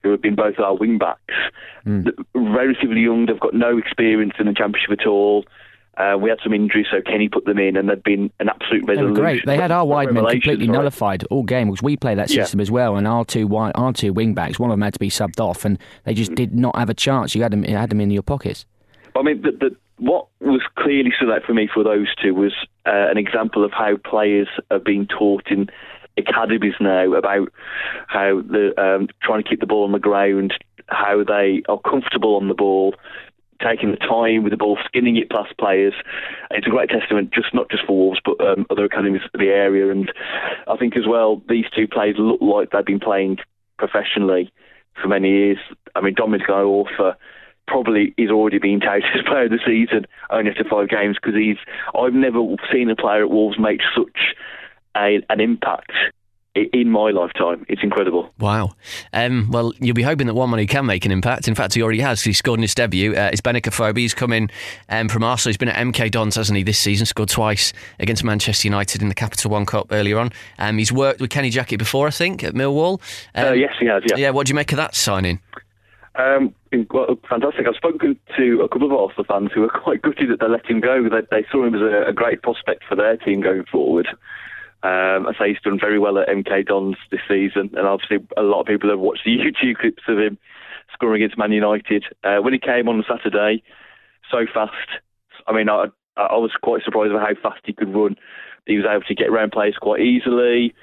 who 0.02 0.10
have 0.10 0.22
been 0.22 0.34
both 0.34 0.58
our 0.58 0.74
wing 0.74 0.98
backs. 0.98 1.34
Mm. 1.86 2.12
Relatively 2.34 3.00
young, 3.00 3.26
they've 3.26 3.40
got 3.40 3.54
no 3.54 3.78
experience 3.78 4.34
in 4.38 4.46
the 4.46 4.54
Championship 4.54 4.98
at 5.00 5.06
all. 5.06 5.44
Uh, 5.96 6.16
we 6.16 6.30
had 6.30 6.38
some 6.42 6.54
injuries, 6.54 6.86
so 6.90 7.02
Kenny 7.02 7.28
put 7.28 7.44
them 7.44 7.58
in, 7.58 7.76
and 7.76 7.88
they've 7.88 8.02
been 8.02 8.30
an 8.40 8.48
absolute 8.48 8.86
resolution. 8.86 9.14
They 9.14 9.20
were 9.20 9.26
great. 9.26 9.44
They 9.44 9.56
had 9.56 9.70
our 9.70 9.84
wide 9.84 10.12
men 10.12 10.24
completely 10.24 10.66
right? 10.66 10.74
nullified 10.74 11.24
all 11.24 11.42
game 11.42 11.68
because 11.68 11.82
we 11.82 11.96
play 11.96 12.14
that 12.14 12.30
system 12.30 12.58
yeah. 12.58 12.62
as 12.62 12.70
well. 12.70 12.96
And 12.96 13.06
our 13.06 13.24
two 13.24 13.46
wide, 13.46 13.72
our 13.74 13.92
two 13.92 14.12
wing 14.12 14.32
backs, 14.32 14.58
one 14.58 14.70
of 14.70 14.74
them 14.74 14.82
had 14.82 14.94
to 14.94 14.98
be 14.98 15.10
subbed 15.10 15.40
off, 15.40 15.64
and 15.64 15.78
they 16.04 16.14
just 16.14 16.34
did 16.34 16.54
not 16.54 16.76
have 16.76 16.88
a 16.88 16.94
chance. 16.94 17.34
You 17.34 17.42
had 17.42 17.52
them, 17.52 17.64
you 17.64 17.76
had 17.76 17.90
them 17.90 18.00
in 18.00 18.10
your 18.10 18.22
pockets. 18.22 18.64
I 19.14 19.22
mean, 19.22 19.42
the, 19.42 19.50
the, 19.50 19.76
what 19.98 20.28
was 20.40 20.62
clearly 20.78 21.12
stood 21.14 21.30
out 21.30 21.42
for 21.42 21.52
me 21.52 21.68
for 21.72 21.84
those 21.84 22.06
two 22.22 22.34
was 22.34 22.54
uh, 22.86 23.10
an 23.10 23.18
example 23.18 23.64
of 23.64 23.72
how 23.72 23.96
players 23.96 24.48
are 24.70 24.78
being 24.78 25.06
taught 25.06 25.48
in 25.50 25.68
academies 26.20 26.74
now 26.80 27.12
about 27.14 27.48
how 28.06 28.40
the 28.42 28.72
um, 28.80 29.08
trying 29.22 29.42
to 29.42 29.48
keep 29.48 29.60
the 29.60 29.66
ball 29.66 29.84
on 29.84 29.92
the 29.92 29.98
ground, 29.98 30.54
how 30.86 31.24
they 31.24 31.62
are 31.68 31.80
comfortable 31.80 32.36
on 32.36 32.48
the 32.48 32.54
ball, 32.54 32.94
taking 33.62 33.90
the 33.90 33.96
time 33.96 34.42
with 34.42 34.52
the 34.52 34.56
ball, 34.56 34.78
skinning 34.86 35.16
it 35.16 35.30
past 35.30 35.56
players. 35.58 35.94
It's 36.50 36.66
a 36.66 36.70
great 36.70 36.88
testament, 36.88 37.32
just 37.32 37.54
not 37.54 37.70
just 37.70 37.84
for 37.86 37.96
Wolves, 37.96 38.20
but 38.24 38.40
um, 38.40 38.66
other 38.70 38.84
academies 38.84 39.22
of 39.32 39.40
the 39.40 39.48
area. 39.48 39.90
And 39.90 40.10
I 40.66 40.76
think 40.76 40.96
as 40.96 41.06
well, 41.06 41.42
these 41.48 41.66
two 41.74 41.86
players 41.86 42.16
look 42.18 42.40
like 42.40 42.70
they've 42.70 42.84
been 42.84 43.00
playing 43.00 43.38
professionally 43.78 44.52
for 45.00 45.08
many 45.08 45.30
years. 45.30 45.58
I 45.94 46.00
mean, 46.00 46.14
Dominic 46.14 46.48
Iorfa 46.48 47.14
probably 47.66 48.14
is 48.18 48.30
already 48.30 48.58
being 48.58 48.80
touted 48.80 49.04
as 49.14 49.22
player 49.26 49.44
of 49.44 49.50
the 49.50 49.60
season 49.64 50.06
only 50.30 50.50
after 50.50 50.64
five 50.64 50.88
games 50.88 51.16
because 51.20 51.38
he's. 51.38 51.58
I've 51.94 52.14
never 52.14 52.40
seen 52.72 52.90
a 52.90 52.96
player 52.96 53.22
at 53.22 53.30
Wolves 53.30 53.58
make 53.58 53.80
such 53.94 54.34
a, 54.96 55.20
an 55.28 55.40
impact 55.40 55.92
in 56.54 56.90
my 56.90 57.10
lifetime. 57.10 57.64
It's 57.68 57.82
incredible. 57.82 58.32
Wow. 58.38 58.70
Um, 59.12 59.48
well, 59.50 59.72
you'll 59.80 59.94
be 59.94 60.02
hoping 60.02 60.26
that 60.26 60.34
one 60.34 60.50
man 60.50 60.58
who 60.58 60.66
can 60.66 60.84
make 60.84 61.04
an 61.04 61.12
impact. 61.12 61.46
In 61.46 61.54
fact, 61.54 61.74
he 61.74 61.82
already 61.82 62.00
has. 62.00 62.22
He 62.22 62.32
scored 62.32 62.58
in 62.58 62.62
his 62.62 62.74
debut. 62.74 63.14
Uh, 63.14 63.30
it's 63.32 63.40
Benik 63.40 63.62
Afobe. 63.62 63.98
He's 63.98 64.14
come 64.14 64.32
in 64.32 64.50
um, 64.88 65.08
from 65.08 65.22
Arsenal. 65.22 65.50
He's 65.50 65.56
been 65.56 65.68
at 65.68 65.76
MK 65.76 66.10
Dons, 66.10 66.34
hasn't 66.34 66.56
he, 66.56 66.62
this 66.62 66.78
season? 66.78 67.06
Scored 67.06 67.28
twice 67.28 67.72
against 67.98 68.24
Manchester 68.24 68.66
United 68.66 69.00
in 69.00 69.08
the 69.08 69.14
Capital 69.14 69.50
One 69.50 69.64
Cup 69.64 69.88
earlier 69.90 70.18
on. 70.18 70.32
Um, 70.58 70.78
he's 70.78 70.92
worked 70.92 71.20
with 71.20 71.30
Kenny 71.30 71.50
Jackett 71.50 71.78
before, 71.78 72.08
I 72.08 72.10
think, 72.10 72.42
at 72.42 72.54
Millwall. 72.54 73.00
Uh, 73.34 73.40
um, 73.40 73.46
uh, 73.48 73.52
yes, 73.52 73.74
he 73.78 73.86
has, 73.86 74.02
yeah. 74.08 74.16
Yeah, 74.16 74.30
what 74.30 74.46
do 74.46 74.50
you 74.50 74.56
make 74.56 74.72
of 74.72 74.76
that 74.76 74.96
signing? 74.96 75.40
Um, 76.16 76.52
well, 76.90 77.16
fantastic. 77.28 77.66
I've 77.68 77.76
spoken 77.76 78.18
to 78.36 78.60
a 78.62 78.68
couple 78.68 78.88
of 78.88 78.92
Arsenal 78.92 79.24
fans 79.24 79.50
who 79.54 79.62
are 79.62 79.68
quite 79.82 80.02
gutted 80.02 80.30
that 80.30 80.40
they 80.40 80.48
let 80.48 80.66
him 80.66 80.80
go. 80.80 81.08
They, 81.08 81.20
they 81.30 81.46
saw 81.50 81.64
him 81.64 81.76
as 81.76 81.80
a, 81.80 82.08
a 82.08 82.12
great 82.12 82.42
prospect 82.42 82.82
for 82.88 82.96
their 82.96 83.16
team 83.16 83.40
going 83.40 83.64
forward. 83.70 84.08
Um, 84.82 85.26
I 85.26 85.32
say 85.38 85.48
he's 85.48 85.60
done 85.62 85.78
very 85.78 85.98
well 85.98 86.18
at 86.18 86.28
MK 86.28 86.66
Dons 86.66 86.96
this 87.10 87.20
season, 87.28 87.70
and 87.76 87.86
obviously 87.86 88.18
a 88.36 88.42
lot 88.42 88.60
of 88.60 88.66
people 88.66 88.88
have 88.88 88.98
watched 88.98 89.24
the 89.24 89.36
YouTube 89.38 89.76
clips 89.76 90.02
of 90.08 90.18
him 90.18 90.38
scoring 90.92 91.22
against 91.22 91.38
Man 91.38 91.52
United. 91.52 92.04
Uh, 92.24 92.38
when 92.38 92.52
he 92.52 92.58
came 92.58 92.88
on 92.88 93.04
Saturday, 93.08 93.62
so 94.30 94.46
fast. 94.52 94.72
I 95.46 95.52
mean, 95.52 95.68
I, 95.68 95.86
I 96.16 96.36
was 96.36 96.52
quite 96.62 96.82
surprised 96.82 97.12
at 97.12 97.20
how 97.20 97.50
fast 97.50 97.62
he 97.64 97.72
could 97.72 97.94
run. 97.94 98.16
He 98.66 98.76
was 98.76 98.86
able 98.88 99.02
to 99.02 99.14
get 99.14 99.28
around 99.28 99.52
players 99.52 99.76
quite 99.80 100.00
easily. 100.00 100.74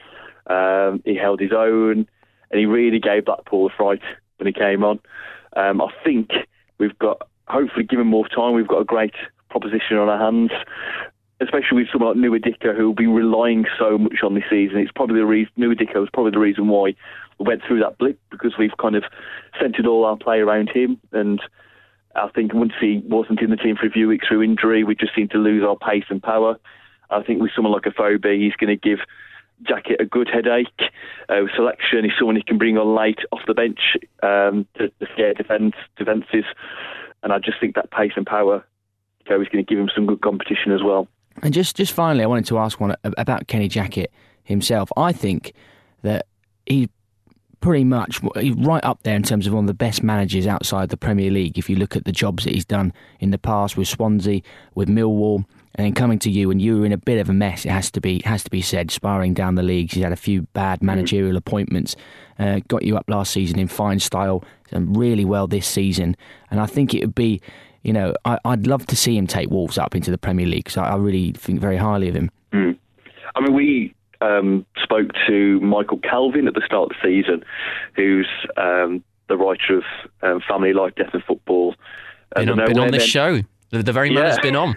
Um, 0.47 1.01
he 1.05 1.15
held 1.15 1.39
his 1.39 1.51
own, 1.51 2.07
and 2.51 2.60
he 2.60 2.65
really 2.65 2.99
gave 2.99 3.25
Blackpool 3.25 3.67
a 3.67 3.75
fright 3.75 4.01
when 4.38 4.47
he 4.47 4.53
came 4.53 4.83
on. 4.83 4.99
Um, 5.55 5.81
I 5.81 5.89
think 6.03 6.29
we've 6.77 6.97
got, 6.99 7.27
hopefully, 7.47 7.86
given 7.86 8.07
more 8.07 8.27
time, 8.27 8.53
we've 8.53 8.67
got 8.67 8.81
a 8.81 8.86
great 8.86 9.15
proposition 9.49 9.97
on 9.97 10.10
our 10.10 10.19
hands 10.19 10.51
especially 11.39 11.78
with 11.78 11.88
someone 11.91 12.19
like 12.19 12.32
Nouha 12.32 12.43
Dicko 12.43 12.76
who 12.76 12.88
will 12.88 12.95
be 12.95 13.08
relying 13.08 13.65
so 13.78 13.97
much 13.97 14.23
on 14.23 14.34
this 14.34 14.43
season. 14.50 14.80
It's 14.80 14.91
probably 14.91 15.19
the 15.19 15.26
reason 15.26 15.52
was 15.58 16.10
probably 16.12 16.32
the 16.32 16.39
reason 16.39 16.67
why 16.67 16.95
we 17.38 17.45
went 17.45 17.62
through 17.67 17.80
that 17.82 17.97
blip 17.97 18.19
because 18.32 18.54
we've 18.58 18.76
kind 18.80 18.95
of 18.95 19.04
centred 19.62 19.86
all 19.86 20.06
our 20.06 20.17
play 20.17 20.39
around 20.39 20.69
him. 20.69 21.00
And 21.12 21.39
I 22.15 22.30
think 22.30 22.54
once 22.54 22.73
he 22.80 23.04
wasn't 23.06 23.41
in 23.41 23.52
the 23.52 23.56
team 23.56 23.76
for 23.76 23.86
a 23.86 23.91
few 23.91 24.08
weeks 24.08 24.28
through 24.28 24.43
injury, 24.43 24.84
we 24.84 24.95
just 24.95 25.13
seemed 25.15 25.32
to 25.32 25.38
lose 25.38 25.63
our 25.63 25.76
pace 25.76 26.06
and 26.10 26.21
power. 26.21 26.58
I 27.10 27.21
think 27.21 27.41
with 27.41 27.52
someone 27.56 27.73
like 27.73 27.84
Afobe, 27.84 28.39
he's 28.39 28.56
going 28.56 28.76
to 28.76 28.89
give 28.89 29.00
Jackett 29.63 30.02
a 30.02 30.06
good 30.06 30.30
headache. 30.32 30.91
Uh, 31.30 31.41
selection 31.56 32.06
is 32.06 32.12
someone 32.17 32.36
he 32.36 32.43
can 32.43 32.58
bring 32.58 32.78
on 32.78 32.95
late 32.95 33.19
off 33.32 33.41
the 33.47 33.54
bench 33.54 33.80
um, 34.23 34.67
to, 34.78 34.89
to 34.89 35.08
scare 35.13 35.34
defence 35.34 35.76
defences, 35.97 36.45
and 37.23 37.32
I 37.32 37.39
just 37.39 37.60
think 37.60 37.76
that 37.76 37.91
pace 37.91 38.12
and 38.15 38.26
power 38.26 38.65
is 39.30 39.47
going 39.50 39.63
to 39.63 39.63
give 39.63 39.80
him 39.80 39.89
some 39.93 40.06
good 40.06 40.21
competition 40.21 40.71
as 40.71 40.82
well. 40.84 41.08
And 41.43 41.54
just, 41.54 41.76
just 41.76 41.93
finally, 41.93 42.23
I 42.23 42.28
wanted 42.28 42.45
to 42.47 42.58
ask 42.58 42.80
one 42.80 42.95
about 43.04 43.47
Kenny 43.47 43.69
Jackett 43.69 44.08
himself. 44.43 44.91
I 44.97 45.12
think 45.12 45.54
that 46.02 46.26
he's 46.65 46.88
pretty 47.60 47.84
much 47.84 48.21
right 48.58 48.84
up 48.84 49.04
there 49.04 49.15
in 49.15 49.23
terms 49.23 49.47
of 49.47 49.54
one 49.54 49.63
of 49.63 49.67
the 49.67 49.73
best 49.73 50.04
managers 50.04 50.45
outside 50.47 50.89
the 50.89 50.97
Premier 50.97 51.32
League. 51.32 51.58
If 51.58 51.69
you 51.69 51.76
look 51.76 51.95
at 51.95 52.06
the 52.06 52.12
jobs 52.12 52.43
that 52.43 52.54
he's 52.54 52.65
done 52.65 52.93
in 53.19 53.32
the 53.32 53.38
past 53.38 53.78
with 53.78 53.88
Swansea, 53.88 54.41
with 54.76 54.89
Millwall, 54.89 55.45
and 55.76 55.86
then 55.86 55.93
coming 55.93 56.17
to 56.19 56.32
you, 56.32 56.50
and 56.50 56.60
you 56.60 56.80
were 56.80 56.86
in 56.86 56.91
a 56.91 56.97
bit 56.97 57.19
of 57.19 57.30
a 57.30 57.34
mess. 57.34 57.63
It 57.63 57.69
has 57.69 57.91
to 57.91 58.02
be 58.02 58.21
has 58.26 58.43
to 58.43 58.50
be 58.50 58.62
said. 58.62 58.89
Sparring 58.89 59.36
down 59.36 59.56
the 59.56 59.63
leagues, 59.63 59.93
he's 59.93 60.04
had 60.04 60.12
a 60.12 60.15
few 60.15 60.43
bad 60.54 60.80
mm-hmm. 60.80 60.88
managerial 60.88 61.38
appointments. 61.38 61.95
Uh, 62.39 62.62
got 62.67 62.84
you 62.84 62.97
up 62.97 63.06
last 63.08 63.32
season 63.32 63.60
in 63.60 63.67
fine 63.67 64.00
style, 64.00 64.43
and 64.71 64.97
really 64.97 65.26
well 65.26 65.45
this 65.47 65.67
season. 65.67 66.15
And 66.50 66.60
I 66.60 66.65
think 66.65 66.93
it 66.93 67.02
would 67.02 67.15
be 67.15 67.41
you 67.84 67.94
know, 67.94 68.13
I, 68.26 68.40
would 68.46 68.68
love 68.68 68.86
to 68.88 68.96
see 68.96 69.18
him 69.18 69.28
take 69.28 69.50
Wolves 69.50 69.78
up 69.78 69.96
into 69.96 70.12
the 70.12 70.18
Premier 70.18 70.46
League 70.46 70.66
because 70.66 70.78
I, 70.78 70.90
I, 70.90 70.96
really 70.96 71.32
think 71.32 71.60
very 71.60 71.78
highly 71.78 72.10
of 72.10 72.16
him. 72.16 72.32
Mm. 72.52 72.78
I 73.36 73.42
mean, 73.42 73.54
we 73.54 73.94
um, 74.22 74.66
spoke 74.82 75.12
to 75.28 75.60
Michael 75.62 76.00
Calvin 76.00 76.48
at 76.48 76.54
the 76.54 76.63
start 76.66 76.92
of 76.92 76.98
the 77.02 77.08
season, 77.08 77.44
who's 77.96 78.28
um, 78.58 79.04
the 79.30 79.38
writer 79.38 79.78
of 79.78 79.84
um, 80.22 80.42
Family 80.48 80.74
Life, 80.74 80.96
Death 80.96 81.13
and 81.13 81.24
Football. 81.24 81.76
Been 82.36 82.50
on, 82.50 82.66
been 82.66 82.80
on 82.80 82.92
this 82.92 83.06
show. 83.06 83.42
The, 83.70 83.84
the 83.84 83.94
very 83.94 84.10
man 84.10 84.24
yeah. 84.24 84.30
has 84.30 84.40
been 84.40 84.56
on. 84.56 84.76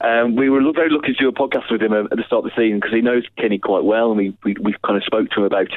Um, 0.00 0.36
we 0.36 0.48
were 0.48 0.60
very 0.72 0.90
lucky 0.90 1.12
to 1.12 1.18
do 1.18 1.28
a 1.28 1.32
podcast 1.32 1.72
with 1.72 1.82
him 1.82 1.92
at 1.92 2.10
the 2.10 2.22
start 2.24 2.44
of 2.44 2.50
the 2.50 2.56
season 2.56 2.78
because 2.78 2.94
he 2.94 3.00
knows 3.00 3.24
Kenny 3.36 3.58
quite 3.58 3.82
well, 3.82 4.10
and 4.10 4.18
we 4.18 4.36
we, 4.44 4.54
we 4.60 4.74
kind 4.84 4.96
of 4.96 5.04
spoke 5.04 5.30
to 5.30 5.40
him 5.40 5.44
about 5.44 5.68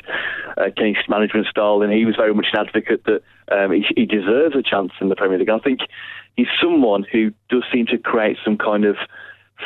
uh, 0.57 0.69
Kenny's 0.77 0.97
management 1.09 1.47
style, 1.47 1.81
and 1.81 1.91
he 1.91 2.05
was 2.05 2.15
very 2.15 2.33
much 2.33 2.47
an 2.53 2.59
advocate 2.59 3.03
that 3.05 3.23
um, 3.51 3.71
he, 3.71 3.83
he, 3.95 4.05
deserves 4.05 4.55
a 4.55 4.61
chance 4.61 4.91
in 5.01 5.09
the 5.09 5.15
Premier 5.15 5.39
League. 5.39 5.49
I 5.49 5.57
think 5.57 5.79
he's 6.37 6.47
someone 6.61 7.03
who 7.11 7.31
does 7.49 7.63
seem 7.73 7.87
to 7.87 7.97
create 7.97 8.37
some 8.45 8.57
kind 8.57 8.85
of 8.85 8.95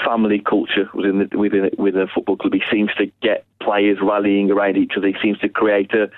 family 0.06 0.40
culture 0.40 0.90
within 0.94 1.20
the, 1.20 1.38
within 1.38 1.70
within 1.78 2.02
a 2.02 2.08
football 2.08 2.38
club. 2.38 2.54
He 2.54 2.64
seems 2.72 2.92
to 2.98 3.12
get 3.22 3.46
players 3.62 3.98
rallying 4.02 4.52
around 4.52 4.78
each 4.78 4.94
other. 4.96 5.08
He 5.08 5.18
seems 5.22 5.40
to 5.40 5.50
create 5.50 5.94
a 5.94 6.10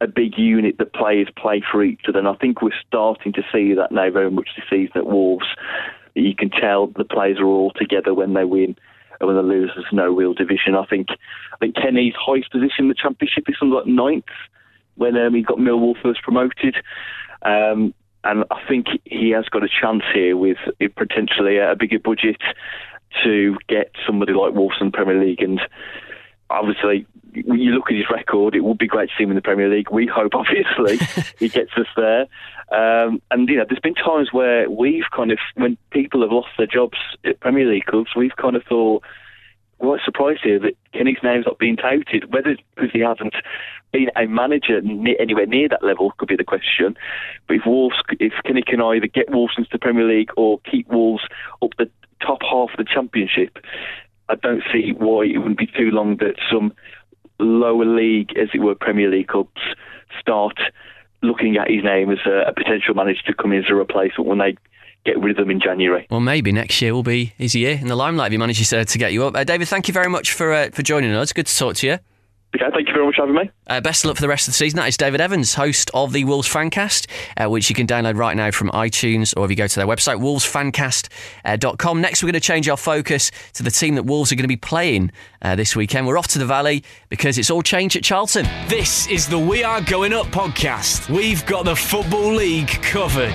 a 0.00 0.08
big 0.08 0.36
unit 0.36 0.78
that 0.78 0.92
players 0.92 1.28
play 1.36 1.62
for 1.70 1.82
each 1.82 2.00
other. 2.08 2.18
And 2.18 2.28
I 2.28 2.34
think 2.34 2.60
we're 2.60 2.72
starting 2.86 3.32
to 3.34 3.42
see 3.52 3.74
that 3.74 3.92
now 3.92 4.10
very 4.10 4.30
much 4.30 4.48
this 4.56 4.64
season 4.68 4.96
at 4.96 5.06
Wolves. 5.06 5.46
You 6.14 6.34
can 6.34 6.50
tell 6.50 6.86
the 6.88 7.04
players 7.04 7.38
are 7.40 7.46
all 7.46 7.72
together 7.72 8.14
when 8.14 8.34
they 8.34 8.44
win 8.44 8.76
and 9.20 9.26
when 9.26 9.36
they 9.36 9.42
lose. 9.42 9.72
There's 9.74 9.86
no 9.92 10.12
real 10.12 10.34
division. 10.34 10.76
I 10.76 10.86
think 10.86 11.08
I 11.10 11.56
think 11.58 11.76
Kenny's 11.76 12.14
highest 12.16 12.50
position 12.50 12.84
in 12.84 12.88
the 12.88 12.94
championship 12.94 13.44
is 13.48 13.56
something 13.58 13.74
like 13.74 13.86
ninth 13.86 14.24
when 14.96 15.16
um, 15.16 15.34
he 15.34 15.42
got 15.42 15.58
Millwall 15.58 16.00
first 16.00 16.22
promoted. 16.22 16.76
Um, 17.42 17.94
and 18.22 18.44
I 18.50 18.66
think 18.66 18.86
he 19.04 19.30
has 19.30 19.44
got 19.50 19.64
a 19.64 19.68
chance 19.68 20.02
here 20.14 20.36
with 20.36 20.56
potentially 20.96 21.58
a 21.58 21.76
bigger 21.78 21.98
budget 21.98 22.40
to 23.22 23.56
get 23.68 23.92
somebody 24.06 24.32
like 24.32 24.54
Wolves 24.54 24.76
in 24.80 24.92
Premier 24.92 25.22
League. 25.22 25.42
And 25.42 25.60
obviously, 26.48 27.06
you 27.34 27.72
look 27.72 27.90
at 27.90 27.96
his 27.96 28.10
record, 28.10 28.54
it 28.54 28.64
would 28.64 28.78
be 28.78 28.86
great 28.86 29.08
to 29.08 29.14
see 29.16 29.24
him 29.24 29.30
in 29.30 29.36
the 29.36 29.42
Premier 29.42 29.68
League. 29.68 29.90
We 29.90 30.06
hope, 30.06 30.34
obviously, 30.34 30.98
he 31.38 31.48
gets 31.48 31.72
us 31.76 31.86
there. 31.96 32.22
Um, 32.72 33.20
and 33.30 33.48
you 33.48 33.56
know, 33.56 33.64
there's 33.68 33.80
been 33.80 33.94
times 33.94 34.32
where 34.32 34.68
we've 34.70 35.10
kind 35.14 35.30
of, 35.30 35.38
when 35.54 35.76
people 35.90 36.22
have 36.22 36.32
lost 36.32 36.48
their 36.56 36.66
jobs 36.66 36.98
at 37.24 37.40
Premier 37.40 37.66
League 37.66 37.86
clubs, 37.86 38.10
we've 38.16 38.36
kind 38.36 38.56
of 38.56 38.62
thought, 38.64 39.02
quite 39.78 40.00
surprised 40.04 40.40
here 40.42 40.58
that 40.58 40.76
Kenny's 40.92 41.18
name's 41.22 41.46
not 41.46 41.58
being 41.58 41.76
touted. 41.76 42.32
Whether 42.32 42.56
because 42.74 42.90
he 42.92 43.00
hasn't 43.00 43.34
been 43.92 44.10
a 44.16 44.26
manager 44.26 44.78
anywhere 44.78 45.46
near 45.46 45.68
that 45.68 45.84
level 45.84 46.12
could 46.18 46.28
be 46.28 46.36
the 46.36 46.44
question. 46.44 46.96
But 47.46 47.56
if 47.56 47.62
Wolves, 47.66 47.96
if 48.18 48.32
Kenny 48.44 48.62
can 48.62 48.80
either 48.80 49.06
get 49.06 49.30
Wolves 49.30 49.54
into 49.56 49.70
the 49.70 49.78
Premier 49.78 50.06
League 50.06 50.30
or 50.36 50.58
keep 50.60 50.88
Wolves 50.88 51.24
up 51.62 51.70
the 51.78 51.90
top 52.20 52.42
half 52.42 52.70
of 52.70 52.78
the 52.78 52.84
Championship, 52.84 53.58
I 54.28 54.36
don't 54.36 54.62
see 54.72 54.92
why 54.96 55.26
it 55.26 55.38
wouldn't 55.38 55.58
be 55.58 55.66
too 55.66 55.90
long 55.90 56.16
that 56.16 56.36
some 56.50 56.72
lower 57.38 57.84
league, 57.84 58.36
as 58.38 58.48
it 58.54 58.58
were, 58.58 58.74
Premier 58.74 59.10
League 59.10 59.28
clubs 59.28 59.50
start 60.20 60.58
looking 61.22 61.56
at 61.56 61.70
his 61.70 61.82
name 61.82 62.10
as 62.10 62.18
a, 62.26 62.48
a 62.48 62.52
potential 62.52 62.94
manager 62.94 63.22
to 63.26 63.34
come 63.34 63.52
in 63.52 63.64
as 63.64 63.70
a 63.70 63.74
replacement 63.74 64.28
when 64.28 64.38
they 64.38 64.56
get 65.04 65.18
rid 65.18 65.32
of 65.32 65.36
them 65.36 65.50
in 65.50 65.60
January. 65.60 66.06
Well, 66.10 66.20
maybe 66.20 66.52
next 66.52 66.80
year 66.80 66.94
will 66.94 67.02
be 67.02 67.32
his 67.36 67.54
year 67.54 67.78
in 67.80 67.88
the 67.88 67.96
limelight 67.96 68.28
if 68.28 68.32
he 68.32 68.38
manages 68.38 68.72
uh, 68.72 68.84
to 68.84 68.98
get 68.98 69.12
you 69.12 69.24
up. 69.24 69.36
Uh, 69.36 69.44
David, 69.44 69.68
thank 69.68 69.88
you 69.88 69.94
very 69.94 70.08
much 70.08 70.32
for 70.32 70.52
uh, 70.52 70.70
for 70.70 70.82
joining 70.82 71.12
us. 71.12 71.32
Good 71.32 71.46
to 71.46 71.56
talk 71.56 71.76
to 71.76 71.86
you. 71.86 71.98
Okay, 72.54 72.64
thank 72.72 72.86
you 72.86 72.94
very 72.94 73.04
much 73.04 73.16
for 73.16 73.22
having 73.22 73.34
me. 73.34 73.50
Uh, 73.66 73.80
best 73.80 74.04
of 74.04 74.08
luck 74.08 74.16
for 74.16 74.22
the 74.22 74.28
rest 74.28 74.46
of 74.46 74.52
the 74.54 74.56
season. 74.56 74.76
That 74.76 74.86
is 74.86 74.96
David 74.96 75.20
Evans, 75.20 75.54
host 75.54 75.90
of 75.92 76.12
the 76.12 76.24
Wolves 76.24 76.48
Fancast, 76.48 77.08
uh, 77.36 77.50
which 77.50 77.68
you 77.68 77.74
can 77.74 77.86
download 77.86 78.16
right 78.16 78.36
now 78.36 78.52
from 78.52 78.70
iTunes 78.70 79.36
or 79.36 79.44
if 79.44 79.50
you 79.50 79.56
go 79.56 79.66
to 79.66 79.76
their 79.76 79.86
website, 79.88 80.20
wolvesfancast.com. 80.20 82.00
Next, 82.00 82.22
we're 82.22 82.28
going 82.28 82.34
to 82.34 82.40
change 82.40 82.68
our 82.68 82.76
focus 82.76 83.32
to 83.54 83.64
the 83.64 83.72
team 83.72 83.96
that 83.96 84.04
Wolves 84.04 84.30
are 84.30 84.36
going 84.36 84.44
to 84.44 84.48
be 84.48 84.56
playing 84.56 85.10
uh, 85.42 85.56
this 85.56 85.74
weekend. 85.74 86.06
We're 86.06 86.18
off 86.18 86.28
to 86.28 86.38
the 86.38 86.46
Valley 86.46 86.84
because 87.08 87.38
it's 87.38 87.50
all 87.50 87.62
changed 87.62 87.96
at 87.96 88.04
Charlton. 88.04 88.46
This 88.68 89.08
is 89.08 89.28
the 89.28 89.38
We 89.38 89.64
Are 89.64 89.80
Going 89.80 90.12
Up 90.12 90.26
podcast. 90.26 91.10
We've 91.10 91.44
got 91.46 91.64
the 91.64 91.74
Football 91.74 92.34
League 92.34 92.68
covered. 92.82 93.34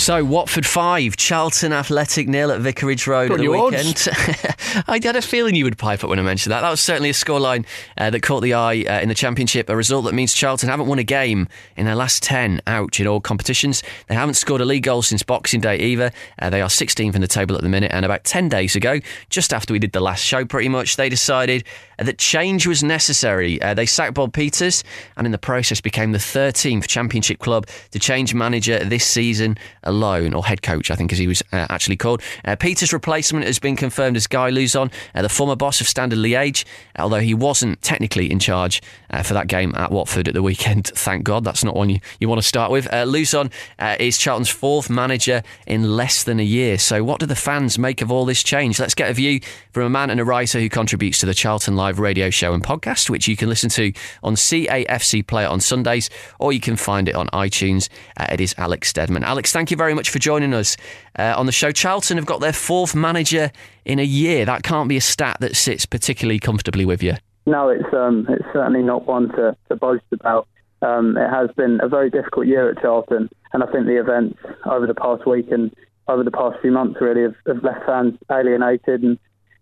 So, 0.00 0.24
Watford 0.24 0.64
5, 0.64 1.18
Charlton 1.18 1.74
Athletic 1.74 2.26
nil 2.26 2.50
at 2.50 2.62
Vicarage 2.62 3.06
Road 3.06 3.32
at 3.32 3.36
the 3.36 3.48
weekend. 3.48 4.08
I 4.88 4.98
had 5.02 5.14
a 5.14 5.20
feeling 5.20 5.54
you 5.54 5.64
would 5.64 5.76
pipe 5.76 6.02
up 6.02 6.08
when 6.08 6.18
I 6.18 6.22
mentioned 6.22 6.52
that. 6.52 6.62
That 6.62 6.70
was 6.70 6.80
certainly 6.80 7.10
a 7.10 7.12
scoreline 7.12 7.66
uh, 7.98 8.08
that 8.08 8.22
caught 8.22 8.40
the 8.40 8.54
eye 8.54 8.82
uh, 8.88 9.00
in 9.00 9.10
the 9.10 9.14
Championship, 9.14 9.68
a 9.68 9.76
result 9.76 10.06
that 10.06 10.14
means 10.14 10.32
Charlton 10.32 10.70
haven't 10.70 10.86
won 10.86 10.98
a 10.98 11.04
game 11.04 11.48
in 11.76 11.84
their 11.84 11.94
last 11.94 12.22
10, 12.22 12.62
ouch, 12.66 12.98
in 12.98 13.06
all 13.06 13.20
competitions. 13.20 13.82
They 14.06 14.14
haven't 14.14 14.34
scored 14.34 14.62
a 14.62 14.64
league 14.64 14.84
goal 14.84 15.02
since 15.02 15.22
Boxing 15.22 15.60
Day 15.60 15.76
either. 15.76 16.12
Uh, 16.38 16.48
they 16.48 16.62
are 16.62 16.68
16th 16.70 17.14
in 17.14 17.20
the 17.20 17.28
table 17.28 17.54
at 17.54 17.60
the 17.60 17.68
minute, 17.68 17.92
and 17.92 18.06
about 18.06 18.24
10 18.24 18.48
days 18.48 18.74
ago, 18.74 19.00
just 19.28 19.52
after 19.52 19.74
we 19.74 19.78
did 19.78 19.92
the 19.92 20.00
last 20.00 20.24
show 20.24 20.46
pretty 20.46 20.70
much, 20.70 20.96
they 20.96 21.10
decided 21.10 21.62
that 21.98 22.16
change 22.16 22.66
was 22.66 22.82
necessary. 22.82 23.60
Uh, 23.60 23.74
they 23.74 23.84
sacked 23.84 24.14
Bob 24.14 24.32
Peeters, 24.32 24.82
and 25.18 25.26
in 25.26 25.32
the 25.32 25.38
process 25.38 25.82
became 25.82 26.12
the 26.12 26.18
13th 26.18 26.86
Championship 26.86 27.38
club 27.38 27.66
to 27.90 27.98
change 27.98 28.32
manager 28.32 28.82
this 28.82 29.04
season 29.04 29.58
alone, 29.90 30.32
or 30.32 30.44
head 30.44 30.62
coach, 30.62 30.90
I 30.90 30.94
think, 30.94 31.12
as 31.12 31.18
he 31.18 31.26
was 31.26 31.42
uh, 31.52 31.66
actually 31.68 31.96
called. 31.96 32.22
Uh, 32.44 32.56
Peeters' 32.56 32.92
replacement 32.92 33.44
has 33.44 33.58
been 33.58 33.76
confirmed 33.76 34.16
as 34.16 34.26
Guy 34.26 34.48
Luzon, 34.48 34.90
uh, 35.14 35.22
the 35.22 35.28
former 35.28 35.56
boss 35.56 35.80
of 35.80 35.88
Standard 35.88 36.18
Liège, 36.18 36.64
although 36.98 37.20
he 37.20 37.34
wasn't 37.34 37.82
technically 37.82 38.30
in 38.30 38.38
charge 38.38 38.80
uh, 39.10 39.22
for 39.22 39.34
that 39.34 39.48
game 39.48 39.74
at 39.76 39.90
Watford 39.90 40.28
at 40.28 40.34
the 40.34 40.42
weekend. 40.42 40.86
Thank 40.94 41.24
God, 41.24 41.44
that's 41.44 41.62
not 41.62 41.74
one 41.74 41.90
you, 41.90 42.00
you 42.18 42.28
want 42.28 42.40
to 42.40 42.46
start 42.46 42.70
with. 42.70 42.90
Uh, 42.92 43.04
Luzon 43.04 43.50
is 43.98 44.16
Charlton's 44.16 44.48
fourth 44.48 44.88
manager 44.88 45.42
in 45.66 45.96
less 45.96 46.24
than 46.24 46.40
a 46.40 46.44
year. 46.44 46.78
So, 46.78 47.04
what 47.04 47.20
do 47.20 47.26
the 47.26 47.34
fans 47.34 47.78
make 47.78 48.00
of 48.00 48.10
all 48.10 48.24
this 48.24 48.42
change? 48.42 48.78
Let's 48.78 48.94
get 48.94 49.10
a 49.10 49.14
view 49.14 49.40
from 49.72 49.84
a 49.84 49.90
man 49.90 50.10
and 50.10 50.20
a 50.20 50.24
writer 50.24 50.60
who 50.60 50.68
contributes 50.68 51.18
to 51.18 51.26
the 51.26 51.34
Charlton 51.34 51.76
Live 51.76 51.98
radio 51.98 52.30
show 52.30 52.54
and 52.54 52.62
podcast, 52.62 53.10
which 53.10 53.28
you 53.28 53.36
can 53.36 53.48
listen 53.48 53.68
to 53.70 53.92
on 54.22 54.36
CAFC 54.36 55.26
Player 55.26 55.48
on 55.48 55.60
Sundays, 55.60 56.08
or 56.38 56.52
you 56.52 56.60
can 56.60 56.76
find 56.76 57.08
it 57.08 57.14
on 57.14 57.28
iTunes. 57.28 57.88
it 58.18 58.40
is 58.40 58.54
Alex 58.56 58.88
Stedman. 58.88 59.24
Alex, 59.24 59.52
thank 59.52 59.70
you 59.70 59.76
very 59.80 59.94
much 59.94 60.10
for 60.10 60.18
joining 60.18 60.52
us 60.52 60.76
uh, 61.18 61.32
on 61.38 61.46
the 61.46 61.52
show. 61.52 61.72
Charlton 61.72 62.18
have 62.18 62.26
got 62.26 62.42
their 62.42 62.52
fourth 62.52 62.94
manager 62.94 63.50
in 63.86 63.98
a 63.98 64.04
year. 64.04 64.44
That 64.44 64.62
can't 64.62 64.90
be 64.90 64.98
a 64.98 65.00
stat 65.00 65.38
that 65.40 65.56
sits 65.56 65.86
particularly 65.86 66.38
comfortably 66.38 66.84
with 66.84 67.02
you. 67.02 67.14
No, 67.46 67.70
it's 67.70 67.90
um, 67.94 68.26
it's 68.28 68.44
certainly 68.52 68.82
not 68.82 69.06
one 69.06 69.30
to, 69.30 69.56
to 69.70 69.76
boast 69.76 70.04
about. 70.12 70.46
Um, 70.82 71.16
it 71.16 71.30
has 71.30 71.48
been 71.56 71.80
a 71.82 71.88
very 71.88 72.10
difficult 72.10 72.46
year 72.46 72.70
at 72.70 72.78
Charlton, 72.82 73.30
and 73.54 73.62
I 73.62 73.66
think 73.72 73.86
the 73.86 73.98
events 73.98 74.38
over 74.66 74.86
the 74.86 74.94
past 74.94 75.26
week 75.26 75.50
and 75.50 75.74
over 76.08 76.24
the 76.24 76.30
past 76.30 76.60
few 76.60 76.72
months 76.72 77.00
really 77.00 77.22
have, 77.22 77.36
have 77.46 77.64
left 77.64 77.86
fans 77.86 78.18
alienated 78.30 79.02
and, 79.02 79.18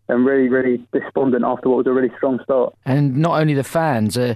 and 0.09 0.26
really, 0.26 0.48
really 0.48 0.85
despondent 0.92 1.44
after 1.44 1.68
what 1.68 1.78
was 1.78 1.87
a 1.87 1.92
really 1.92 2.11
strong 2.16 2.40
start. 2.42 2.74
And 2.85 3.18
not 3.18 3.40
only 3.40 3.54
the 3.54 3.62
fans. 3.62 4.18
Uh, 4.18 4.35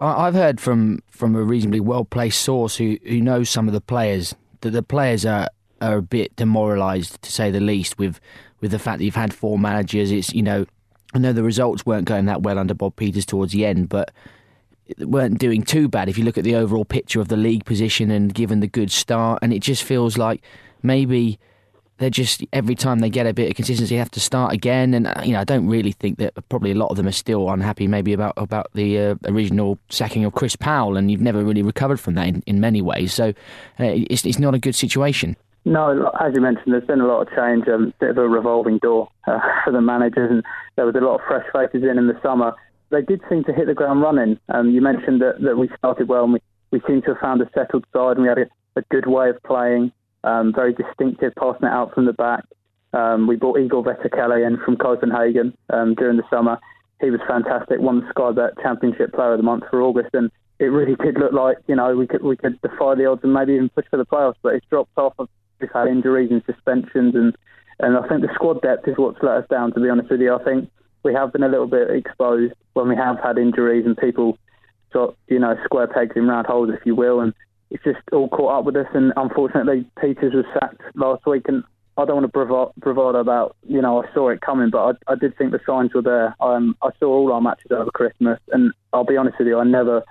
I've 0.00 0.34
heard 0.34 0.60
from, 0.60 1.02
from 1.08 1.34
a 1.34 1.42
reasonably 1.42 1.80
well 1.80 2.04
placed 2.04 2.42
source 2.42 2.76
who, 2.76 2.98
who 3.06 3.22
knows 3.22 3.48
some 3.48 3.68
of 3.68 3.72
the 3.72 3.80
players 3.80 4.34
that 4.64 4.70
the 4.70 4.82
players 4.82 5.24
are 5.24 5.48
are 5.80 5.98
a 5.98 6.02
bit 6.02 6.34
demoralised 6.36 7.20
to 7.22 7.30
say 7.30 7.50
the 7.50 7.60
least 7.60 7.98
with 7.98 8.18
with 8.60 8.70
the 8.70 8.78
fact 8.78 8.98
that 8.98 9.04
you've 9.04 9.14
had 9.14 9.32
four 9.32 9.58
managers. 9.58 10.10
It's 10.10 10.32
you 10.34 10.42
know 10.42 10.66
I 11.14 11.18
know 11.18 11.32
the 11.32 11.42
results 11.42 11.86
weren't 11.86 12.06
going 12.06 12.24
that 12.26 12.42
well 12.42 12.58
under 12.58 12.74
Bob 12.74 12.96
Peeters 12.96 13.26
towards 13.26 13.52
the 13.52 13.64
end, 13.66 13.88
but 13.88 14.10
weren't 14.98 15.38
doing 15.38 15.62
too 15.62 15.88
bad 15.88 16.08
if 16.08 16.18
you 16.18 16.24
look 16.24 16.36
at 16.36 16.44
the 16.44 16.56
overall 16.56 16.84
picture 16.84 17.20
of 17.20 17.28
the 17.28 17.36
league 17.36 17.64
position 17.64 18.10
and 18.10 18.34
given 18.34 18.60
the 18.60 18.66
good 18.66 18.90
start. 18.90 19.38
And 19.42 19.52
it 19.52 19.60
just 19.60 19.82
feels 19.82 20.18
like 20.18 20.42
maybe 20.82 21.38
they're 21.98 22.10
just 22.10 22.44
every 22.52 22.74
time 22.74 22.98
they 22.98 23.10
get 23.10 23.26
a 23.26 23.32
bit 23.32 23.50
of 23.50 23.56
consistency, 23.56 23.94
they 23.94 23.98
have 23.98 24.10
to 24.12 24.20
start 24.20 24.52
again. 24.52 24.94
And 24.94 25.06
uh, 25.06 25.22
you 25.24 25.32
know, 25.32 25.40
I 25.40 25.44
don't 25.44 25.66
really 25.68 25.92
think 25.92 26.18
that 26.18 26.32
probably 26.48 26.72
a 26.72 26.74
lot 26.74 26.90
of 26.90 26.96
them 26.96 27.06
are 27.06 27.12
still 27.12 27.48
unhappy, 27.50 27.86
maybe 27.86 28.12
about 28.12 28.34
about 28.36 28.70
the 28.74 28.98
uh, 28.98 29.14
original 29.26 29.78
sacking 29.88 30.24
of 30.24 30.34
Chris 30.34 30.56
Powell, 30.56 30.96
and 30.96 31.10
you've 31.10 31.20
never 31.20 31.44
really 31.44 31.62
recovered 31.62 32.00
from 32.00 32.14
that 32.14 32.26
in, 32.26 32.42
in 32.46 32.60
many 32.60 32.82
ways. 32.82 33.12
So 33.12 33.28
uh, 33.80 33.94
it's 34.08 34.24
it's 34.24 34.38
not 34.38 34.54
a 34.54 34.58
good 34.58 34.74
situation. 34.74 35.36
No, 35.66 36.10
as 36.20 36.32
you 36.34 36.42
mentioned, 36.42 36.74
there's 36.74 36.84
been 36.84 37.00
a 37.00 37.06
lot 37.06 37.22
of 37.22 37.28
change, 37.34 37.66
a 37.68 37.74
um, 37.76 37.94
bit 37.98 38.10
of 38.10 38.18
a 38.18 38.28
revolving 38.28 38.78
door 38.78 39.08
uh, 39.26 39.38
for 39.64 39.72
the 39.72 39.80
managers, 39.80 40.30
and 40.30 40.42
there 40.76 40.84
was 40.84 40.94
a 40.94 40.98
lot 40.98 41.14
of 41.14 41.20
fresh 41.26 41.46
faces 41.52 41.88
in 41.88 41.96
in 41.96 42.06
the 42.06 42.20
summer. 42.22 42.52
They 42.90 43.00
did 43.00 43.22
seem 43.30 43.44
to 43.44 43.52
hit 43.52 43.66
the 43.66 43.74
ground 43.74 44.02
running. 44.02 44.38
Um, 44.50 44.70
you 44.70 44.82
mentioned 44.82 45.22
that, 45.22 45.40
that 45.40 45.56
we 45.56 45.70
started 45.78 46.06
well, 46.06 46.24
and 46.24 46.34
we, 46.34 46.40
we 46.70 46.82
seem 46.86 47.00
to 47.02 47.14
have 47.14 47.18
found 47.18 47.40
a 47.40 47.48
settled 47.54 47.86
side, 47.94 48.18
and 48.18 48.22
we 48.22 48.28
had 48.28 48.38
a, 48.38 48.46
a 48.76 48.82
good 48.90 49.06
way 49.06 49.30
of 49.30 49.42
playing 49.42 49.90
um, 50.24 50.52
very 50.52 50.72
distinctive, 50.72 51.32
passing 51.36 51.68
it 51.68 51.72
out 51.72 51.94
from 51.94 52.06
the 52.06 52.12
back. 52.12 52.44
Um, 52.92 53.26
we 53.26 53.36
bought 53.36 53.58
Igor 53.58 53.84
Vetokele 53.84 54.46
in 54.46 54.56
from 54.64 54.76
Copenhagen 54.76 55.56
um, 55.70 55.94
during 55.94 56.16
the 56.16 56.24
summer. 56.30 56.58
He 57.00 57.10
was 57.10 57.20
fantastic, 57.28 57.80
won 57.80 58.00
the 58.00 58.08
Sky 58.10 58.30
Championship 58.62 59.12
Player 59.12 59.32
of 59.32 59.38
the 59.38 59.42
Month 59.42 59.64
for 59.70 59.82
August, 59.82 60.10
and 60.14 60.30
it 60.58 60.66
really 60.66 60.94
did 60.96 61.18
look 61.18 61.32
like 61.32 61.58
you 61.66 61.74
know 61.74 61.94
we 61.96 62.06
could 62.06 62.22
we 62.22 62.36
could 62.36 62.60
defy 62.62 62.94
the 62.94 63.06
odds 63.06 63.22
and 63.24 63.34
maybe 63.34 63.54
even 63.54 63.68
push 63.68 63.84
for 63.90 63.96
the 63.96 64.06
playoffs. 64.06 64.36
But 64.42 64.54
it's 64.54 64.66
dropped 64.70 64.96
off. 64.96 65.14
We've 65.60 65.70
had 65.72 65.88
injuries 65.88 66.30
and 66.30 66.42
suspensions, 66.46 67.14
and 67.14 67.36
and 67.80 67.96
I 67.96 68.06
think 68.08 68.22
the 68.22 68.32
squad 68.34 68.62
depth 68.62 68.86
is 68.88 68.94
what's 68.96 69.22
let 69.22 69.38
us 69.38 69.48
down. 69.50 69.72
To 69.74 69.80
be 69.80 69.88
honest 69.88 70.10
with 70.10 70.20
you, 70.20 70.34
I 70.34 70.42
think 70.44 70.70
we 71.02 71.12
have 71.12 71.32
been 71.32 71.42
a 71.42 71.48
little 71.48 71.66
bit 71.66 71.90
exposed 71.90 72.54
when 72.74 72.88
we 72.88 72.96
have 72.96 73.18
had 73.22 73.38
injuries 73.38 73.84
and 73.86 73.96
people 73.96 74.38
got 74.92 75.16
you 75.28 75.38
know 75.40 75.56
square 75.64 75.88
pegs 75.88 76.16
in 76.16 76.26
round 76.28 76.46
holes, 76.46 76.70
if 76.72 76.86
you 76.86 76.94
will, 76.94 77.20
and 77.20 77.34
it's 77.70 77.84
just 77.84 77.98
all 78.12 78.28
caught 78.28 78.60
up 78.60 78.64
with 78.64 78.76
us. 78.76 78.86
And 78.94 79.12
unfortunately, 79.16 79.86
Peeters 80.00 80.34
was 80.34 80.44
sacked 80.54 80.80
last 80.94 81.26
week, 81.26 81.44
and 81.48 81.64
I 81.96 82.04
don't 82.04 82.22
want 82.22 82.32
to 82.32 82.72
bravado 82.80 83.18
about, 83.18 83.56
you 83.66 83.80
know, 83.80 84.02
I 84.02 84.12
saw 84.12 84.28
it 84.30 84.40
coming, 84.40 84.70
but 84.70 84.98
I, 85.08 85.12
I 85.12 85.14
did 85.14 85.36
think 85.38 85.52
the 85.52 85.60
signs 85.64 85.94
were 85.94 86.02
there. 86.02 86.34
Um, 86.40 86.76
I 86.82 86.90
saw 86.98 87.06
all 87.06 87.32
our 87.32 87.40
matches 87.40 87.70
over 87.70 87.90
Christmas, 87.90 88.40
and 88.52 88.72
I'll 88.92 89.04
be 89.04 89.16
honest 89.16 89.38
with 89.38 89.46
you, 89.46 89.58
I 89.58 89.64
never, 89.64 90.02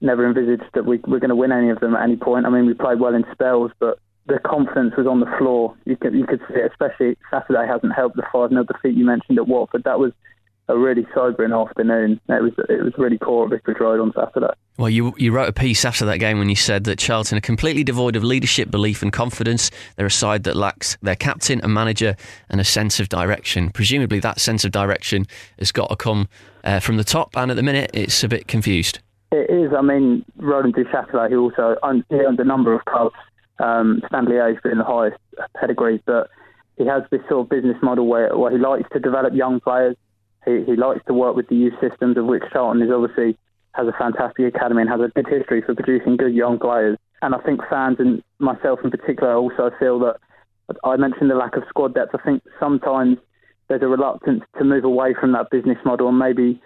never 0.00 0.26
envisaged 0.26 0.70
that 0.74 0.86
we 0.86 0.98
were 1.06 1.20
going 1.20 1.30
to 1.30 1.36
win 1.36 1.52
any 1.52 1.70
of 1.70 1.78
them 1.80 1.94
at 1.94 2.02
any 2.02 2.16
point. 2.16 2.46
I 2.46 2.50
mean, 2.50 2.66
we 2.66 2.74
played 2.74 2.98
well 2.98 3.14
in 3.14 3.24
spells, 3.32 3.70
but 3.78 4.00
the 4.26 4.40
confidence 4.44 4.94
was 4.96 5.06
on 5.06 5.20
the 5.20 5.32
floor. 5.38 5.76
You 5.84 5.96
could, 5.96 6.14
you 6.14 6.26
could 6.26 6.40
see 6.48 6.54
it, 6.54 6.70
especially 6.70 7.16
Saturday 7.30 7.66
hasn't 7.66 7.94
helped 7.94 8.16
the 8.16 8.26
5 8.32 8.50
0 8.50 8.64
defeat 8.64 8.96
you 8.96 9.04
mentioned 9.04 9.38
at 9.38 9.46
Watford. 9.46 9.84
That 9.84 10.00
was 10.00 10.12
a 10.70 10.78
really 10.78 11.06
sobering 11.14 11.52
afternoon. 11.52 12.20
It 12.28 12.42
was 12.42 12.52
it 12.68 12.82
was 12.82 12.92
really 12.96 13.18
poor 13.18 13.44
at 13.44 13.50
Vicarage 13.50 13.80
Road 13.80 14.00
on 14.00 14.12
Saturday. 14.14 14.52
Well, 14.78 14.88
you 14.88 15.12
you 15.18 15.32
wrote 15.32 15.48
a 15.48 15.52
piece 15.52 15.84
after 15.84 16.04
that 16.06 16.18
game 16.18 16.38
when 16.38 16.48
you 16.48 16.56
said 16.56 16.84
that 16.84 16.98
Charlton 16.98 17.38
are 17.38 17.42
completely 17.42 17.84
devoid 17.84 18.16
of 18.16 18.24
leadership, 18.24 18.70
belief, 18.70 19.02
and 19.02 19.12
confidence. 19.12 19.70
They're 19.96 20.06
a 20.06 20.10
side 20.10 20.44
that 20.44 20.56
lacks 20.56 20.96
their 21.02 21.16
captain, 21.16 21.60
a 21.64 21.68
manager, 21.68 22.16
and 22.48 22.60
a 22.60 22.64
sense 22.64 23.00
of 23.00 23.08
direction. 23.08 23.70
Presumably, 23.70 24.20
that 24.20 24.40
sense 24.40 24.64
of 24.64 24.70
direction 24.70 25.26
has 25.58 25.72
got 25.72 25.88
to 25.90 25.96
come 25.96 26.28
uh, 26.64 26.80
from 26.80 26.96
the 26.96 27.04
top, 27.04 27.36
and 27.36 27.50
at 27.50 27.56
the 27.56 27.62
minute, 27.62 27.90
it's 27.92 28.22
a 28.22 28.28
bit 28.28 28.46
confused. 28.46 29.00
It 29.32 29.50
is. 29.50 29.72
I 29.76 29.82
mean, 29.82 30.24
Roland 30.36 30.74
Duchâtelet, 30.74 31.30
he 31.30 31.36
also 31.36 31.76
owned, 31.82 32.04
he 32.08 32.16
owned 32.16 32.40
a 32.40 32.44
number 32.44 32.74
of 32.74 32.84
clubs. 32.84 33.14
Um, 33.58 34.00
Standard 34.06 34.32
Liège 34.32 34.62
being 34.62 34.78
the 34.78 34.84
highest 34.84 35.18
pedigree, 35.60 36.02
but 36.06 36.30
he 36.78 36.86
has 36.86 37.02
this 37.10 37.20
sort 37.28 37.42
of 37.42 37.50
business 37.50 37.76
model 37.82 38.06
where, 38.06 38.34
where 38.36 38.50
he 38.50 38.56
likes 38.56 38.88
to 38.92 38.98
develop 38.98 39.34
young 39.34 39.60
players 39.60 39.96
he, 40.44 40.64
he 40.64 40.76
likes 40.76 41.00
to 41.06 41.14
work 41.14 41.36
with 41.36 41.48
the 41.48 41.56
youth 41.56 41.74
systems, 41.80 42.16
of 42.16 42.26
which 42.26 42.42
Charlton 42.52 42.82
is 42.82 42.90
obviously 42.90 43.36
has 43.72 43.86
a 43.86 43.92
fantastic 43.98 44.54
academy 44.54 44.82
and 44.82 44.90
has 44.90 45.00
a 45.00 45.08
good 45.14 45.28
history 45.28 45.62
for 45.62 45.74
producing 45.74 46.16
good 46.16 46.34
young 46.34 46.58
players. 46.58 46.98
And 47.22 47.34
I 47.34 47.38
think 47.38 47.60
fans 47.68 47.96
and 47.98 48.22
myself 48.38 48.80
in 48.82 48.90
particular 48.90 49.34
also 49.34 49.70
feel 49.78 49.98
that 50.00 50.16
I 50.84 50.96
mentioned 50.96 51.30
the 51.30 51.34
lack 51.34 51.56
of 51.56 51.64
squad 51.68 51.94
depth. 51.94 52.14
I 52.14 52.22
think 52.24 52.42
sometimes 52.58 53.18
there's 53.68 53.82
a 53.82 53.86
reluctance 53.86 54.42
to 54.58 54.64
move 54.64 54.84
away 54.84 55.14
from 55.18 55.32
that 55.32 55.50
business 55.50 55.78
model 55.84 56.08
and 56.08 56.18
maybe 56.18 56.60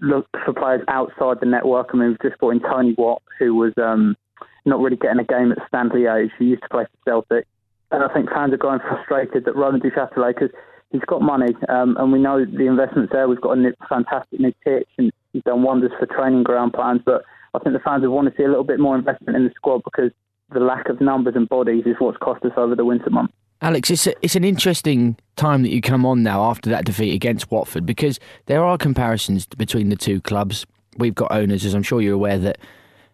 look 0.00 0.26
for 0.44 0.52
players 0.52 0.82
outside 0.88 1.38
the 1.40 1.46
network. 1.46 1.88
I 1.92 1.96
mean, 1.96 2.08
we've 2.10 2.30
just 2.30 2.38
brought 2.38 2.50
in 2.54 2.60
Tony 2.60 2.94
Watt, 2.96 3.22
who 3.38 3.54
was 3.54 3.72
um, 3.76 4.16
not 4.64 4.80
really 4.80 4.96
getting 4.96 5.20
a 5.20 5.24
game 5.24 5.52
at 5.52 5.58
Standard 5.68 5.96
Liège. 5.96 6.30
He 6.38 6.46
used 6.46 6.62
to 6.62 6.68
play 6.68 6.84
for 6.84 7.10
Celtic. 7.10 7.46
And 7.90 8.02
I 8.02 8.12
think 8.12 8.30
fans 8.30 8.52
are 8.52 8.58
going 8.58 8.80
frustrated 8.80 9.44
that 9.44 9.56
Roland 9.56 9.82
Duchâtelet, 9.82 10.34
because 10.34 10.50
he's 10.90 11.02
got 11.06 11.22
money 11.22 11.54
um, 11.68 11.96
and 11.98 12.12
we 12.12 12.18
know 12.18 12.44
the 12.44 12.66
investment's 12.66 13.12
there. 13.12 13.28
We've 13.28 13.40
got 13.40 13.58
a 13.58 13.60
new, 13.60 13.72
fantastic 13.88 14.40
new 14.40 14.52
pitch 14.64 14.88
and 14.98 15.12
he's 15.32 15.42
done 15.42 15.62
wonders 15.62 15.92
for 15.98 16.06
training 16.06 16.44
ground 16.44 16.72
plans. 16.72 17.00
But 17.04 17.22
I 17.54 17.58
think 17.58 17.74
the 17.74 17.80
fans 17.80 18.02
would 18.02 18.10
want 18.10 18.28
to 18.28 18.34
see 18.36 18.44
a 18.44 18.48
little 18.48 18.64
bit 18.64 18.80
more 18.80 18.96
investment 18.96 19.36
in 19.36 19.44
the 19.44 19.52
squad 19.54 19.82
because 19.84 20.10
the 20.52 20.60
lack 20.60 20.88
of 20.88 21.00
numbers 21.00 21.34
and 21.36 21.48
bodies 21.48 21.84
is 21.86 21.96
what's 21.98 22.18
cost 22.18 22.44
us 22.44 22.52
over 22.56 22.74
the 22.74 22.84
winter 22.84 23.10
months. 23.10 23.32
Alex, 23.62 23.90
it's 23.90 24.06
a, 24.06 24.14
it's 24.22 24.36
an 24.36 24.44
interesting 24.44 25.16
time 25.36 25.62
that 25.62 25.70
you 25.70 25.80
come 25.80 26.04
on 26.04 26.22
now 26.22 26.42
after 26.44 26.68
that 26.70 26.84
defeat 26.84 27.14
against 27.14 27.50
Watford 27.50 27.86
because 27.86 28.20
there 28.46 28.62
are 28.62 28.76
comparisons 28.76 29.46
between 29.46 29.88
the 29.88 29.96
two 29.96 30.20
clubs. 30.20 30.66
We've 30.98 31.14
got 31.14 31.32
owners, 31.32 31.64
as 31.64 31.74
I'm 31.74 31.82
sure 31.82 32.02
you're 32.02 32.14
aware, 32.14 32.38
that 32.38 32.58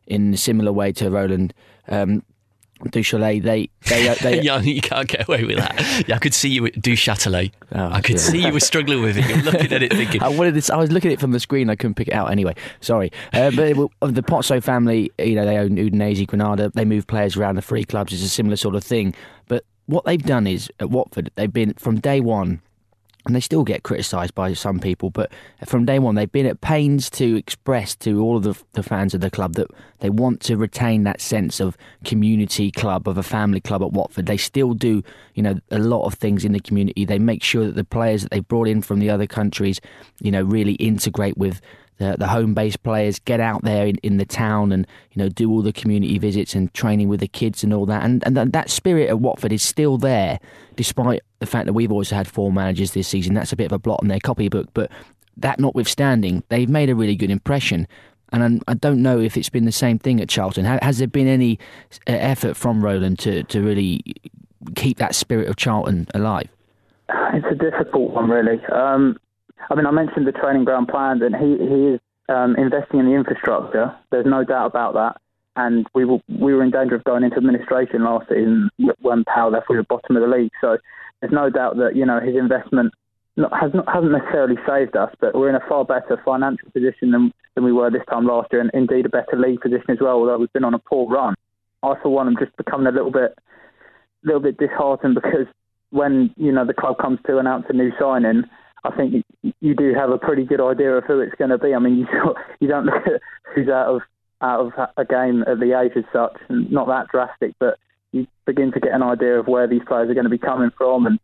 in 0.08 0.34
a 0.34 0.36
similar 0.36 0.72
way 0.72 0.92
to 0.92 1.10
Roland 1.10 1.54
um, 1.88 2.24
Duchâtelet, 2.90 3.42
they 3.42 3.68
they, 3.86 4.08
uh, 4.08 4.14
they 4.22 4.40
yeah, 4.42 4.60
you 4.60 4.80
can't 4.80 5.08
get 5.08 5.28
away 5.28 5.44
with 5.44 5.58
that. 5.58 6.08
Yeah, 6.08 6.16
I 6.16 6.18
could 6.18 6.34
see 6.34 6.48
you 6.48 6.62
with 6.62 6.74
Duchâtelet. 6.74 7.52
Oh, 7.72 7.88
I 7.90 8.00
could 8.00 8.16
yeah. 8.16 8.22
see 8.22 8.46
you 8.46 8.52
were 8.52 8.60
struggling 8.60 9.02
with 9.02 9.16
it. 9.16 9.28
You're 9.28 9.42
looking 9.42 9.72
at 9.72 9.82
it 9.82 9.92
thinking. 9.96 10.22
I 10.22 10.28
wanted 10.28 10.54
this. 10.54 10.70
I 10.70 10.76
was 10.76 10.90
looking 10.90 11.10
at 11.10 11.14
it 11.14 11.20
from 11.20 11.32
the 11.32 11.40
screen. 11.40 11.70
I 11.70 11.76
couldn't 11.76 11.94
pick 11.94 12.08
it 12.08 12.14
out 12.14 12.30
anyway. 12.30 12.54
Sorry, 12.80 13.10
uh, 13.32 13.50
but 13.50 13.68
it, 13.68 13.76
the 13.76 14.22
Pozzo 14.22 14.62
family, 14.62 15.10
you 15.18 15.34
know, 15.34 15.46
they 15.46 15.58
own 15.58 15.76
Udinese, 15.76 16.26
Granada. 16.26 16.70
They 16.74 16.84
move 16.84 17.06
players 17.06 17.36
around 17.36 17.56
the 17.56 17.62
three 17.62 17.84
clubs. 17.84 18.12
It's 18.12 18.22
a 18.22 18.28
similar 18.28 18.56
sort 18.56 18.74
of 18.74 18.84
thing. 18.84 19.14
But 19.48 19.64
what 19.86 20.04
they've 20.04 20.22
done 20.22 20.46
is 20.46 20.70
at 20.80 20.90
Watford, 20.90 21.30
they've 21.34 21.52
been 21.52 21.74
from 21.74 22.00
day 22.00 22.20
one 22.20 22.62
and 23.24 23.36
they 23.36 23.40
still 23.40 23.62
get 23.62 23.84
criticised 23.84 24.34
by 24.34 24.52
some 24.52 24.80
people, 24.80 25.10
but 25.10 25.30
from 25.64 25.84
day 25.84 25.98
one, 25.98 26.16
they've 26.16 26.30
been 26.30 26.46
at 26.46 26.60
pains 26.60 27.08
to 27.10 27.36
express 27.36 27.94
to 27.96 28.20
all 28.20 28.36
of 28.36 28.42
the, 28.42 28.60
the, 28.72 28.82
fans 28.82 29.14
of 29.14 29.20
the 29.20 29.30
club 29.30 29.54
that 29.54 29.68
they 30.00 30.10
want 30.10 30.40
to 30.40 30.56
retain 30.56 31.04
that 31.04 31.20
sense 31.20 31.60
of 31.60 31.76
community 32.04 32.70
club, 32.70 33.06
of 33.06 33.16
a 33.16 33.22
family 33.22 33.60
club 33.60 33.82
at 33.82 33.92
Watford. 33.92 34.26
They 34.26 34.36
still 34.36 34.74
do, 34.74 35.02
you 35.34 35.42
know, 35.42 35.60
a 35.70 35.78
lot 35.78 36.04
of 36.04 36.14
things 36.14 36.44
in 36.44 36.52
the 36.52 36.60
community. 36.60 37.04
They 37.04 37.20
make 37.20 37.42
sure 37.42 37.64
that 37.66 37.76
the 37.76 37.84
players 37.84 38.22
that 38.22 38.32
they've 38.32 38.46
brought 38.46 38.66
in 38.66 38.82
from 38.82 38.98
the 38.98 39.10
other 39.10 39.26
countries, 39.26 39.80
you 40.20 40.32
know, 40.32 40.42
really 40.42 40.74
integrate 40.74 41.38
with 41.38 41.60
the, 42.02 42.16
the 42.18 42.28
home 42.28 42.54
based 42.54 42.82
players 42.82 43.18
get 43.20 43.40
out 43.40 43.62
there 43.62 43.86
in, 43.86 43.96
in 43.98 44.16
the 44.16 44.24
town 44.24 44.72
and 44.72 44.86
you 45.12 45.22
know 45.22 45.28
do 45.28 45.50
all 45.50 45.62
the 45.62 45.72
community 45.72 46.18
visits 46.18 46.54
and 46.54 46.72
training 46.74 47.08
with 47.08 47.20
the 47.20 47.28
kids 47.28 47.62
and 47.62 47.72
all 47.72 47.86
that 47.86 48.02
and 48.02 48.24
and 48.26 48.36
that, 48.36 48.52
that 48.52 48.70
spirit 48.70 49.08
at 49.08 49.20
Watford 49.20 49.52
is 49.52 49.62
still 49.62 49.98
there 49.98 50.38
despite 50.76 51.22
the 51.38 51.46
fact 51.46 51.66
that 51.66 51.72
we've 51.72 51.92
also 51.92 52.14
had 52.16 52.28
four 52.28 52.52
managers 52.52 52.92
this 52.92 53.08
season 53.08 53.34
that's 53.34 53.52
a 53.52 53.56
bit 53.56 53.66
of 53.66 53.72
a 53.72 53.78
blot 53.78 54.00
on 54.02 54.08
their 54.08 54.20
copybook 54.20 54.68
but 54.74 54.90
that 55.36 55.58
notwithstanding 55.58 56.42
they've 56.48 56.68
made 56.68 56.90
a 56.90 56.94
really 56.94 57.16
good 57.16 57.30
impression 57.30 57.86
and 58.32 58.62
I 58.66 58.74
don't 58.74 59.02
know 59.02 59.20
if 59.20 59.36
it's 59.36 59.50
been 59.50 59.66
the 59.66 59.72
same 59.72 59.98
thing 59.98 60.18
at 60.18 60.28
Charlton. 60.28 60.64
Has 60.64 60.96
there 60.96 61.06
been 61.06 61.26
any 61.26 61.58
effort 62.06 62.56
from 62.56 62.82
Roland 62.82 63.18
to, 63.20 63.42
to 63.42 63.60
really 63.60 64.00
keep 64.74 64.96
that 64.98 65.14
spirit 65.14 65.48
of 65.48 65.56
Charlton 65.56 66.08
alive? 66.14 66.48
It's 67.34 67.46
a 67.50 67.54
difficult 67.54 68.12
one, 68.12 68.30
really. 68.30 68.64
Um, 68.66 69.18
I 69.70 69.74
mean, 69.74 69.86
I 69.86 69.90
mentioned 69.90 70.26
the 70.26 70.32
training 70.32 70.64
ground 70.64 70.88
plans, 70.88 71.22
and 71.22 71.34
he, 71.34 71.56
he 71.64 71.94
is 71.94 72.00
um, 72.28 72.56
investing 72.56 73.00
in 73.00 73.06
the 73.06 73.14
infrastructure. 73.14 73.94
There's 74.10 74.26
no 74.26 74.44
doubt 74.44 74.66
about 74.66 74.94
that. 74.94 75.20
And 75.54 75.86
we 75.94 76.04
were, 76.04 76.18
we 76.28 76.54
were 76.54 76.62
in 76.62 76.70
danger 76.70 76.94
of 76.94 77.04
going 77.04 77.24
into 77.24 77.36
administration 77.36 78.04
last 78.04 78.28
season 78.28 78.70
when 79.00 79.24
Pau 79.24 79.50
left. 79.50 79.66
We 79.68 79.76
were 79.76 79.82
bottom 79.82 80.16
of 80.16 80.22
the 80.22 80.28
league. 80.28 80.52
So 80.60 80.78
there's 81.20 81.32
no 81.32 81.50
doubt 81.50 81.76
that, 81.76 81.94
you 81.94 82.06
know, 82.06 82.20
his 82.20 82.36
investment 82.36 82.94
not, 83.36 83.52
has 83.58 83.70
not, 83.74 83.86
hasn't 83.92 84.12
necessarily 84.12 84.56
saved 84.66 84.96
us, 84.96 85.14
but 85.20 85.34
we're 85.34 85.50
in 85.50 85.54
a 85.54 85.68
far 85.68 85.84
better 85.84 86.20
financial 86.24 86.70
position 86.70 87.10
than, 87.10 87.32
than 87.54 87.64
we 87.64 87.72
were 87.72 87.90
this 87.90 88.02
time 88.10 88.26
last 88.26 88.48
year, 88.52 88.60
and 88.60 88.70
indeed 88.74 89.06
a 89.06 89.10
better 89.10 89.36
league 89.36 89.60
position 89.60 89.90
as 89.90 89.98
well, 90.00 90.14
although 90.14 90.38
we've 90.38 90.52
been 90.52 90.64
on 90.64 90.74
a 90.74 90.78
poor 90.78 91.08
run. 91.08 91.34
I, 91.82 91.94
for 92.02 92.10
one, 92.10 92.28
am 92.28 92.36
just 92.38 92.56
becoming 92.56 92.86
a 92.86 92.92
little 92.92 93.10
bit, 93.10 93.36
little 94.22 94.40
bit 94.40 94.56
disheartened 94.58 95.14
because 95.14 95.46
when, 95.90 96.32
you 96.36 96.52
know, 96.52 96.64
the 96.64 96.74
club 96.74 96.98
comes 96.98 97.18
to 97.26 97.38
announce 97.38 97.66
a 97.68 97.72
new 97.72 97.90
signing, 98.00 98.44
I 98.84 98.90
think 98.90 99.24
you 99.60 99.74
do 99.74 99.94
have 99.94 100.10
a 100.10 100.18
pretty 100.18 100.44
good 100.44 100.60
idea 100.60 100.92
of 100.92 101.04
who 101.04 101.20
it's 101.20 101.34
going 101.36 101.50
to 101.50 101.58
be. 101.58 101.74
I 101.74 101.78
mean, 101.78 101.98
you 101.98 102.06
you 102.60 102.68
don't 102.68 102.86
look 102.86 103.06
at 103.06 103.20
who's 103.54 103.68
out 103.68 103.94
of 103.94 104.02
out 104.40 104.60
of 104.60 104.72
a 104.96 105.04
game 105.04 105.44
at 105.46 105.60
the 105.60 105.78
age 105.78 105.92
as 105.96 106.04
such, 106.12 106.36
and 106.48 106.70
not 106.70 106.88
that 106.88 107.08
drastic, 107.08 107.54
but 107.60 107.78
you 108.10 108.26
begin 108.44 108.72
to 108.72 108.80
get 108.80 108.92
an 108.92 109.02
idea 109.02 109.38
of 109.38 109.46
where 109.46 109.68
these 109.68 109.82
players 109.86 110.10
are 110.10 110.14
going 110.14 110.24
to 110.24 110.30
be 110.30 110.38
coming 110.38 110.70
from. 110.76 111.06
And 111.06 111.18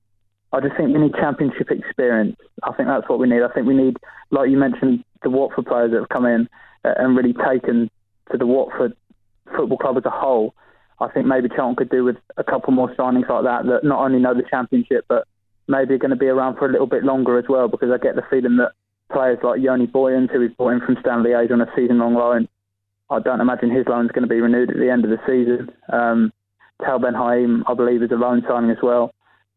I 0.52 0.60
just 0.60 0.76
think 0.76 0.94
we 0.94 1.00
need 1.00 1.14
championship 1.14 1.70
experience. 1.70 2.36
I 2.62 2.72
think 2.72 2.88
that's 2.88 3.08
what 3.08 3.18
we 3.18 3.28
need. 3.28 3.42
I 3.42 3.52
think 3.52 3.66
we 3.66 3.74
need, 3.74 3.96
like 4.30 4.50
you 4.50 4.56
mentioned, 4.56 5.04
the 5.22 5.30
Watford 5.30 5.66
players 5.66 5.90
that 5.90 5.98
have 5.98 6.08
come 6.08 6.26
in 6.26 6.48
and 6.84 7.16
really 7.16 7.34
taken 7.34 7.90
to 8.30 8.38
the 8.38 8.46
Watford 8.46 8.94
football 9.56 9.78
club 9.78 9.96
as 9.96 10.04
a 10.04 10.10
whole. 10.10 10.54
I 11.00 11.08
think 11.08 11.26
maybe 11.26 11.48
Charlton 11.48 11.76
could 11.76 11.90
do 11.90 12.04
with 12.04 12.16
a 12.36 12.44
couple 12.44 12.72
more 12.72 12.94
signings 12.94 13.28
like 13.28 13.44
that 13.44 13.66
that 13.66 13.84
not 13.84 14.00
only 14.04 14.18
know 14.18 14.34
the 14.34 14.42
championship 14.48 15.04
but 15.08 15.26
maybe 15.68 15.94
are 15.94 15.98
going 15.98 16.10
to 16.10 16.16
be 16.16 16.26
around 16.26 16.56
for 16.56 16.66
a 16.66 16.72
little 16.72 16.86
bit 16.86 17.04
longer 17.04 17.38
as 17.38 17.44
well 17.48 17.68
because 17.68 17.90
I 17.92 17.98
get 17.98 18.16
the 18.16 18.22
feeling 18.30 18.56
that 18.56 18.72
players 19.12 19.38
like 19.42 19.60
Yoni 19.60 19.86
Buyens, 19.86 20.30
who 20.32 20.42
is 20.42 20.52
brought 20.52 20.70
in 20.70 20.80
from 20.80 20.96
Standard 21.00 21.28
Liège 21.28 21.52
on 21.52 21.60
a 21.60 21.70
season-long 21.76 22.14
loan, 22.14 22.48
I 23.10 23.20
don't 23.20 23.40
imagine 23.40 23.70
his 23.70 23.86
loan 23.86 24.06
is 24.06 24.12
going 24.12 24.22
to 24.22 24.28
be 24.28 24.40
renewed 24.40 24.70
at 24.70 24.76
the 24.76 24.90
end 24.90 25.04
of 25.04 25.10
the 25.10 25.20
season. 25.26 25.70
Um, 25.92 26.32
Tal 26.84 26.98
Ben 26.98 27.14
Haim, 27.14 27.64
I 27.66 27.74
believe, 27.74 28.02
is 28.02 28.10
a 28.10 28.16
loan 28.16 28.42
signing 28.48 28.70
as 28.70 28.78
well. 28.82 29.12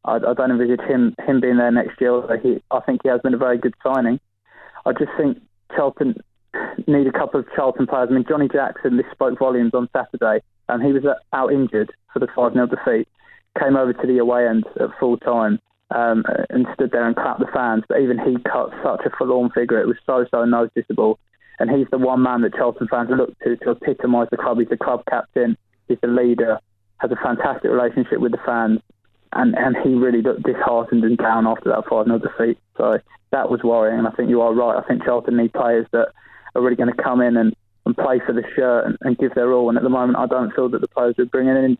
I, 0.05 0.15
I 0.15 0.33
don't 0.33 0.51
envisage 0.51 0.81
him 0.81 1.15
him 1.25 1.41
being 1.41 1.57
there 1.57 1.71
next 1.71 1.99
year. 2.01 2.21
He, 2.41 2.63
I 2.71 2.79
think 2.81 3.01
he 3.03 3.09
has 3.09 3.21
been 3.21 3.33
a 3.33 3.37
very 3.37 3.57
good 3.57 3.75
signing. 3.83 4.19
I 4.85 4.93
just 4.93 5.11
think 5.17 5.37
Charlton 5.75 6.15
need 6.87 7.07
a 7.07 7.11
couple 7.11 7.39
of 7.39 7.45
Charlton 7.55 7.87
players. 7.87 8.07
I 8.09 8.13
mean, 8.13 8.25
Johnny 8.27 8.47
Jackson, 8.47 8.97
this 8.97 9.05
spoke 9.11 9.37
volumes 9.37 9.73
on 9.73 9.89
Saturday, 9.93 10.43
and 10.69 10.81
he 10.81 10.91
was 10.91 11.03
out 11.33 11.53
injured 11.53 11.91
for 12.11 12.19
the 12.19 12.27
5 12.35 12.53
0 12.53 12.67
defeat. 12.67 13.07
Came 13.59 13.75
over 13.75 13.93
to 13.93 14.07
the 14.07 14.17
away 14.17 14.47
end 14.47 14.65
at 14.79 14.89
full 14.99 15.17
time 15.17 15.59
um, 15.93 16.23
and 16.49 16.65
stood 16.73 16.91
there 16.91 17.05
and 17.05 17.15
clapped 17.15 17.39
the 17.39 17.51
fans. 17.53 17.83
But 17.87 17.99
even 17.99 18.17
he 18.19 18.37
cut 18.43 18.71
such 18.83 19.01
a 19.05 19.09
forlorn 19.17 19.49
figure. 19.51 19.79
It 19.79 19.87
was 19.87 19.97
so, 20.05 20.25
so 20.31 20.45
noticeable. 20.45 21.19
And 21.59 21.69
he's 21.69 21.87
the 21.91 21.97
one 21.97 22.23
man 22.23 22.41
that 22.41 22.55
Charlton 22.55 22.87
fans 22.87 23.09
look 23.11 23.37
to 23.39 23.55
to 23.57 23.71
epitomise 23.71 24.29
the 24.31 24.37
club. 24.37 24.59
He's 24.59 24.69
the 24.69 24.77
club 24.77 25.03
captain, 25.09 25.57
he's 25.87 25.99
the 26.01 26.07
leader, 26.07 26.59
has 26.97 27.11
a 27.11 27.15
fantastic 27.15 27.69
relationship 27.69 28.19
with 28.19 28.31
the 28.31 28.39
fans. 28.45 28.79
And, 29.33 29.55
and 29.55 29.77
he 29.83 29.93
really 29.93 30.21
looked 30.21 30.43
disheartened 30.43 31.03
and 31.03 31.17
down 31.17 31.47
after 31.47 31.69
that 31.69 31.87
5 31.89 32.05
0 32.05 32.19
defeat. 32.19 32.57
So 32.77 32.97
that 33.31 33.49
was 33.49 33.61
worrying. 33.63 33.99
And 33.99 34.07
I 34.07 34.11
think 34.11 34.29
you 34.29 34.41
are 34.41 34.53
right. 34.53 34.77
I 34.77 34.85
think 34.87 35.03
Charlton 35.03 35.37
need 35.37 35.53
players 35.53 35.87
that 35.91 36.09
are 36.55 36.61
really 36.61 36.75
going 36.75 36.93
to 36.93 37.01
come 37.01 37.21
in 37.21 37.37
and, 37.37 37.55
and 37.85 37.95
play 37.95 38.19
for 38.25 38.33
the 38.33 38.43
shirt 38.55 38.87
and, 38.87 38.97
and 39.01 39.17
give 39.17 39.33
their 39.35 39.53
all. 39.53 39.69
And 39.69 39.77
at 39.77 39.83
the 39.83 39.89
moment, 39.89 40.17
I 40.17 40.25
don't 40.25 40.53
feel 40.53 40.67
that 40.69 40.81
the 40.81 40.87
players 40.87 41.15
we're 41.17 41.25
bringing 41.25 41.55
in 41.55 41.77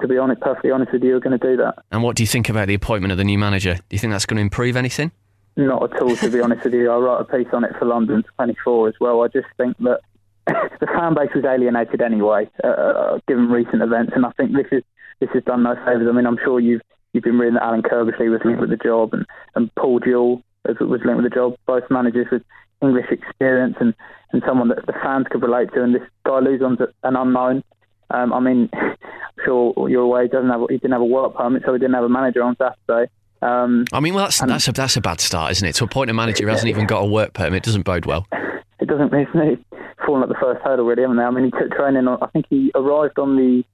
to 0.00 0.08
be 0.08 0.18
honest, 0.18 0.40
perfectly 0.40 0.70
honest 0.70 0.92
with 0.92 1.02
you, 1.02 1.16
are 1.16 1.20
going 1.20 1.38
to 1.38 1.46
do 1.46 1.56
that. 1.56 1.76
And 1.90 2.02
what 2.02 2.16
do 2.16 2.22
you 2.22 2.26
think 2.26 2.48
about 2.48 2.68
the 2.68 2.74
appointment 2.74 3.12
of 3.12 3.18
the 3.18 3.24
new 3.24 3.38
manager? 3.38 3.74
Do 3.74 3.82
you 3.90 3.98
think 3.98 4.12
that's 4.12 4.26
going 4.26 4.36
to 4.36 4.42
improve 4.42 4.76
anything? 4.76 5.12
Not 5.56 5.82
at 5.94 6.02
all, 6.02 6.14
to 6.16 6.30
be 6.30 6.40
honest 6.40 6.64
with 6.64 6.74
you. 6.74 6.90
I 6.90 6.96
wrote 6.96 7.18
a 7.18 7.24
piece 7.24 7.48
on 7.52 7.64
it 7.64 7.72
for 7.78 7.86
London 7.86 8.22
24 8.36 8.88
as 8.88 8.94
well. 9.00 9.22
I 9.22 9.28
just 9.28 9.46
think 9.56 9.76
that 9.78 10.00
the 10.46 10.86
fan 10.86 11.14
base 11.14 11.30
was 11.34 11.44
alienated 11.44 12.02
anyway, 12.02 12.48
uh, 12.62 12.66
uh, 12.68 13.18
given 13.26 13.48
recent 13.48 13.82
events, 13.82 14.12
and 14.14 14.26
I 14.26 14.30
think 14.32 14.52
this 14.52 14.66
is 14.70 14.82
this 15.18 15.30
has 15.32 15.42
done 15.44 15.62
no 15.62 15.74
favours. 15.76 16.06
I 16.08 16.12
mean, 16.12 16.26
I'm 16.26 16.38
sure 16.44 16.60
you've 16.60 16.82
you've 17.12 17.24
been 17.24 17.38
reading 17.38 17.54
that 17.54 17.62
Alan 17.62 17.82
Curbishley 17.82 18.30
was 18.30 18.42
linked 18.44 18.60
with 18.60 18.70
the 18.70 18.76
job, 18.76 19.14
and, 19.14 19.24
and 19.54 19.74
Paul 19.76 19.98
Jewell 20.00 20.42
was 20.66 21.00
linked 21.04 21.22
with 21.22 21.24
the 21.24 21.34
job. 21.34 21.56
Both 21.66 21.84
managers 21.90 22.26
with 22.30 22.42
English 22.82 23.06
experience 23.10 23.76
and, 23.80 23.94
and 24.32 24.42
someone 24.46 24.68
that 24.68 24.84
the 24.86 24.92
fans 24.92 25.26
could 25.30 25.42
relate 25.42 25.72
to. 25.74 25.82
And 25.82 25.94
this 25.94 26.02
guy 26.24 26.40
Luzon's 26.40 26.80
an 27.02 27.16
unknown. 27.16 27.64
Um, 28.10 28.32
I 28.32 28.40
mean, 28.40 28.70
I'm 29.46 29.88
you're 29.90 30.02
aware 30.02 30.22
he 30.22 30.28
doesn't 30.28 30.50
have 30.50 30.60
he 30.68 30.76
didn't 30.78 30.92
have 30.92 31.00
a 31.00 31.06
work 31.06 31.34
permit, 31.34 31.62
so 31.64 31.72
he 31.72 31.78
didn't 31.78 31.94
have 31.94 32.04
a 32.04 32.08
manager 32.08 32.42
on 32.42 32.56
Saturday. 32.56 33.10
Um, 33.42 33.84
I 33.92 34.00
mean, 34.00 34.14
well, 34.14 34.24
that's 34.24 34.40
and, 34.40 34.50
that's 34.50 34.68
a 34.68 34.72
that's 34.72 34.96
a 34.96 35.00
bad 35.00 35.20
start, 35.20 35.52
isn't 35.52 35.68
it? 35.68 35.74
To 35.76 35.84
appoint 35.84 36.10
a 36.10 36.14
manager 36.14 36.44
who 36.44 36.50
hasn't 36.50 36.68
even 36.68 36.86
got 36.86 37.00
a 37.00 37.06
work 37.06 37.34
permit 37.34 37.62
doesn't 37.62 37.84
bode 37.84 38.06
well. 38.06 38.26
It 38.78 38.88
doesn't. 38.88 39.10
It's 39.14 39.62
fallen 40.04 40.22
at 40.22 40.28
the 40.28 40.36
first 40.38 40.60
hurdle, 40.62 40.84
really, 40.84 41.00
haven't 41.00 41.16
they? 41.16 41.22
I 41.22 41.30
mean, 41.30 41.44
he 41.46 41.50
took 41.50 41.70
training. 41.70 42.06
On, 42.06 42.18
I 42.20 42.26
think 42.26 42.44
he 42.50 42.70
arrived 42.74 43.18
on 43.18 43.36
the 43.36 43.64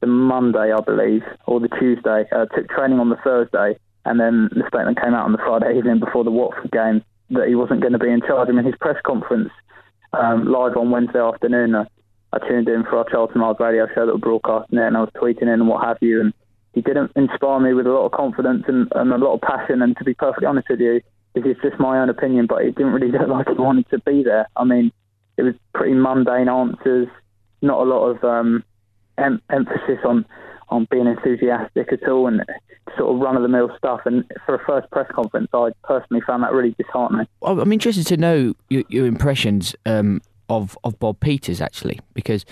the 0.00 0.06
Monday, 0.06 0.72
I 0.72 0.80
believe, 0.80 1.22
or 1.46 1.58
the 1.58 1.68
Tuesday. 1.68 2.24
Uh, 2.30 2.46
took 2.46 2.68
training 2.68 3.00
on 3.00 3.08
the 3.08 3.16
Thursday, 3.24 3.76
and 4.04 4.20
then 4.20 4.50
the 4.52 4.62
statement 4.68 5.00
came 5.02 5.14
out 5.14 5.24
on 5.24 5.32
the 5.32 5.38
Friday 5.38 5.76
evening 5.76 5.98
before 5.98 6.22
the 6.22 6.30
Watford 6.30 6.70
game 6.70 7.02
that 7.30 7.48
he 7.48 7.54
wasn't 7.54 7.80
going 7.80 7.92
to 7.92 7.98
be 7.98 8.10
in 8.10 8.20
charge. 8.20 8.48
I 8.48 8.52
mean, 8.52 8.64
his 8.64 8.76
press 8.80 8.96
conference 9.04 9.50
um, 10.12 10.46
live 10.46 10.76
on 10.76 10.90
Wednesday 10.90 11.20
afternoon. 11.20 11.74
Uh, 11.74 11.84
I 12.32 12.38
tuned 12.48 12.68
in 12.68 12.84
for 12.84 12.96
our 12.98 13.08
Charlton 13.10 13.40
Live 13.40 13.60
radio 13.60 13.86
show 13.94 14.06
that 14.06 14.12
was 14.12 14.20
broadcasting 14.20 14.78
it, 14.78 14.86
and 14.86 14.96
I 14.96 15.00
was 15.00 15.10
tweeting 15.14 15.42
in 15.42 15.48
and 15.48 15.68
what 15.68 15.84
have 15.84 15.98
you. 16.00 16.20
And 16.20 16.32
he 16.72 16.80
didn't 16.80 17.12
inspire 17.14 17.60
me 17.60 17.74
with 17.74 17.86
a 17.86 17.90
lot 17.90 18.06
of 18.06 18.12
confidence 18.12 18.64
and, 18.66 18.90
and 18.94 19.12
a 19.12 19.18
lot 19.18 19.34
of 19.34 19.40
passion. 19.42 19.82
And 19.82 19.96
to 19.98 20.04
be 20.04 20.14
perfectly 20.14 20.46
honest 20.46 20.68
with 20.70 20.80
you, 20.80 21.02
this 21.34 21.44
is 21.44 21.56
just 21.62 21.78
my 21.78 21.98
own 21.98 22.08
opinion, 22.08 22.46
but 22.46 22.62
it 22.62 22.74
didn't 22.74 22.92
really 22.92 23.10
look 23.18 23.28
like 23.28 23.48
he 23.48 23.54
wanted 23.54 23.88
to 23.90 23.98
be 24.00 24.22
there. 24.22 24.48
I 24.56 24.64
mean, 24.64 24.92
it 25.36 25.42
was 25.42 25.54
pretty 25.74 25.94
mundane 25.94 26.48
answers, 26.48 27.08
not 27.60 27.80
a 27.80 27.84
lot 27.84 28.08
of 28.08 28.24
um, 28.24 28.64
em- 29.18 29.42
emphasis 29.50 29.98
on 30.04 30.24
on 30.68 30.88
being 30.90 31.06
enthusiastic 31.06 31.92
at 31.92 32.08
all 32.08 32.26
and 32.26 32.42
sort 32.96 33.14
of 33.14 33.20
run 33.20 33.36
of 33.36 33.42
the 33.42 33.48
mill 33.48 33.70
stuff. 33.76 34.00
And 34.06 34.24
for 34.46 34.54
a 34.54 34.64
first 34.64 34.90
press 34.90 35.06
conference, 35.14 35.48
I 35.52 35.70
personally 35.84 36.22
found 36.26 36.42
that 36.42 36.52
really 36.52 36.74
disheartening. 36.78 37.26
I'm 37.42 37.72
interested 37.72 38.06
to 38.06 38.16
know 38.16 38.54
your, 38.70 38.82
your 38.88 39.06
impressions 39.06 39.76
um, 39.84 40.22
of 40.52 40.78
of 40.84 40.98
Bob 40.98 41.20
Peeters 41.20 41.60
actually, 41.60 42.00
because 42.14 42.44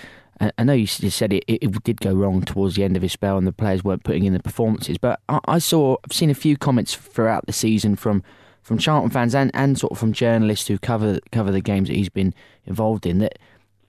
I, 0.57 0.63
know 0.63 0.73
you 0.73 0.87
said 0.87 1.33
it, 1.33 1.43
it, 1.47 1.83
did 1.83 2.01
go 2.01 2.13
wrong 2.13 2.41
towards 2.41 2.75
the 2.75 2.83
end 2.83 2.95
of 2.95 3.03
his 3.03 3.11
spell 3.11 3.37
and 3.37 3.45
the 3.45 3.51
players 3.51 3.83
weren't 3.83 4.03
putting 4.03 4.25
in 4.25 4.33
the 4.33 4.39
performances. 4.39 4.97
But 4.97 5.19
I, 5.29 5.59
saw, 5.59 5.97
I've 6.03 6.13
seen 6.13 6.31
a 6.31 6.35
few 6.35 6.57
comments 6.57 6.95
throughout 6.95 7.45
the 7.45 7.53
season 7.53 7.95
from 7.95 8.23
from 8.63 8.77
Charlton 8.77 9.09
fans 9.09 9.33
and, 9.33 9.49
and 9.55 9.77
sort 9.77 9.91
of 9.91 9.97
from 9.97 10.13
journalists 10.13 10.67
who 10.67 10.77
cover 10.77 11.19
cover 11.31 11.51
the 11.51 11.61
games 11.61 11.89
that 11.89 11.95
he's 11.95 12.09
been 12.09 12.33
involved 12.65 13.05
in 13.05 13.17
that 13.19 13.39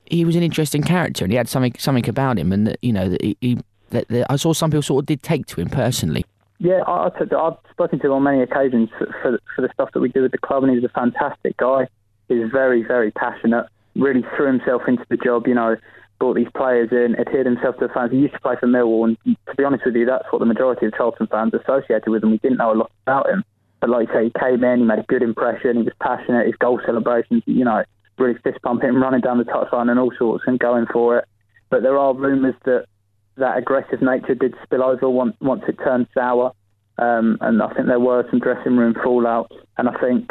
he 0.07 0.25
was 0.25 0.35
an 0.35 0.43
interesting 0.43 0.83
character 0.83 1.25
and 1.25 1.33
he 1.33 1.37
had 1.37 1.49
something 1.49 1.75
something 1.79 2.09
about 2.09 2.39
him 2.39 2.53
and 2.53 2.67
that 2.67 2.79
you 2.81 2.93
know 2.93 3.09
that 3.09 3.23
he, 3.23 3.37
he 3.41 3.59
that, 3.91 4.09
that 4.09 4.31
I 4.31 4.37
saw 4.37 4.53
some 4.53 4.71
people 4.71 4.83
sort 4.83 5.03
of 5.03 5.07
did 5.07 5.23
take 5.23 5.47
to 5.47 5.61
him 5.61 5.69
personally. 5.69 6.25
Yeah, 6.59 6.83
I, 6.87 7.11
have 7.19 7.59
spoken 7.71 7.99
to 7.99 8.07
him 8.07 8.13
on 8.13 8.23
many 8.23 8.41
occasions 8.41 8.89
for, 8.97 9.07
for, 9.21 9.39
for 9.57 9.63
the 9.63 9.69
stuff 9.75 9.91
that 9.93 10.01
we 10.01 10.09
do 10.09 10.23
with 10.23 10.33
the 10.33 10.39
club, 10.39 10.63
and 10.63 10.73
he's 10.73 10.85
a 10.85 10.89
fantastic 10.89 11.57
guy. 11.57 11.89
He's 12.29 12.49
very, 12.51 12.85
very 12.85 13.11
passionate. 13.11 13.67
Really 13.95 14.23
threw 14.37 14.47
himself 14.47 14.83
into 14.89 15.05
the 15.09 15.17
job. 15.17 15.47
You 15.47 15.55
know, 15.55 15.77
brought 16.19 16.37
these 16.37 16.49
players 16.55 16.89
in, 16.93 17.17
adhered 17.19 17.47
himself 17.47 17.77
to 17.79 17.89
the 17.89 17.93
fans. 17.93 18.13
He 18.13 18.19
used 18.19 18.35
to 18.35 18.41
play 18.41 18.55
for 18.59 18.69
Millwall, 18.69 19.05
and 19.05 19.37
to 19.49 19.55
be 19.57 19.65
honest 19.65 19.85
with 19.85 19.97
you, 19.97 20.07
that's 20.07 20.25
what 20.31 20.39
the 20.39 20.47
majority 20.47 20.87
of 20.87 20.95
Charlton 20.95 21.27
fans 21.27 21.53
associated 21.53 22.09
with 22.09 22.23
him. 22.23 22.31
We 22.31 22.39
didn't 22.39 22.59
know 22.59 22.73
a 22.73 22.79
lot 22.79 22.93
about 23.05 23.29
him, 23.29 23.43
but 23.81 23.91
like 23.91 24.07
you 24.07 24.15
say, 24.15 24.25
he 24.27 24.33
came 24.39 24.63
in, 24.63 24.79
he 24.79 24.85
made 24.85 25.01
a 25.01 25.05
good 25.09 25.23
impression. 25.23 25.79
He 25.79 25.83
was 25.83 25.95
passionate. 26.01 26.47
His 26.47 26.55
goal 26.55 26.81
celebrations, 26.87 27.43
you 27.47 27.65
know, 27.65 27.83
really 28.19 28.39
fist 28.45 28.59
pumping, 28.63 28.95
running 28.95 29.21
down 29.21 29.39
the 29.39 29.45
touchline 29.45 29.91
and 29.91 29.99
all 29.99 30.13
sorts, 30.17 30.45
and 30.47 30.61
going 30.61 30.87
for 30.93 31.19
it. 31.19 31.25
But 31.71 31.83
there 31.83 31.99
are 31.99 32.15
rumours 32.15 32.55
that 32.67 32.87
that 33.37 33.59
aggressive 33.59 34.01
nature 34.01 34.35
did 34.35 34.55
spill 34.63 34.85
over 34.85 35.09
once, 35.11 35.35
once 35.41 35.63
it 35.67 35.79
turned 35.83 36.07
sour. 36.15 36.53
Um, 36.99 37.39
and 37.41 37.63
I 37.63 37.73
think 37.75 37.87
there 37.87 37.99
were 37.99 38.25
some 38.31 38.39
dressing 38.39 38.77
room 38.77 38.95
fallouts. 38.95 39.57
And 39.77 39.89
I 39.89 39.99
think 39.99 40.31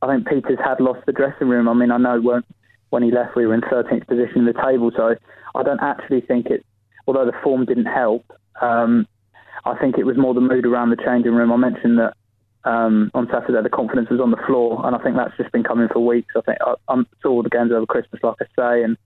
I 0.00 0.06
think 0.06 0.28
Peeters 0.28 0.58
had 0.64 0.80
lost 0.80 1.04
the 1.06 1.12
dressing 1.12 1.48
room. 1.48 1.68
I 1.68 1.74
mean, 1.74 1.90
I 1.90 1.98
know 1.98 2.20
when, 2.90 3.02
he 3.02 3.10
left, 3.10 3.36
we 3.36 3.46
were 3.46 3.54
in 3.54 3.60
13th 3.62 4.06
position 4.06 4.38
in 4.38 4.44
the 4.46 4.52
table. 4.52 4.90
So 4.96 5.14
I 5.54 5.62
don't 5.62 5.80
actually 5.82 6.20
think 6.20 6.46
it, 6.46 6.64
although 7.06 7.26
the 7.26 7.36
form 7.42 7.64
didn't 7.64 7.86
help, 7.86 8.24
um, 8.60 9.06
I 9.64 9.76
think 9.78 9.98
it 9.98 10.04
was 10.04 10.16
more 10.16 10.34
the 10.34 10.40
mood 10.40 10.66
around 10.66 10.90
the 10.90 11.02
changing 11.04 11.34
room. 11.34 11.52
I 11.52 11.56
mentioned 11.56 11.98
that 11.98 12.14
um, 12.64 13.10
on 13.14 13.28
Saturday 13.32 13.62
the 13.62 13.70
confidence 13.70 14.10
was 14.10 14.20
on 14.20 14.30
the 14.30 14.42
floor, 14.46 14.84
and 14.84 14.94
I 14.94 14.98
think 15.00 15.16
that's 15.16 15.36
just 15.36 15.52
been 15.52 15.64
coming 15.64 15.88
for 15.92 16.04
weeks. 16.04 16.34
I 16.36 16.40
think 16.42 16.58
I, 16.64 16.74
I 16.88 17.02
saw 17.22 17.30
all 17.30 17.42
the 17.42 17.50
games 17.50 17.72
over 17.72 17.86
Christmas, 17.86 18.22
like 18.22 18.36
I 18.40 18.44
say, 18.56 18.82
and 18.82 18.96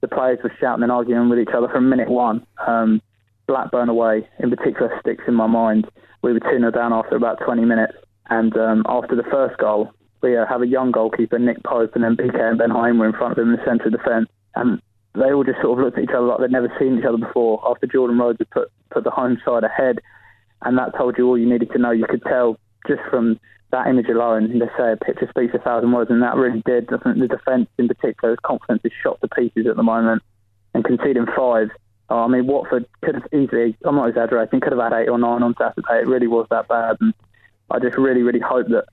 the 0.00 0.08
players 0.08 0.38
were 0.42 0.52
shouting 0.60 0.82
and 0.82 0.92
arguing 0.92 1.28
with 1.28 1.38
each 1.38 1.54
other 1.54 1.68
from 1.68 1.88
minute 1.88 2.08
one. 2.08 2.46
Um, 2.66 3.00
Blackburn 3.46 3.88
away, 3.88 4.28
in 4.38 4.50
particular, 4.50 4.96
sticks 5.00 5.24
in 5.26 5.34
my 5.34 5.46
mind. 5.46 5.86
We 6.22 6.32
were 6.32 6.40
2 6.40 6.58
0 6.58 6.70
down 6.70 6.92
after 6.92 7.16
about 7.16 7.38
20 7.44 7.64
minutes. 7.64 7.94
And 8.28 8.56
um, 8.56 8.84
after 8.86 9.16
the 9.16 9.24
first 9.24 9.58
goal, 9.58 9.90
we 10.22 10.36
uh, 10.36 10.46
have 10.46 10.62
a 10.62 10.66
young 10.66 10.90
goalkeeper, 10.90 11.38
Nick 11.38 11.62
Pope, 11.64 11.92
and 11.94 12.04
then 12.04 12.16
Bikey 12.16 12.38
and 12.38 12.58
Ben 12.58 12.70
Haim 12.70 12.98
were 12.98 13.06
in 13.06 13.12
front 13.12 13.32
of 13.32 13.38
him 13.38 13.50
in 13.50 13.56
the 13.56 13.64
centre 13.64 13.86
of 13.86 13.92
defence. 13.92 14.28
And 14.54 14.80
they 15.14 15.32
all 15.32 15.44
just 15.44 15.60
sort 15.60 15.78
of 15.78 15.84
looked 15.84 15.98
at 15.98 16.04
each 16.04 16.14
other 16.14 16.26
like 16.26 16.40
they'd 16.40 16.50
never 16.50 16.72
seen 16.78 16.98
each 16.98 17.04
other 17.04 17.18
before 17.18 17.62
after 17.68 17.86
Jordan 17.86 18.18
Rhodes 18.18 18.38
had 18.38 18.50
put, 18.50 18.70
put 18.90 19.04
the 19.04 19.10
home 19.10 19.38
side 19.44 19.64
ahead. 19.64 20.00
And 20.62 20.76
that 20.78 20.96
told 20.96 21.16
you 21.16 21.26
all 21.26 21.38
you 21.38 21.48
needed 21.48 21.70
to 21.72 21.78
know. 21.78 21.90
You 21.90 22.06
could 22.08 22.22
tell 22.22 22.58
just 22.86 23.00
from 23.10 23.40
that 23.72 23.86
image 23.86 24.08
alone, 24.08 24.58
they 24.58 24.66
say 24.76 24.92
a 24.92 24.96
picture 24.96 25.28
speaks 25.30 25.54
a 25.54 25.58
thousand 25.58 25.92
words, 25.92 26.10
and 26.10 26.22
that 26.22 26.36
really 26.36 26.62
did. 26.66 26.92
I 26.92 26.98
think 26.98 27.18
the 27.18 27.28
defence 27.28 27.68
in 27.78 27.88
particular, 27.88 28.34
is 28.34 28.40
confidence 28.44 28.82
is 28.84 28.92
shot 29.02 29.20
to 29.20 29.28
pieces 29.28 29.66
at 29.68 29.76
the 29.76 29.82
moment, 29.82 30.22
and 30.74 30.84
conceding 30.84 31.26
five. 31.36 31.68
Oh, 32.08 32.24
I 32.24 32.26
mean, 32.26 32.46
Watford 32.46 32.86
could 33.02 33.14
have 33.14 33.26
easily, 33.32 33.76
I'm 33.84 33.94
not 33.94 34.08
exaggerating, 34.08 34.60
could 34.60 34.72
have 34.72 34.82
had 34.82 34.92
eight 34.92 35.08
or 35.08 35.18
nine 35.18 35.44
on 35.44 35.54
Saturday. 35.56 36.02
It 36.02 36.08
really 36.08 36.26
was 36.26 36.46
that 36.50 36.66
bad, 36.66 36.96
and 37.00 37.14
I 37.70 37.78
just 37.78 37.96
really, 37.96 38.22
really 38.22 38.40
hope 38.40 38.66
that 38.68 38.86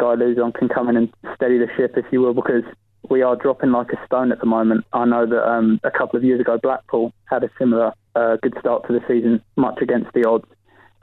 Guy 0.00 0.14
Luzon 0.14 0.52
can 0.52 0.68
come 0.68 0.88
in 0.88 0.96
and 0.96 1.12
steady 1.34 1.58
the 1.58 1.68
ship, 1.76 1.92
if 1.96 2.06
you 2.10 2.20
will, 2.22 2.34
because 2.34 2.64
we 3.08 3.22
are 3.22 3.36
dropping 3.36 3.70
like 3.72 3.88
a 3.92 4.06
stone 4.06 4.32
at 4.32 4.40
the 4.40 4.46
moment. 4.46 4.84
I 4.92 5.04
know 5.04 5.26
that 5.26 5.48
um, 5.48 5.78
a 5.84 5.90
couple 5.90 6.16
of 6.16 6.24
years 6.24 6.40
ago, 6.40 6.58
Blackpool 6.62 7.12
had 7.24 7.44
a 7.44 7.50
similar 7.58 7.92
uh, 8.14 8.36
good 8.42 8.54
start 8.60 8.86
to 8.86 8.92
the 8.92 9.00
season, 9.06 9.42
much 9.56 9.78
against 9.82 10.12
the 10.14 10.26
odds, 10.26 10.46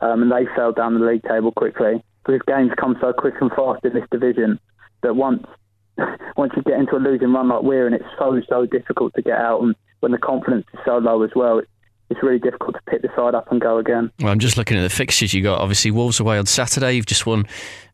um, 0.01 0.23
and 0.23 0.31
they 0.31 0.51
fell 0.55 0.71
down 0.71 0.99
the 0.99 1.05
league 1.05 1.23
table 1.23 1.51
quickly 1.51 2.03
because 2.25 2.41
games 2.47 2.71
come 2.79 2.97
so 2.99 3.13
quick 3.13 3.36
and 3.39 3.51
fast 3.51 3.86
in 3.86 3.93
this 3.93 4.03
division 4.12 4.60
that 5.01 5.15
once 5.15 5.45
once 6.38 6.51
you 6.55 6.62
get 6.63 6.79
into 6.79 6.95
a 6.95 6.97
losing 6.99 7.33
run 7.33 7.49
like 7.49 7.63
we're 7.63 7.88
in, 7.88 7.93
it's 7.93 8.03
so 8.17 8.39
so 8.49 8.65
difficult 8.65 9.13
to 9.15 9.21
get 9.21 9.38
out, 9.38 9.62
and 9.62 9.75
when 9.99 10.12
the 10.12 10.17
confidence 10.17 10.65
is 10.73 10.79
so 10.86 10.97
low 10.97 11.23
as 11.23 11.31
well, 11.36 11.60
it's 11.60 11.69
really 12.24 12.39
difficult 12.39 12.76
to 12.76 12.82
pick 12.89 13.02
the 13.02 13.10
side 13.15 13.36
up 13.36 13.52
and 13.52 13.60
go 13.60 13.78
again. 13.78 14.12
Well, 14.20 14.32
I'm 14.32 14.39
just 14.39 14.58
looking 14.58 14.78
at 14.78 14.82
the 14.84 14.89
fixtures 14.89 15.34
you 15.34 15.41
got. 15.41 15.60
Obviously, 15.60 15.91
Wolves 15.91 16.20
away 16.20 16.38
on 16.38 16.46
Saturday. 16.46 16.93
You've 16.93 17.06
just 17.06 17.26
won, 17.26 17.46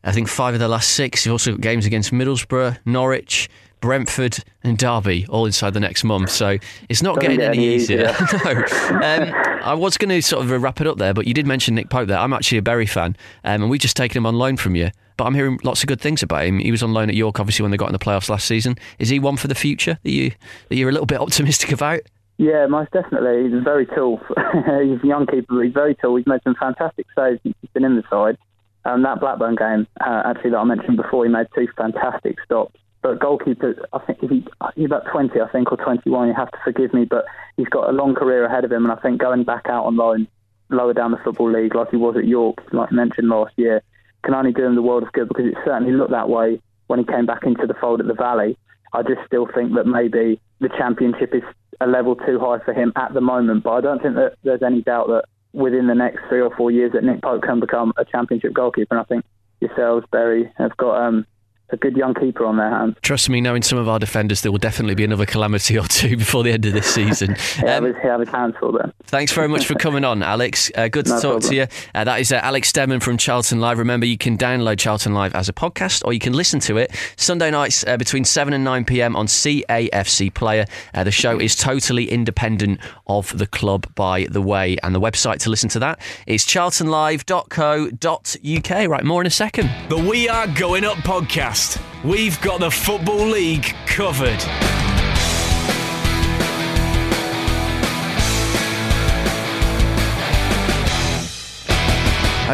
I 0.02 0.12
think, 0.12 0.28
five 0.28 0.54
of 0.54 0.60
the 0.60 0.68
last 0.68 0.90
six. 0.90 1.24
You've 1.24 1.32
also 1.32 1.52
got 1.52 1.60
games 1.60 1.86
against 1.86 2.12
Middlesbrough, 2.12 2.78
Norwich, 2.84 3.48
Brentford 3.84 4.38
and 4.62 4.78
Derby 4.78 5.26
all 5.28 5.44
inside 5.44 5.74
the 5.74 5.80
next 5.80 6.04
month. 6.04 6.30
So 6.30 6.56
it's 6.88 7.02
not 7.02 7.20
getting 7.20 7.38
get 7.38 7.50
any, 7.50 7.58
any 7.58 7.74
easier. 7.74 8.16
easier. 8.18 8.66
no. 8.92 9.02
Um, 9.02 9.34
I 9.62 9.74
was 9.74 9.98
going 9.98 10.08
to 10.08 10.22
sort 10.22 10.42
of 10.42 10.62
wrap 10.62 10.80
it 10.80 10.86
up 10.86 10.96
there, 10.96 11.12
but 11.12 11.26
you 11.26 11.34
did 11.34 11.46
mention 11.46 11.74
Nick 11.74 11.90
Pope 11.90 12.08
there. 12.08 12.18
I'm 12.18 12.32
actually 12.32 12.58
a 12.58 12.62
Bury 12.62 12.86
fan, 12.86 13.14
um, 13.44 13.62
and 13.62 13.70
we've 13.70 13.80
just 13.80 13.96
taken 13.96 14.16
him 14.16 14.24
on 14.24 14.36
loan 14.36 14.56
from 14.56 14.74
you. 14.74 14.90
But 15.16 15.24
I'm 15.24 15.34
hearing 15.34 15.60
lots 15.64 15.82
of 15.82 15.86
good 15.86 16.00
things 16.00 16.22
about 16.22 16.44
him. 16.44 16.60
He 16.60 16.70
was 16.70 16.82
on 16.82 16.94
loan 16.94 17.08
at 17.08 17.14
York, 17.14 17.38
obviously, 17.38 17.62
when 17.62 17.70
they 17.70 17.76
got 17.76 17.88
in 17.88 17.92
the 17.92 17.98
playoffs 17.98 18.30
last 18.30 18.46
season. 18.46 18.78
Is 18.98 19.10
he 19.10 19.18
one 19.18 19.36
for 19.36 19.48
the 19.48 19.54
future 19.54 19.98
that 20.02 20.10
you 20.10 20.32
that 20.70 20.76
you're 20.76 20.88
a 20.88 20.92
little 20.92 21.06
bit 21.06 21.20
optimistic 21.20 21.70
about? 21.70 22.00
Yeah, 22.36 22.66
most 22.66 22.90
definitely. 22.90 23.50
He's 23.50 23.62
very 23.62 23.86
tall. 23.86 24.20
he's 24.28 25.02
a 25.02 25.06
young 25.06 25.26
keeper, 25.26 25.62
he's 25.62 25.72
very 25.72 25.94
tall. 25.94 26.16
He's 26.16 26.26
made 26.26 26.42
some 26.42 26.56
fantastic 26.58 27.06
saves 27.16 27.40
since 27.42 27.54
he's 27.60 27.70
been 27.70 27.84
in 27.84 27.96
the 27.96 28.02
side. 28.10 28.36
Um, 28.84 29.02
that 29.02 29.20
Blackburn 29.20 29.54
game, 29.54 29.86
uh, 30.00 30.22
actually, 30.26 30.50
that 30.50 30.58
I 30.58 30.64
mentioned 30.64 30.96
before, 30.96 31.24
he 31.24 31.30
made 31.30 31.46
two 31.54 31.68
fantastic 31.76 32.36
stops. 32.44 32.78
But 33.02 33.20
goalkeeper, 33.20 33.76
I 33.92 33.98
think 34.00 34.20
he, 34.20 34.46
he's 34.76 34.86
about 34.86 35.04
20, 35.10 35.40
I 35.40 35.48
think, 35.48 35.70
or 35.70 35.76
21. 35.76 36.28
You 36.28 36.34
have 36.34 36.50
to 36.50 36.58
forgive 36.64 36.92
me, 36.92 37.04
but 37.04 37.24
he's 37.56 37.68
got 37.68 37.88
a 37.88 37.92
long 37.92 38.14
career 38.14 38.44
ahead 38.44 38.64
of 38.64 38.72
him, 38.72 38.84
and 38.84 38.92
I 38.92 39.00
think 39.00 39.20
going 39.20 39.44
back 39.44 39.66
out 39.68 39.84
on 39.84 39.96
loan, 39.96 40.26
lower 40.70 40.92
down 40.92 41.12
the 41.12 41.18
football 41.18 41.50
league, 41.52 41.74
like 41.74 41.90
he 41.90 41.96
was 41.96 42.16
at 42.16 42.26
York, 42.26 42.58
like 42.72 42.90
I 42.90 42.94
mentioned 42.94 43.28
last 43.28 43.52
year, 43.56 43.82
can 44.22 44.34
only 44.34 44.52
do 44.52 44.64
him 44.64 44.74
the 44.74 44.82
world 44.82 45.02
of 45.02 45.12
good 45.12 45.28
because 45.28 45.46
it 45.46 45.54
certainly 45.64 45.92
looked 45.92 46.10
that 46.10 46.28
way 46.28 46.60
when 46.86 46.98
he 46.98 47.04
came 47.04 47.26
back 47.26 47.44
into 47.44 47.66
the 47.66 47.74
fold 47.74 48.00
at 48.00 48.06
the 48.06 48.14
Valley. 48.14 48.56
I 48.94 49.02
just 49.02 49.20
still 49.26 49.48
think 49.52 49.74
that 49.74 49.86
maybe 49.86 50.40
the 50.60 50.68
championship 50.68 51.34
is 51.34 51.42
a 51.80 51.86
level 51.86 52.14
too 52.14 52.38
high 52.38 52.64
for 52.64 52.72
him 52.72 52.92
at 52.96 53.12
the 53.12 53.20
moment, 53.20 53.64
but 53.64 53.72
I 53.72 53.80
don't 53.80 54.00
think 54.00 54.14
that 54.14 54.36
there's 54.44 54.62
any 54.62 54.82
doubt 54.82 55.08
that 55.08 55.24
within 55.52 55.88
the 55.88 55.94
next 55.94 56.20
three 56.28 56.40
or 56.40 56.54
four 56.56 56.70
years 56.70 56.92
that 56.92 57.04
Nick 57.04 57.22
Pope 57.22 57.42
can 57.42 57.60
become 57.60 57.92
a 57.96 58.04
championship 58.04 58.54
goalkeeper. 58.54 58.94
And 58.96 59.00
I 59.00 59.04
think 59.04 59.24
yourselves, 59.60 60.06
Bury, 60.10 60.50
have 60.56 60.76
got 60.76 60.96
um, 61.02 61.26
a 61.74 61.76
good 61.76 61.96
young 61.96 62.14
keeper 62.14 62.44
on 62.46 62.56
their 62.56 62.70
hands. 62.70 62.96
Trust 63.02 63.28
me, 63.28 63.40
knowing 63.40 63.62
some 63.62 63.78
of 63.78 63.88
our 63.88 63.98
defenders, 63.98 64.42
there 64.42 64.52
will 64.52 64.58
definitely 64.58 64.94
be 64.94 65.04
another 65.04 65.26
calamity 65.26 65.78
or 65.78 65.84
two 65.86 66.16
before 66.24 66.42
the 66.42 66.52
end 66.52 66.64
of 66.64 66.72
this 66.72 66.86
season. 66.86 67.36
yeah, 67.62 67.76
Um, 67.76 67.92
have 67.94 68.20
a 68.20 68.26
cancel 68.26 68.72
then. 68.72 68.92
Thanks 69.04 69.32
very 69.32 69.48
much 69.48 69.66
for 69.66 69.74
coming 69.74 70.04
on, 70.04 70.22
Alex. 70.22 70.70
Uh, 70.74 70.88
good 70.88 71.04
to 71.06 71.12
No 71.12 71.20
talk 71.20 71.42
to 71.42 71.54
you. 71.54 71.66
Uh, 71.94 72.04
that 72.04 72.20
is 72.20 72.32
uh, 72.32 72.36
Alex 72.42 72.72
Stemman 72.72 73.02
from 73.02 73.16
Charlton 73.18 73.60
Live. 73.60 73.78
Remember, 73.78 74.06
you 74.06 74.16
can 74.16 74.38
download 74.38 74.78
Charlton 74.78 75.12
Live 75.14 75.34
as 75.34 75.48
a 75.48 75.52
podcast 75.52 76.02
or 76.06 76.12
you 76.12 76.20
can 76.20 76.32
listen 76.32 76.60
to 76.60 76.76
it 76.78 76.94
Sunday 77.16 77.50
nights 77.50 77.84
uh, 77.86 77.96
between 77.96 78.24
7 78.24 78.54
and 78.54 78.64
9 78.64 78.84
pm 78.84 79.16
on 79.16 79.26
CAFC 79.26 80.32
Player. 80.32 80.64
Uh, 80.94 81.04
the 81.04 81.10
show 81.10 81.38
is 81.38 81.54
totally 81.56 82.10
independent 82.10 82.80
of 83.06 83.36
the 83.36 83.46
club, 83.46 83.92
by 83.94 84.26
the 84.30 84.40
way. 84.40 84.76
And 84.82 84.94
the 84.94 85.00
website 85.00 85.38
to 85.40 85.50
listen 85.50 85.68
to 85.70 85.78
that 85.80 86.00
is 86.26 86.44
charltonlive.co.uk. 86.44 88.88
Right, 88.88 89.04
more 89.04 89.20
in 89.20 89.26
a 89.26 89.30
second. 89.30 89.70
The 89.88 89.96
We 89.98 90.28
Are 90.28 90.46
Going 90.48 90.84
Up 90.84 90.96
podcast. 90.98 91.63
We've 92.02 92.40
got 92.40 92.60
the 92.60 92.70
Football 92.70 93.26
League 93.26 93.74
covered. 93.86 94.42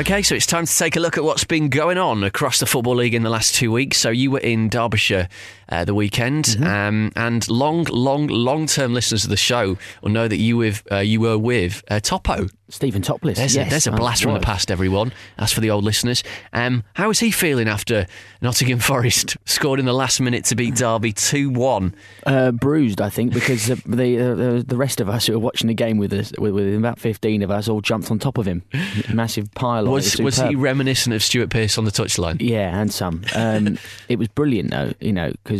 Okay, 0.01 0.23
so 0.23 0.37
it's 0.37 0.47
time 0.47 0.67
to 0.67 0.79
take 0.79 0.95
a 0.95 1.01
look 1.01 1.19
at 1.19 1.25
what's 1.25 1.45
been 1.45 1.69
going 1.69 1.99
on 1.99 2.23
across 2.23 2.61
the 2.61 2.65
Football 2.65 2.95
League 2.95 3.13
in 3.13 3.23
the 3.23 3.29
last 3.29 3.57
two 3.57 3.73
weeks. 3.73 3.99
So 3.99 4.09
you 4.09 4.31
were 4.31 4.39
in 4.39 4.69
Derbyshire 4.69 5.29
uh, 5.71 5.85
the 5.85 5.95
weekend, 5.95 6.41
Mm-hmm. 6.41 6.65
um, 6.65 7.13
and 7.17 7.49
long, 7.49 7.85
long, 7.85 8.27
long-term 8.27 8.93
listeners 8.95 9.25
of 9.25 9.31
the 9.31 9.37
show 9.37 9.77
will 10.03 10.11
know 10.11 10.27
that 10.29 10.37
you 10.39 10.57
with 10.57 10.83
uh, 10.91 10.97
you 10.99 11.21
were 11.21 11.39
with 11.39 11.83
uh, 11.91 12.01
Topo. 12.01 12.49
Stephen 12.69 13.03
Topless. 13.03 13.37
There's, 13.37 13.57
yes, 13.57 13.67
a, 13.67 13.71
there's 13.71 13.87
a 13.89 13.93
blast 13.93 14.23
from 14.23 14.33
the 14.35 14.39
past, 14.39 14.71
everyone. 14.71 15.13
That's 15.37 15.53
for 15.53 15.61
the 15.61 15.71
old 15.71 15.83
listeners. 15.83 16.23
Um, 16.53 16.85
how 16.95 17.11
is 17.11 17.19
he 17.19 17.33
feeling 17.33 17.67
after 17.67 18.07
Nottingham 18.41 18.79
Forest 18.79 19.37
scored 19.45 19.81
in 19.81 19.87
the 19.87 19.93
last 19.93 20.21
minute 20.21 20.45
to 20.47 20.55
beat 20.55 20.77
Derby 20.77 21.13
two 21.13 21.51
one? 21.51 21.97
Uh, 22.25 22.53
bruised, 22.53 23.01
I 23.01 23.11
think, 23.11 23.35
because 23.35 23.69
uh, 23.73 23.75
the 23.87 24.19
uh, 24.21 24.63
the 24.65 24.77
rest 24.77 25.01
of 25.01 25.09
us 25.09 25.27
who 25.27 25.33
were 25.33 25.41
watching 25.41 25.67
the 25.67 25.75
game 25.75 25.99
with 25.99 26.13
us, 26.13 26.33
with, 26.39 26.55
with 26.55 26.73
about 26.77 27.01
fifteen 27.01 27.43
of 27.43 27.51
us, 27.51 27.69
all 27.69 27.81
jumped 27.81 28.09
on 28.11 28.21
top 28.21 28.39
of 28.39 28.47
him. 28.47 28.63
Massive 29.13 29.53
pile. 29.55 29.87
Was 29.87 30.21
was 30.21 30.39
he 30.41 30.55
reminiscent 30.55 31.13
of 31.13 31.25
Stuart 31.25 31.51
Pearce 31.51 31.77
on 31.77 31.85
the 31.85 31.91
touchline? 31.91 32.37
Yeah, 32.41 32.81
and 32.81 32.93
some. 32.93 33.25
Um, 33.35 33.79
it 34.09 34.19
was 34.21 34.29
brilliant, 34.29 34.71
though, 34.71 34.93
you 35.01 35.13
know, 35.13 35.33
because 35.43 35.60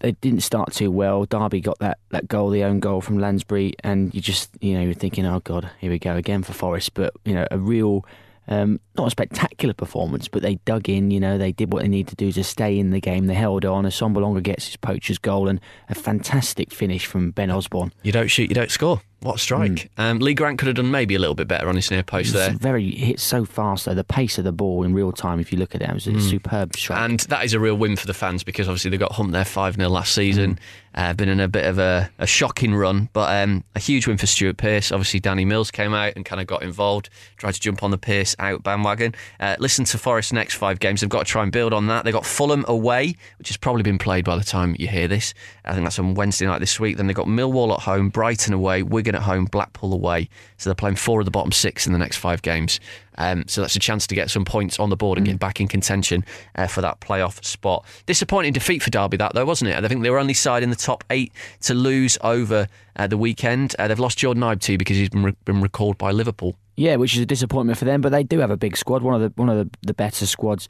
they 0.00 0.12
didn't 0.12 0.40
start 0.40 0.72
too 0.72 0.90
well. 0.90 1.24
Derby 1.24 1.60
got 1.60 1.78
that, 1.78 1.98
that 2.10 2.28
goal, 2.28 2.50
the 2.50 2.64
own 2.64 2.80
goal 2.80 3.00
from 3.00 3.18
Lansbury, 3.18 3.74
and 3.82 4.14
you 4.14 4.20
just 4.20 4.50
you 4.60 4.74
know 4.74 4.82
you're 4.82 4.94
thinking, 4.94 5.24
oh 5.26 5.40
god, 5.40 5.70
here 5.80 5.90
we 5.90 5.98
go 5.98 6.16
again 6.16 6.42
for 6.42 6.52
Forest. 6.52 6.94
But 6.94 7.14
you 7.24 7.34
know 7.34 7.46
a 7.50 7.58
real. 7.58 8.04
Um, 8.46 8.78
not 8.94 9.06
a 9.06 9.10
spectacular 9.10 9.72
performance, 9.72 10.28
but 10.28 10.42
they 10.42 10.56
dug 10.66 10.90
in. 10.90 11.10
You 11.10 11.18
know, 11.18 11.38
they 11.38 11.50
did 11.50 11.72
what 11.72 11.80
they 11.80 11.88
needed 11.88 12.10
to 12.10 12.16
do 12.16 12.30
to 12.32 12.44
stay 12.44 12.78
in 12.78 12.90
the 12.90 13.00
game. 13.00 13.26
They 13.26 13.32
held 13.32 13.64
on. 13.64 13.86
Assombalonga 13.86 14.42
gets 14.42 14.66
his 14.66 14.76
poacher's 14.76 15.16
goal 15.16 15.48
and 15.48 15.62
a 15.88 15.94
fantastic 15.94 16.70
finish 16.70 17.06
from 17.06 17.30
Ben 17.30 17.50
Osborne. 17.50 17.90
You 18.02 18.12
don't 18.12 18.26
shoot, 18.28 18.50
you 18.50 18.54
don't 18.54 18.70
score. 18.70 19.00
What 19.24 19.36
a 19.36 19.38
strike. 19.38 19.70
Mm. 19.70 19.88
Um, 19.96 20.18
Lee 20.18 20.34
Grant 20.34 20.58
could 20.58 20.66
have 20.66 20.76
done 20.76 20.90
maybe 20.90 21.14
a 21.14 21.18
little 21.18 21.34
bit 21.34 21.48
better 21.48 21.66
on 21.66 21.76
his 21.76 21.90
near 21.90 22.02
post 22.02 22.26
It's 22.26 22.34
there. 22.34 22.50
very 22.50 22.90
hit 22.90 23.18
so 23.18 23.46
fast 23.46 23.86
though. 23.86 23.94
The 23.94 24.04
pace 24.04 24.36
of 24.36 24.44
the 24.44 24.52
ball 24.52 24.82
in 24.82 24.92
real 24.92 25.12
time, 25.12 25.40
if 25.40 25.50
you 25.50 25.58
look 25.58 25.74
at 25.74 25.80
it, 25.80 25.88
it 25.88 25.94
was 25.94 26.06
a 26.06 26.10
mm. 26.10 26.20
superb 26.20 26.76
strike. 26.76 26.98
And 26.98 27.20
that 27.20 27.42
is 27.42 27.54
a 27.54 27.58
real 27.58 27.74
win 27.74 27.96
for 27.96 28.06
the 28.06 28.12
fans 28.12 28.44
because 28.44 28.68
obviously 28.68 28.90
they 28.90 28.98
got 28.98 29.12
humped 29.12 29.32
there 29.32 29.46
5 29.46 29.76
0 29.76 29.88
last 29.88 30.14
season. 30.14 30.56
Mm. 30.56 30.58
Uh, 30.94 31.12
been 31.12 31.28
in 31.28 31.40
a 31.40 31.48
bit 31.48 31.64
of 31.64 31.78
a, 31.78 32.08
a 32.18 32.26
shocking 32.26 32.72
run, 32.74 33.08
but 33.12 33.42
um, 33.42 33.64
a 33.74 33.80
huge 33.80 34.06
win 34.06 34.16
for 34.16 34.26
Stuart 34.26 34.56
Pearce. 34.56 34.92
Obviously, 34.92 35.18
Danny 35.18 35.44
Mills 35.44 35.72
came 35.72 35.92
out 35.92 36.12
and 36.14 36.24
kind 36.24 36.40
of 36.40 36.46
got 36.46 36.62
involved, 36.62 37.10
tried 37.36 37.54
to 37.54 37.60
jump 37.60 37.82
on 37.82 37.90
the 37.90 37.98
Pearce 37.98 38.36
out 38.38 38.62
bandwagon. 38.62 39.12
Uh, 39.40 39.56
listen 39.58 39.84
to 39.86 39.98
Forest's 39.98 40.32
next 40.32 40.54
five 40.54 40.78
games. 40.78 41.00
They've 41.00 41.10
got 41.10 41.26
to 41.26 41.32
try 41.32 41.42
and 41.42 41.50
build 41.50 41.72
on 41.72 41.88
that. 41.88 42.04
They've 42.04 42.14
got 42.14 42.24
Fulham 42.24 42.64
away, 42.68 43.16
which 43.38 43.48
has 43.48 43.56
probably 43.56 43.82
been 43.82 43.98
played 43.98 44.24
by 44.24 44.36
the 44.36 44.44
time 44.44 44.76
you 44.78 44.86
hear 44.86 45.08
this. 45.08 45.34
I 45.64 45.72
think 45.72 45.84
that's 45.84 45.98
on 45.98 46.14
Wednesday 46.14 46.46
night 46.46 46.60
this 46.60 46.78
week. 46.78 46.96
Then 46.96 47.08
they've 47.08 47.16
got 47.16 47.26
Millwall 47.26 47.74
at 47.74 47.80
home, 47.80 48.08
Brighton 48.08 48.54
away, 48.54 48.84
Wigan 48.84 49.16
at 49.16 49.22
home, 49.22 49.46
Blackpool 49.46 49.92
away. 49.92 50.28
So 50.58 50.70
they're 50.70 50.74
playing 50.76 50.96
four 50.96 51.20
of 51.20 51.24
the 51.24 51.32
bottom 51.32 51.50
six 51.50 51.86
in 51.88 51.92
the 51.92 51.98
next 51.98 52.18
five 52.18 52.40
games. 52.42 52.78
Um, 53.16 53.44
so 53.46 53.60
that's 53.60 53.76
a 53.76 53.80
chance 53.80 54.06
to 54.08 54.14
get 54.14 54.30
some 54.30 54.44
points 54.44 54.78
on 54.78 54.90
the 54.90 54.96
board 54.96 55.18
and 55.18 55.26
get 55.26 55.38
back 55.38 55.60
in 55.60 55.68
contention 55.68 56.24
uh, 56.56 56.66
for 56.66 56.80
that 56.80 57.00
playoff 57.00 57.44
spot. 57.44 57.84
Disappointing 58.06 58.52
defeat 58.52 58.82
for 58.82 58.90
Derby, 58.90 59.16
that 59.18 59.34
though, 59.34 59.44
wasn't 59.44 59.70
it? 59.70 59.82
I 59.82 59.88
think 59.88 60.02
they 60.02 60.10
were 60.10 60.18
only 60.18 60.34
side 60.34 60.62
in 60.62 60.70
the 60.70 60.76
top 60.76 61.04
eight 61.10 61.32
to 61.62 61.74
lose 61.74 62.18
over 62.22 62.66
uh, 62.96 63.06
the 63.06 63.16
weekend. 63.16 63.74
Uh, 63.78 63.88
they've 63.88 63.98
lost 63.98 64.18
Jordan 64.18 64.42
Ibe 64.42 64.60
too 64.60 64.78
because 64.78 64.96
he's 64.96 65.10
been, 65.10 65.24
re- 65.24 65.36
been 65.44 65.60
recalled 65.60 65.98
by 65.98 66.10
Liverpool. 66.10 66.56
Yeah, 66.76 66.96
which 66.96 67.14
is 67.14 67.20
a 67.20 67.26
disappointment 67.26 67.78
for 67.78 67.84
them, 67.84 68.00
but 68.00 68.10
they 68.10 68.24
do 68.24 68.40
have 68.40 68.50
a 68.50 68.56
big 68.56 68.76
squad, 68.76 69.02
one 69.02 69.14
of 69.14 69.20
the 69.20 69.40
one 69.40 69.48
of 69.48 69.56
the, 69.56 69.70
the 69.82 69.94
better 69.94 70.26
squads 70.26 70.66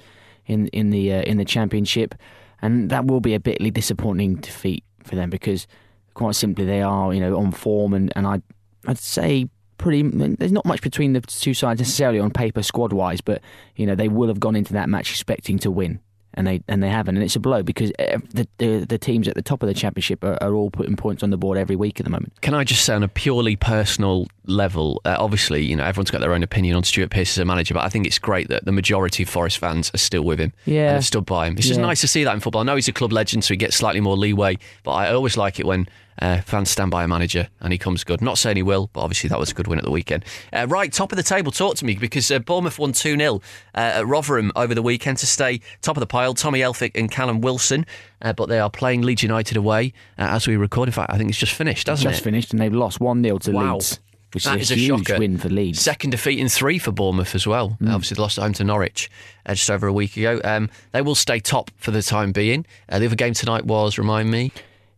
in 0.46 0.68
in 0.68 0.90
the 0.90 1.12
uh, 1.12 1.22
in 1.22 1.38
the 1.38 1.44
championship, 1.44 2.14
and 2.60 2.90
that 2.90 3.06
will 3.06 3.20
be 3.20 3.34
a 3.34 3.40
bitly 3.40 3.72
disappointing 3.72 4.36
defeat 4.36 4.84
for 5.02 5.16
them 5.16 5.30
because 5.30 5.66
quite 6.12 6.34
simply 6.34 6.64
they 6.64 6.82
are 6.82 7.12
you 7.12 7.20
know 7.20 7.36
on 7.38 7.52
form 7.52 7.94
and 7.94 8.12
and 8.16 8.26
I 8.26 8.42
I'd 8.86 8.98
say 8.98 9.48
pretty 9.78 10.02
there's 10.02 10.52
not 10.52 10.64
much 10.64 10.80
between 10.82 11.12
the 11.12 11.20
two 11.20 11.54
sides 11.54 11.80
necessarily 11.80 12.18
on 12.20 12.30
paper 12.30 12.62
squad 12.62 12.92
wise, 12.92 13.20
but 13.20 13.42
you 13.76 13.86
know 13.86 13.94
they 13.94 14.08
will 14.08 14.28
have 14.28 14.40
gone 14.40 14.56
into 14.56 14.72
that 14.74 14.88
match 14.88 15.10
expecting 15.10 15.58
to 15.60 15.70
win. 15.70 16.00
And 16.36 16.48
they 16.48 16.62
and 16.66 16.82
they 16.82 16.88
haven't, 16.88 17.14
and 17.16 17.22
it's 17.24 17.36
a 17.36 17.40
blow 17.40 17.62
because 17.62 17.92
the 17.96 18.48
the, 18.58 18.84
the 18.88 18.98
teams 18.98 19.28
at 19.28 19.36
the 19.36 19.42
top 19.42 19.62
of 19.62 19.68
the 19.68 19.72
championship 19.74 20.24
are, 20.24 20.36
are 20.42 20.52
all 20.52 20.68
putting 20.68 20.96
points 20.96 21.22
on 21.22 21.30
the 21.30 21.36
board 21.36 21.56
every 21.56 21.76
week 21.76 22.00
at 22.00 22.04
the 22.04 22.10
moment. 22.10 22.32
Can 22.40 22.54
I 22.54 22.64
just 22.64 22.84
say 22.84 22.92
on 22.92 23.04
a 23.04 23.08
purely 23.08 23.54
personal 23.54 24.26
level, 24.44 25.00
uh, 25.04 25.14
obviously, 25.16 25.64
you 25.64 25.76
know, 25.76 25.84
everyone's 25.84 26.10
got 26.10 26.20
their 26.22 26.32
own 26.34 26.42
opinion 26.42 26.74
on 26.74 26.82
Stuart 26.82 27.10
Pearce 27.10 27.30
as 27.34 27.38
a 27.38 27.44
manager, 27.44 27.72
but 27.74 27.84
I 27.84 27.88
think 27.88 28.04
it's 28.04 28.18
great 28.18 28.48
that 28.48 28.64
the 28.64 28.72
majority 28.72 29.22
of 29.22 29.28
Forest 29.28 29.58
fans 29.58 29.92
are 29.94 29.98
still 29.98 30.24
with 30.24 30.40
him 30.40 30.52
Yeah. 30.66 30.86
and 30.88 30.94
have 30.94 31.04
stood 31.04 31.24
by 31.24 31.46
him. 31.46 31.54
It's 31.56 31.68
just 31.68 31.78
Yeah. 31.78 31.86
nice 31.86 32.00
to 32.00 32.08
see 32.08 32.24
that 32.24 32.34
in 32.34 32.40
football. 32.40 32.62
I 32.62 32.64
know 32.64 32.74
he's 32.74 32.88
a 32.88 32.92
club 32.92 33.12
legend, 33.12 33.44
so 33.44 33.54
he 33.54 33.56
gets 33.56 33.76
slightly 33.76 34.00
more 34.00 34.16
leeway, 34.16 34.58
but 34.82 34.90
I 34.90 35.12
always 35.12 35.36
like 35.36 35.60
it 35.60 35.66
when 35.66 35.86
uh, 36.20 36.40
fans 36.42 36.70
stand 36.70 36.90
by 36.90 37.04
a 37.04 37.08
manager 37.08 37.48
and 37.60 37.72
he 37.72 37.78
comes 37.78 38.04
good. 38.04 38.20
Not 38.22 38.38
saying 38.38 38.56
he 38.56 38.62
will, 38.62 38.90
but 38.92 39.00
obviously 39.00 39.28
that 39.28 39.38
was 39.38 39.50
a 39.50 39.54
good 39.54 39.66
win 39.66 39.78
at 39.78 39.84
the 39.84 39.90
weekend. 39.90 40.24
Uh, 40.52 40.66
right, 40.68 40.92
top 40.92 41.12
of 41.12 41.16
the 41.16 41.22
table, 41.22 41.50
talk 41.52 41.76
to 41.76 41.84
me 41.84 41.94
because 41.94 42.30
uh, 42.30 42.38
Bournemouth 42.38 42.78
won 42.78 42.92
2 42.92 43.16
0 43.16 43.34
uh, 43.36 43.78
at 43.78 44.06
Rotherham 44.06 44.52
over 44.56 44.74
the 44.74 44.82
weekend 44.82 45.18
to 45.18 45.26
stay 45.26 45.60
top 45.82 45.96
of 45.96 46.00
the 46.00 46.06
pile. 46.06 46.34
Tommy 46.34 46.60
Elphick 46.60 46.92
and 46.94 47.10
Callum 47.10 47.40
Wilson, 47.40 47.86
uh, 48.22 48.32
but 48.32 48.48
they 48.48 48.58
are 48.60 48.70
playing 48.70 49.02
Leeds 49.02 49.22
United 49.22 49.56
away 49.56 49.92
uh, 50.18 50.22
as 50.22 50.46
we 50.46 50.56
record. 50.56 50.88
In 50.88 50.92
fact, 50.92 51.12
I 51.12 51.18
think 51.18 51.30
it's 51.30 51.38
just 51.38 51.52
finished, 51.54 51.86
hasn't 51.88 52.04
Just 52.04 52.12
it? 52.12 52.16
Just 52.16 52.24
finished, 52.24 52.52
and 52.52 52.60
they've 52.60 52.72
lost 52.72 53.00
one 53.00 53.22
0 53.22 53.38
to 53.38 53.50
Wow. 53.52 53.74
Leeds, 53.74 54.00
which 54.32 54.44
That 54.44 54.60
is 54.60 54.70
is 54.70 54.70
a, 54.72 54.74
a 54.74 54.76
huge 54.78 55.06
shocker. 55.06 55.18
win 55.20 55.38
for 55.38 55.48
Leeds. 55.48 55.80
Second 55.80 56.10
defeat 56.10 56.38
in 56.40 56.48
three 56.48 56.78
for 56.78 56.90
Bournemouth 56.90 57.34
as 57.36 57.46
well. 57.46 57.76
Mm. 57.80 57.92
Obviously, 57.94 58.16
they 58.16 58.22
lost 58.22 58.36
at 58.38 58.42
home 58.42 58.52
to 58.54 58.64
Norwich 58.64 59.08
uh, 59.46 59.54
just 59.54 59.70
over 59.70 59.86
a 59.86 59.92
week 59.92 60.16
ago. 60.16 60.40
Um, 60.42 60.70
they 60.92 61.02
will 61.02 61.14
stay 61.14 61.38
top 61.38 61.70
for 61.76 61.90
the 61.92 62.02
time 62.02 62.32
being. 62.32 62.66
Uh, 62.88 62.98
the 62.98 63.06
other 63.06 63.14
game 63.16 63.32
tonight 63.34 63.64
was, 63.64 63.96
remind 63.96 64.30
me, 64.32 64.50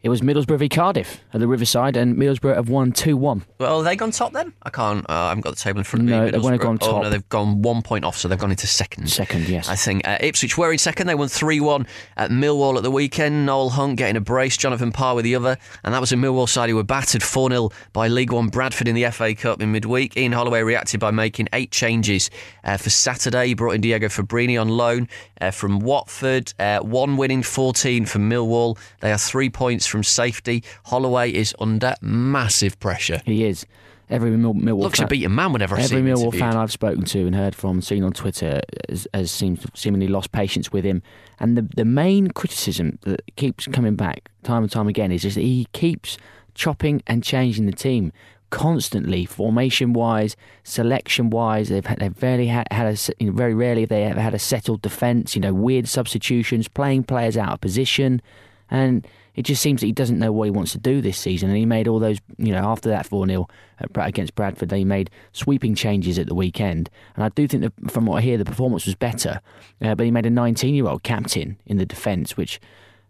It 0.02 0.08
was 0.08 0.20
Middlesbrough 0.20 0.58
v 0.58 0.68
Cardiff 0.68 1.20
at 1.32 1.40
the 1.40 1.48
Riverside, 1.48 1.96
and 1.96 2.16
Middlesbrough 2.16 2.54
have 2.54 2.68
won 2.68 2.92
2 2.92 3.16
1. 3.16 3.44
well, 3.58 3.76
have 3.78 3.84
they 3.84 3.96
gone 3.96 4.12
top 4.12 4.32
then? 4.32 4.52
I 4.62 4.70
can't, 4.70 5.04
uh, 5.08 5.12
I 5.12 5.28
haven't 5.30 5.42
got 5.42 5.50
the 5.56 5.60
table 5.60 5.78
in 5.78 5.84
front 5.84 6.02
of 6.02 6.06
me. 6.06 6.12
No, 6.12 6.30
they 6.30 6.38
have 6.52 6.60
gone 6.60 6.78
Oh, 6.82 6.86
no, 6.98 7.02
top. 7.02 7.10
they've 7.10 7.28
gone 7.28 7.60
one 7.62 7.82
point 7.82 8.04
off, 8.04 8.16
so 8.16 8.28
they've 8.28 8.38
gone 8.38 8.52
into 8.52 8.68
second. 8.68 9.10
Second, 9.10 9.48
yes. 9.48 9.68
I 9.68 9.74
think 9.74 10.06
uh, 10.06 10.18
Ipswich 10.20 10.56
were 10.56 10.70
in 10.70 10.78
second. 10.78 11.08
They 11.08 11.16
won 11.16 11.26
3 11.28 11.58
1 11.58 11.86
at 12.18 12.30
Millwall 12.30 12.76
at 12.76 12.84
the 12.84 12.90
weekend. 12.90 13.46
Noel 13.46 13.70
Hunt 13.70 13.96
getting 13.96 14.16
a 14.16 14.20
brace, 14.20 14.56
Jonathan 14.56 14.92
Parr 14.92 15.16
with 15.16 15.24
the 15.24 15.34
other. 15.34 15.56
And 15.82 15.92
that 15.92 16.00
was 16.00 16.12
a 16.12 16.16
Millwall 16.16 16.48
side 16.48 16.70
who 16.70 16.76
were 16.76 16.84
battered 16.84 17.22
4 17.22 17.50
0 17.50 17.70
by 17.92 18.06
League 18.06 18.30
One 18.32 18.46
Bradford 18.48 18.86
in 18.86 18.94
the 18.94 19.10
FA 19.10 19.34
Cup 19.34 19.60
in 19.60 19.72
midweek. 19.72 20.16
Ian 20.16 20.32
Holloway 20.32 20.62
reacted 20.62 21.00
by 21.00 21.10
making 21.10 21.48
eight 21.52 21.72
changes 21.72 22.30
uh, 22.62 22.76
for 22.76 22.90
Saturday. 22.90 23.48
He 23.48 23.54
brought 23.54 23.72
in 23.72 23.80
Diego 23.80 24.06
Fabbrini 24.06 24.60
on 24.60 24.68
loan 24.68 25.08
uh, 25.40 25.50
from 25.50 25.80
Watford. 25.80 26.52
Uh, 26.60 26.78
one 26.80 27.16
winning 27.16 27.42
14 27.42 28.06
for 28.06 28.20
Millwall. 28.20 28.78
They 29.00 29.10
are 29.10 29.18
three 29.18 29.50
points 29.50 29.86
from 29.86 29.95
safety. 30.02 30.62
Holloway 30.86 31.32
is 31.32 31.54
under 31.58 31.94
massive 32.00 32.78
pressure. 32.80 33.20
He 33.24 33.44
is. 33.44 33.66
Every 34.08 34.30
Mill- 34.30 34.54
Millwall 34.54 34.82
Looks 34.82 34.98
fan, 35.00 35.06
a 35.06 35.08
beaten 35.08 35.34
man 35.34 35.52
whenever 35.52 35.74
I 35.74 35.82
see 35.82 35.96
every 35.96 36.08
Millwall 36.08 36.26
interviewed. 36.26 36.40
fan 36.40 36.56
I've 36.56 36.70
spoken 36.70 37.04
to 37.06 37.26
and 37.26 37.34
heard 37.34 37.56
from, 37.56 37.82
seen 37.82 38.04
on 38.04 38.12
Twitter, 38.12 38.60
has, 38.88 39.08
has 39.12 39.32
seems 39.32 39.66
seemingly 39.74 40.06
lost 40.06 40.30
patience 40.30 40.70
with 40.72 40.84
him. 40.84 41.02
And 41.40 41.56
the 41.56 41.68
the 41.74 41.84
main 41.84 42.28
criticism 42.28 42.98
that 43.02 43.22
keeps 43.34 43.66
coming 43.66 43.96
back 43.96 44.30
time 44.44 44.62
and 44.62 44.70
time 44.70 44.86
again 44.86 45.10
is 45.10 45.22
just 45.22 45.34
that 45.34 45.42
he 45.42 45.66
keeps 45.72 46.18
chopping 46.54 47.02
and 47.08 47.24
changing 47.24 47.66
the 47.66 47.72
team 47.72 48.12
constantly, 48.50 49.24
formation 49.24 49.92
wise, 49.92 50.36
selection 50.62 51.30
wise. 51.30 51.68
They've 51.68 51.84
had, 51.84 51.98
they've 51.98 52.22
rarely 52.22 52.46
had, 52.46 52.68
had 52.70 52.86
a 52.86 53.12
you 53.18 53.26
know, 53.26 53.36
very 53.36 53.54
rarely 53.54 53.82
have 53.82 53.88
they 53.88 54.04
ever 54.04 54.20
had 54.20 54.34
a 54.34 54.38
settled 54.38 54.82
defence. 54.82 55.34
You 55.34 55.40
know, 55.40 55.52
weird 55.52 55.88
substitutions, 55.88 56.68
playing 56.68 57.04
players 57.04 57.36
out 57.36 57.54
of 57.54 57.60
position, 57.60 58.22
and 58.70 59.06
it 59.36 59.42
just 59.42 59.62
seems 59.62 59.80
that 59.82 59.86
he 59.86 59.92
doesn't 59.92 60.18
know 60.18 60.32
what 60.32 60.44
he 60.44 60.50
wants 60.50 60.72
to 60.72 60.78
do 60.78 61.00
this 61.00 61.18
season. 61.18 61.50
And 61.50 61.58
he 61.58 61.66
made 61.66 61.86
all 61.86 61.98
those, 61.98 62.18
you 62.38 62.52
know, 62.52 62.64
after 62.64 62.88
that 62.88 63.06
4 63.06 63.26
0 63.26 63.46
against 63.94 64.34
Bradford, 64.34 64.70
they 64.70 64.82
made 64.82 65.10
sweeping 65.32 65.74
changes 65.74 66.18
at 66.18 66.26
the 66.26 66.34
weekend. 66.34 66.88
And 67.14 67.22
I 67.24 67.28
do 67.28 67.46
think 67.46 67.62
that, 67.62 67.90
from 67.90 68.06
what 68.06 68.16
I 68.16 68.20
hear, 68.22 68.38
the 68.38 68.44
performance 68.46 68.86
was 68.86 68.94
better. 68.94 69.40
Uh, 69.80 69.94
but 69.94 70.04
he 70.04 70.10
made 70.10 70.26
a 70.26 70.30
19 70.30 70.74
year 70.74 70.86
old 70.88 71.02
captain 71.02 71.58
in 71.66 71.76
the 71.76 71.86
defence, 71.86 72.36
which, 72.36 72.58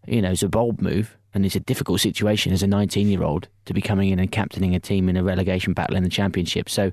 you 0.07 0.21
know, 0.21 0.33
is 0.33 0.43
a 0.43 0.49
bold 0.49 0.83
move. 0.83 1.17
And 1.33 1.45
it's 1.45 1.55
a 1.55 1.61
difficult 1.61 2.01
situation 2.01 2.53
as 2.53 2.63
a 2.63 2.67
19 2.67 3.09
year 3.09 3.23
old 3.23 3.49
to 3.67 3.75
be 3.75 3.81
coming 3.83 4.09
in 4.11 4.19
and 4.19 4.33
captaining 4.33 4.75
a 4.75 4.81
team 4.81 5.09
in 5.09 5.17
a 5.17 5.23
relegation 5.23 5.75
battle 5.75 5.95
in 5.97 6.03
the 6.03 6.09
Championship. 6.09 6.69
So 6.71 6.93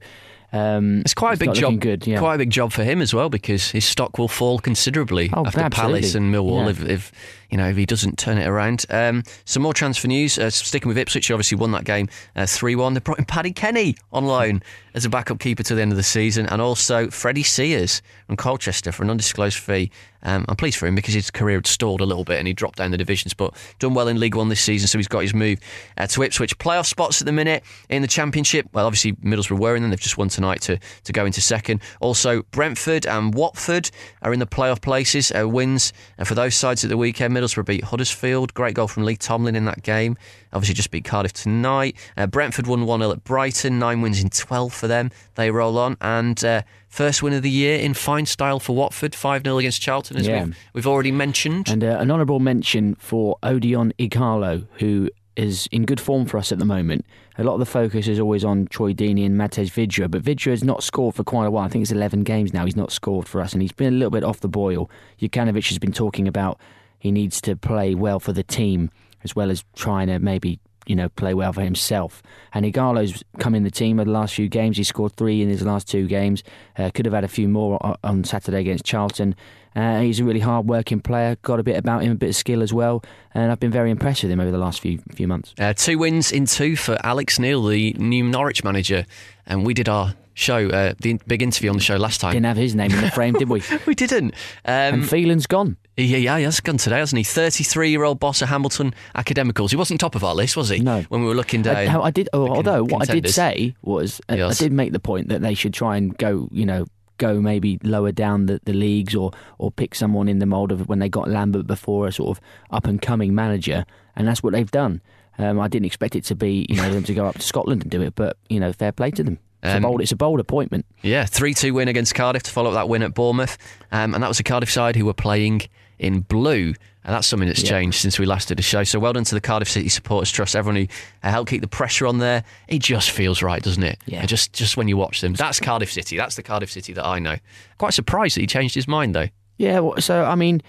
um, 0.52 1.00
It's 1.00 1.14
quite 1.14 1.36
a 1.36 1.38
big 1.40 1.54
job. 1.54 1.80
Good, 1.80 2.06
yeah. 2.06 2.20
Quite 2.20 2.36
a 2.36 2.38
big 2.40 2.50
job 2.50 2.74
for 2.74 2.84
him 2.84 3.02
as 3.02 3.14
well 3.14 3.30
because 3.30 3.72
his 3.72 3.86
stock 3.86 4.18
will 4.18 4.28
fall 4.28 4.60
considerably 4.60 5.30
Oh, 5.34 5.46
after 5.46 5.62
absolutely. 5.62 6.02
Palace 6.02 6.16
and 6.16 6.34
Millwall 6.34 6.66
Yeah. 6.66 6.70
if, 6.72 6.84
if 6.84 7.12
you 7.54 7.58
know 7.58 7.70
if 7.70 7.78
he 7.78 7.86
doesn't 7.86 8.18
turn 8.18 8.40
it 8.40 8.48
around. 8.48 8.84
Um, 8.90 9.22
some 9.46 9.62
more 9.62 9.76
transfer 9.76 10.08
news. 10.08 10.40
Uh, 10.40 10.50
sticking 10.50 10.88
with 10.88 10.98
Ipswich, 10.98 11.28
who 11.28 11.36
obviously 11.36 11.56
won 11.56 11.72
that 11.74 11.84
game 11.84 12.10
three 12.48 12.76
one. 12.76 12.96
They 12.96 13.00
brought 13.00 13.20
in 13.20 13.26
Paddy 13.26 13.52
Kenny 13.52 13.96
on 14.12 14.26
loan 14.26 14.64
as 14.96 15.06
a 15.06 15.10
backup 15.10 15.40
keeper 15.40 15.62
to 15.62 15.76
the 15.76 15.82
end 15.82 15.92
of 15.92 15.98
the 15.98 16.04
season, 16.04 16.48
and 16.48 16.60
also 16.60 17.12
Freddie 17.12 17.44
Sears 17.44 18.02
from 18.26 18.38
Colchester 18.38 18.92
for 18.92 19.04
an 19.04 19.12
undisclosed 19.12 19.58
fee. 19.60 19.92
Um, 20.24 20.46
I'm 20.48 20.56
pleased 20.56 20.78
for 20.78 20.88
him 20.88 20.96
because 20.96 21.14
his 21.14 21.30
career 21.30 21.58
had 21.58 21.68
stalled 21.68 22.02
a 22.02 22.06
little 22.06 22.24
bit 22.24 22.40
and 22.40 22.48
he 22.48 22.54
dropped 22.54 22.78
down 22.78 22.92
the 22.92 22.98
divisions, 22.98 23.34
but 23.34 23.54
done 23.80 23.94
well 23.94 24.08
in 24.08 24.20
League 24.20 24.36
One 24.36 24.50
this 24.50 24.62
season, 24.62 24.88
so 24.88 24.98
he's 24.98 25.08
got 25.08 25.20
his 25.20 25.34
move 25.34 25.60
uh, 25.98 26.08
to 26.08 26.24
Ipswich. 26.24 26.58
Playoff 26.58 26.86
spots 26.86 27.22
at 27.22 27.26
the 27.26 27.32
minute 27.32 27.64
in 27.90 28.02
the 28.02 28.08
Championship. 28.08 28.68
Well, 28.74 28.86
obviously 28.86 29.14
Middlesbrough 29.14 29.60
were 29.60 29.76
in 29.76 29.84
them; 29.84 29.92
they've 29.92 30.00
just 30.00 30.18
won 30.18 30.30
tonight 30.30 30.62
to 30.62 30.80
to 31.04 31.14
go 31.14 31.26
into 31.26 31.42
second. 31.42 31.82
Also, 32.00 32.44
Brentford 32.52 33.06
and 33.06 33.36
Watford 33.36 33.92
are 34.22 34.34
in 34.34 34.40
the 34.40 34.48
playoff 34.48 34.82
places. 34.82 35.32
Uh, 35.32 35.48
wins 35.48 35.94
uh, 36.18 36.24
for 36.24 36.36
those 36.36 36.56
sides 36.56 36.84
at 36.84 36.90
the 36.90 36.98
weekend. 36.98 37.34
Middlesbrough 37.44 37.66
beat 37.66 37.84
Huddersfield. 37.84 38.54
Great 38.54 38.76
goal 38.76 38.88
from 38.88 39.04
Lee 39.04 39.16
Tomlin 39.16 39.56
in 39.56 39.66
that 39.66 39.84
game. 39.84 40.18
Obviously, 40.54 40.76
just 40.76 40.92
beat 40.92 41.04
Cardiff 41.06 41.34
tonight. 41.34 41.96
Uh, 42.16 42.28
Brentford 42.28 42.68
won 42.68 42.86
1 42.86 43.00
0 43.00 43.12
at 43.12 43.24
Brighton. 43.24 43.80
Nine 43.80 44.02
wins 44.02 44.22
in 44.22 44.30
12 44.30 44.74
for 44.74 44.88
them. 44.88 45.12
They 45.36 45.52
roll 45.52 45.78
on. 45.78 45.98
And 46.02 46.44
uh, 46.44 46.62
first 46.88 47.22
win 47.22 47.34
of 47.34 47.42
the 47.44 47.50
year 47.50 47.78
in 47.80 47.94
fine 47.94 48.26
style 48.26 48.60
for 48.60 48.76
Watford. 48.76 49.14
5 49.16 49.44
0 49.44 49.58
against 49.58 49.82
Charlton, 49.82 50.18
as 50.18 50.28
Yeah. 50.28 50.46
we've, 50.46 50.58
we've 50.74 50.88
already 50.88 51.12
mentioned. 51.12 51.70
And 51.70 51.84
uh, 51.84 51.98
an 52.00 52.10
honourable 52.10 52.40
mention 52.40 52.96
for 52.96 53.38
Odion 53.44 53.92
Ighalo, 54.00 54.68
who 54.80 55.10
is 55.36 55.68
in 55.72 55.84
good 55.84 56.00
form 56.00 56.26
for 56.28 56.38
us 56.38 56.52
at 56.52 56.60
the 56.60 56.66
moment. 56.66 57.06
A 57.40 57.44
lot 57.44 57.54
of 57.56 57.60
the 57.60 57.66
focus 57.66 58.08
is 58.08 58.20
always 58.20 58.46
on 58.46 58.68
Troy 58.68 58.94
Deeney 58.94 59.26
and 59.26 59.36
Matej 59.36 59.72
Vydra, 59.72 60.08
but 60.08 60.22
Vydra 60.22 60.52
has 60.52 60.64
not 60.64 60.84
scored 60.84 61.16
for 61.16 61.24
quite 61.24 61.48
a 61.48 61.52
while. 61.52 61.66
I 61.66 61.70
think 61.70 61.82
it's 61.82 61.92
11 61.92 62.24
games 62.24 62.54
now 62.54 62.66
he's 62.66 62.76
not 62.76 62.92
scored 62.92 63.28
for 63.28 63.42
us, 63.42 63.54
and 63.54 63.62
he's 63.64 63.72
been 63.72 63.92
a 63.92 63.98
little 63.98 64.12
bit 64.12 64.24
off 64.24 64.42
the 64.42 64.48
boil. 64.48 64.92
Jokanovic 65.20 65.68
has 65.70 65.80
been 65.80 65.92
talking 65.92 66.28
about 66.28 66.60
he 67.04 67.12
needs 67.12 67.42
to 67.42 67.58
play 67.58 67.94
well 67.94 68.18
for 68.18 68.32
the 68.32 68.44
team 68.44 68.90
as 69.26 69.36
well 69.36 69.52
as 69.52 69.66
trying 69.76 70.08
to 70.08 70.20
maybe 70.20 70.58
you 70.86 70.96
know 70.96 71.10
play 71.10 71.34
well 71.34 71.52
for 71.52 71.60
himself. 71.60 72.24
And 72.54 72.66
Ighalo's 72.66 73.26
come 73.40 73.56
in 73.56 73.64
the 73.64 73.72
team 73.72 74.00
over 74.00 74.06
the 74.06 74.14
last 74.14 74.34
few 74.36 74.48
games. 74.48 74.78
He 74.78 74.86
scored 74.86 75.12
three 75.18 75.42
in 75.42 75.50
his 75.50 75.64
last 75.64 75.90
two 75.90 76.08
games. 76.08 76.44
Uh, 76.78 76.92
could 76.94 77.06
have 77.06 77.14
had 77.14 77.26
a 77.26 77.28
few 77.28 77.50
more 77.50 77.98
on 78.06 78.24
Saturday 78.24 78.62
against 78.62 78.86
Charlton. 78.86 79.36
Uh, 79.76 80.00
he's 80.00 80.22
a 80.22 80.24
really 80.24 80.40
hard 80.40 80.66
working 80.66 81.02
player, 81.02 81.36
got 81.42 81.60
a 81.60 81.64
bit 81.64 81.76
about 81.76 82.04
him, 82.04 82.14
a 82.14 82.16
bit 82.16 82.30
of 82.30 82.36
skill 82.38 82.62
as 82.62 82.72
well, 82.72 83.04
and 83.34 83.52
I've 83.52 83.60
been 83.60 83.72
very 83.72 83.92
impressed 83.92 84.24
with 84.24 84.32
him 84.32 84.40
over 84.40 84.52
the 84.52 84.58
last 84.58 84.80
few 84.80 85.00
few 85.14 85.28
months. 85.28 85.54
Uh, 85.60 85.74
two 85.74 85.98
wins 85.98 86.32
in 86.32 86.46
two 86.46 86.78
for 86.78 86.98
Alex 87.04 87.38
Neil, 87.38 87.66
the 87.66 87.92
new 87.98 88.24
Norwich 88.24 88.64
manager. 88.64 89.06
And 89.46 89.66
we 89.66 89.74
did 89.74 89.90
our 89.90 90.14
show, 90.34 90.68
uh, 90.70 90.94
the 91.00 91.20
big 91.28 91.42
interview 91.42 91.70
on 91.70 91.76
the 91.78 91.84
show 91.84 91.96
last 91.98 92.22
time. 92.22 92.34
Didn't 92.34 92.46
have 92.46 92.58
his 92.58 92.76
name 92.76 92.92
in 92.92 93.02
the 93.02 93.12
frame, 93.12 93.34
did 93.34 93.50
we? 93.50 93.62
we 93.86 93.96
didn't. 93.96 94.34
Um, 94.66 94.94
And 94.94 95.10
Phelan's 95.10 95.48
gone. 95.48 95.78
yeah, 95.98 96.18
yeah, 96.18 96.38
he 96.38 96.44
has 96.44 96.60
gone 96.60 96.78
today, 96.78 96.98
hasn't 97.00 97.18
he? 97.18 97.24
33 97.24 97.90
year 97.90 98.04
old 98.04 98.20
boss 98.20 98.42
of 98.42 98.50
Hamilton 98.50 98.94
Academicals. 99.16 99.72
He 99.72 99.78
wasn't 99.78 100.00
top 100.00 100.16
of 100.16 100.24
our 100.24 100.36
list, 100.36 100.58
was 100.58 100.70
he? 100.70 100.80
No. 100.80 101.02
When 101.10 101.22
we 101.22 101.28
were 101.28 101.36
looking 101.36 101.62
down. 101.62 101.76
I, 101.76 102.02
I 102.06 102.12
did, 102.12 102.30
oh, 102.34 102.48
although 102.50 102.84
what 102.84 103.10
I 103.10 103.14
did 103.14 103.30
say 103.30 103.76
was, 103.82 104.20
uh, 104.30 104.48
I 104.48 104.54
did 104.54 104.72
make 104.74 104.92
the 104.92 105.00
point 105.00 105.30
that 105.30 105.42
they 105.42 105.54
should 105.54 105.74
try 105.74 105.98
and 105.98 106.18
go, 106.18 106.50
you 106.52 106.66
know, 106.66 106.86
go 107.20 107.40
maybe 107.40 107.80
lower 107.84 108.12
down 108.12 108.48
the, 108.48 108.60
the 108.66 108.74
leagues 108.74 109.14
or 109.16 109.32
or 109.60 109.70
pick 109.72 109.94
someone 109.94 110.28
in 110.28 110.40
the 110.40 110.48
mould 110.48 110.72
of 110.72 110.90
when 110.90 110.98
they 110.98 111.08
got 111.10 111.30
Lambert 111.30 111.68
before 111.68 112.08
a 112.08 112.12
sort 112.12 112.36
of 112.38 112.44
up 112.72 112.88
and 112.88 113.02
coming 113.02 113.36
manager, 113.36 113.86
and 114.16 114.28
that's 114.28 114.42
what 114.42 114.52
they've 114.52 114.72
done. 114.72 115.00
Um, 115.38 115.60
I 115.60 115.68
didn't 115.68 115.86
expect 115.86 116.16
it 116.16 116.24
to 116.26 116.36
be, 116.36 116.66
you 116.70 116.76
know, 116.76 116.90
them 116.92 117.04
to 117.04 117.14
go 117.14 117.28
up 117.28 117.36
to 117.36 117.42
Scotland 117.42 117.84
and 117.84 117.92
do 117.92 118.02
it, 118.02 118.16
but 118.16 118.38
you 118.50 118.60
know, 118.60 118.74
fair 118.74 118.92
play 118.92 119.12
to 119.12 119.24
them. 119.24 119.38
It's, 119.64 119.72
Um, 119.76 119.84
a 119.84 119.88
bold, 119.88 120.02
it's 120.02 120.12
a 120.12 120.16
bold 120.16 120.40
appointment. 120.40 120.86
Yeah, 121.02 121.26
3 121.26 121.54
2 121.54 121.74
win 121.74 121.88
against 121.88 122.14
Cardiff 122.16 122.44
to 122.44 122.52
follow 122.52 122.70
up 122.72 122.76
that 122.76 122.90
win 122.90 123.02
at 123.02 123.14
Bournemouth. 123.14 123.58
Um, 123.92 124.14
and 124.14 124.22
that 124.24 124.28
was 124.28 124.40
a 124.40 124.44
Cardiff 124.44 124.70
side 124.72 124.96
who 124.96 125.06
were 125.06 125.14
playing 125.14 125.62
in 126.00 126.20
blue. 126.22 126.74
And 127.06 127.14
that's 127.14 127.28
something 127.28 127.48
that's 127.48 127.64
Yeah. 127.64 127.70
changed 127.72 127.98
since 128.00 128.18
we 128.18 128.26
last 128.26 128.48
did 128.48 128.60
a 128.60 128.62
show. 128.62 128.84
So 128.86 128.98
well 129.00 129.12
done 129.14 129.24
to 129.26 129.36
the 129.36 129.42
Cardiff 129.42 129.70
City 129.70 129.90
supporters. 129.90 130.32
Trust 130.32 130.56
everyone 130.56 130.82
who 130.84 130.88
uh, 131.22 131.32
helped 131.32 131.50
keep 131.50 131.62
the 131.62 131.68
pressure 131.68 132.08
on 132.08 132.20
there. 132.20 132.44
It 132.70 132.80
just 132.80 133.12
feels 133.12 133.42
right, 133.42 133.62
doesn't 133.62 133.84
it? 133.84 134.00
Yeah. 134.06 134.26
Just 134.26 134.54
just 134.54 134.78
when 134.78 134.88
you 134.88 134.96
watch 134.98 135.20
them. 135.22 135.34
That's 135.34 135.60
Cardiff 135.60 135.92
City. 135.92 136.16
That's 136.18 136.36
the 136.36 136.44
Cardiff 136.44 136.72
City 136.72 136.94
that 136.94 137.06
I 137.06 137.20
know. 137.20 137.36
Quite 137.78 137.94
surprised 137.94 138.36
that 138.38 138.42
he 138.42 138.48
changed 138.48 138.76
his 138.76 138.88
mind, 138.88 139.14
though. 139.16 139.28
Yeah, 139.58 139.82
so 140.00 140.24
I 140.26 140.36
mean, 140.36 140.62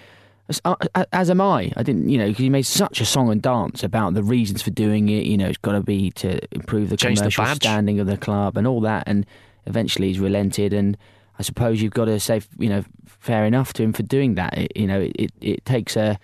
as, 0.49 0.61
uh, 0.65 0.77
as 1.13 1.31
am 1.31 1.41
I. 1.41 1.73
I 1.77 1.83
didn't, 1.83 2.09
you 2.09 2.19
know, 2.19 2.27
because 2.27 2.43
he 2.43 2.51
made 2.51 2.67
such 2.67 3.01
a 3.01 3.05
song 3.05 3.31
and 3.31 3.41
dance 3.41 3.83
about 3.83 4.15
the 4.15 4.23
reasons 4.23 4.63
for 4.63 4.71
doing 4.71 5.09
it. 5.09 5.25
You 5.25 5.37
know, 5.37 5.49
it's 5.49 5.59
got 5.59 5.73
to 5.73 5.83
be 5.83 6.11
to 6.13 6.39
improve 6.55 6.91
the 6.91 6.97
Change 6.97 7.19
commercial 7.19 7.45
badge. 7.45 7.57
standing 7.57 8.01
of 8.01 8.07
the 8.07 8.17
club 8.17 8.57
and 8.57 8.67
all 8.67 8.81
that. 8.83 9.05
And 9.07 9.25
eventually, 9.67 10.09
he's 10.09 10.21
relented. 10.21 10.73
And 10.73 10.99
I 11.39 11.43
suppose 11.43 11.81
you've 11.81 11.95
got 11.95 12.07
to 12.07 12.21
say, 12.21 12.43
you 12.59 12.69
know, 12.69 12.85
fair 13.07 13.47
enough 13.47 13.73
to 13.75 13.83
him 13.83 13.93
for 13.93 14.03
doing 14.03 14.35
that. 14.35 14.57
It, 14.57 14.73
you 14.77 14.87
know, 14.87 15.09
it 15.15 15.33
it 15.41 15.65
takes 15.65 15.97
a 15.97 16.19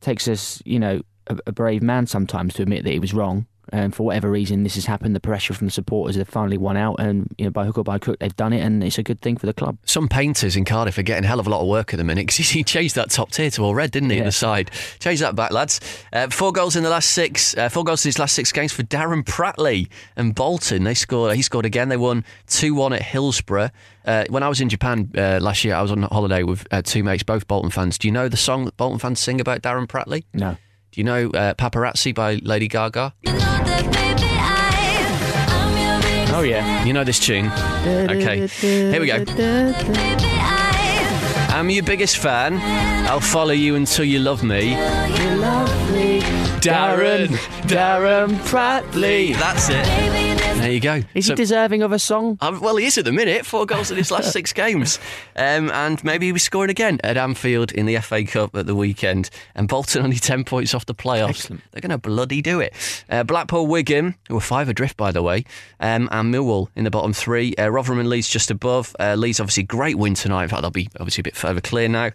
takes 0.00 0.26
us, 0.28 0.62
you 0.64 0.78
know, 0.78 1.02
a, 1.26 1.38
a 1.46 1.52
brave 1.52 1.82
man 1.82 2.06
sometimes 2.06 2.54
to 2.54 2.62
admit 2.62 2.84
that 2.84 2.92
he 2.92 2.98
was 2.98 3.12
wrong. 3.12 3.46
And 3.72 3.94
for 3.94 4.04
whatever 4.04 4.30
reason, 4.30 4.62
this 4.62 4.76
has 4.76 4.86
happened. 4.86 5.16
The 5.16 5.20
pressure 5.20 5.54
from 5.54 5.66
the 5.66 5.70
supporters 5.72 6.16
have 6.16 6.28
finally 6.28 6.58
won 6.58 6.76
out, 6.76 6.96
and 7.00 7.34
you 7.38 7.44
know, 7.44 7.50
by 7.50 7.64
hook 7.64 7.78
or 7.78 7.84
by 7.84 7.98
crook, 7.98 8.18
they've 8.20 8.36
done 8.36 8.52
it, 8.52 8.60
and 8.60 8.82
it's 8.84 8.98
a 8.98 9.02
good 9.02 9.20
thing 9.20 9.36
for 9.36 9.46
the 9.46 9.52
club. 9.52 9.78
Some 9.84 10.08
painters 10.08 10.56
in 10.56 10.64
Cardiff 10.64 10.98
are 10.98 11.02
getting 11.02 11.24
a 11.24 11.26
hell 11.26 11.40
of 11.40 11.46
a 11.46 11.50
lot 11.50 11.62
of 11.62 11.68
work 11.68 11.92
at 11.92 11.96
the 11.96 12.04
minute 12.04 12.26
because 12.26 12.36
he 12.50 12.62
changed 12.62 12.94
that 12.94 13.10
top 13.10 13.30
tier 13.30 13.50
to 13.50 13.62
all 13.62 13.74
red, 13.74 13.90
didn't 13.90 14.10
he? 14.10 14.18
Yeah. 14.18 14.24
The 14.24 14.32
side. 14.32 14.70
Change 15.00 15.20
that 15.20 15.34
back, 15.34 15.50
lads. 15.50 15.80
Uh, 16.12 16.28
four 16.28 16.52
goals 16.52 16.76
in 16.76 16.82
the 16.82 16.90
last 16.90 17.10
six. 17.10 17.56
Uh, 17.56 17.68
four 17.68 17.84
goals 17.84 18.04
in 18.04 18.08
his 18.08 18.18
last 18.18 18.34
six 18.34 18.52
games 18.52 18.72
for 18.72 18.82
Darren 18.82 19.24
Pratley 19.24 19.88
and 20.16 20.34
Bolton. 20.34 20.84
They 20.84 20.94
scored. 20.94 21.34
He 21.36 21.42
scored 21.42 21.66
again. 21.66 21.88
They 21.88 21.96
won 21.96 22.24
two 22.46 22.74
one 22.74 22.92
at 22.92 23.02
Hillsborough. 23.02 23.70
Uh, 24.04 24.24
when 24.30 24.42
I 24.42 24.48
was 24.48 24.60
in 24.60 24.68
Japan 24.68 25.10
uh, 25.16 25.40
last 25.42 25.64
year, 25.64 25.74
I 25.74 25.82
was 25.82 25.90
on 25.90 26.02
holiday 26.02 26.44
with 26.44 26.66
uh, 26.70 26.82
two 26.82 27.02
mates, 27.02 27.24
both 27.24 27.48
Bolton 27.48 27.70
fans. 27.70 27.98
Do 27.98 28.06
you 28.06 28.12
know 28.12 28.28
the 28.28 28.36
song 28.36 28.64
that 28.66 28.76
Bolton 28.76 29.00
fans 29.00 29.18
sing 29.18 29.40
about 29.40 29.62
Darren 29.62 29.86
Pratley? 29.88 30.24
No. 30.32 30.56
Do 30.92 31.00
you 31.00 31.04
know 31.04 31.30
uh, 31.30 31.54
Paparazzi 31.54 32.14
by 32.14 32.34
Lady 32.36 32.68
Gaga? 32.68 33.14
Oh 36.36 36.42
yeah. 36.42 36.84
You 36.84 36.92
know 36.92 37.02
this 37.02 37.18
tune? 37.18 37.46
Okay, 37.46 38.46
here 38.46 39.00
we 39.00 39.06
go. 39.06 39.24
I'm 41.48 41.70
your 41.70 41.82
biggest 41.82 42.18
fan. 42.18 42.58
I'll 43.08 43.20
follow 43.20 43.52
you 43.52 43.74
until 43.74 44.04
you 44.04 44.18
love 44.18 44.42
me. 44.44 44.74
Darren, 46.60 47.28
Darren 47.68 48.30
Pratley. 48.48 49.34
That's 49.34 49.68
it. 49.68 49.84
There 50.56 50.72
you 50.72 50.80
go. 50.80 51.02
Is 51.14 51.26
So- 51.26 51.32
he 51.32 51.36
deserving 51.36 51.82
of 51.82 51.92
a 51.92 51.98
song? 51.98 52.38
um, 52.40 52.60
well, 52.60 52.76
he 52.76 52.86
is 52.86 52.98
at 52.98 53.04
the 53.04 53.12
minute. 53.12 53.46
Four 53.46 53.66
goals 53.66 53.90
in 53.90 53.96
his 53.96 54.10
last 54.10 54.32
six 54.36 54.52
games. 54.52 54.98
Um, 55.36 55.70
and 55.70 56.02
maybe 56.02 56.26
he'll 56.26 56.32
be 56.34 56.38
scoring 56.40 56.70
again 56.70 56.98
at 57.04 57.16
Anfield 57.16 57.70
in 57.72 57.86
the 57.86 57.96
FA 57.98 58.24
Cup 58.24 58.56
at 58.56 58.66
the 58.66 58.74
weekend. 58.74 59.30
And 59.54 59.68
Bolton 59.68 60.02
only 60.02 60.16
10 60.16 60.44
points 60.44 60.74
off 60.74 60.86
the 60.86 60.94
playoffs. 60.94 61.28
Excellent. 61.30 61.62
They're 61.70 61.82
going 61.82 61.90
to 61.90 61.98
bloody 61.98 62.42
do 62.42 62.58
it. 62.60 62.74
Uh, 63.08 63.22
Blackpool, 63.22 63.66
Wigan, 63.68 64.16
who 64.28 64.36
are 64.36 64.40
five 64.40 64.68
adrift, 64.68 64.96
by 64.96 65.12
the 65.12 65.22
way, 65.22 65.44
um, 65.78 66.08
and 66.10 66.34
Millwall 66.34 66.68
in 66.74 66.84
the 66.84 66.90
bottom 66.90 67.12
three. 67.12 67.54
Uh, 67.56 67.68
Rotherham 67.68 68.00
and 68.00 68.08
Leeds 68.08 68.28
just 68.28 68.50
above. 68.50 68.96
Uh, 68.98 69.14
Leeds, 69.14 69.38
obviously, 69.38 69.62
great 69.62 69.98
win 69.98 70.14
tonight. 70.14 70.44
In 70.44 70.48
fact, 70.48 70.62
they'll 70.62 70.70
be 70.70 70.88
obviously 70.98 71.20
a 71.20 71.24
bit 71.24 71.36
further 71.36 71.60
clear 71.60 71.88
now. 71.88 72.10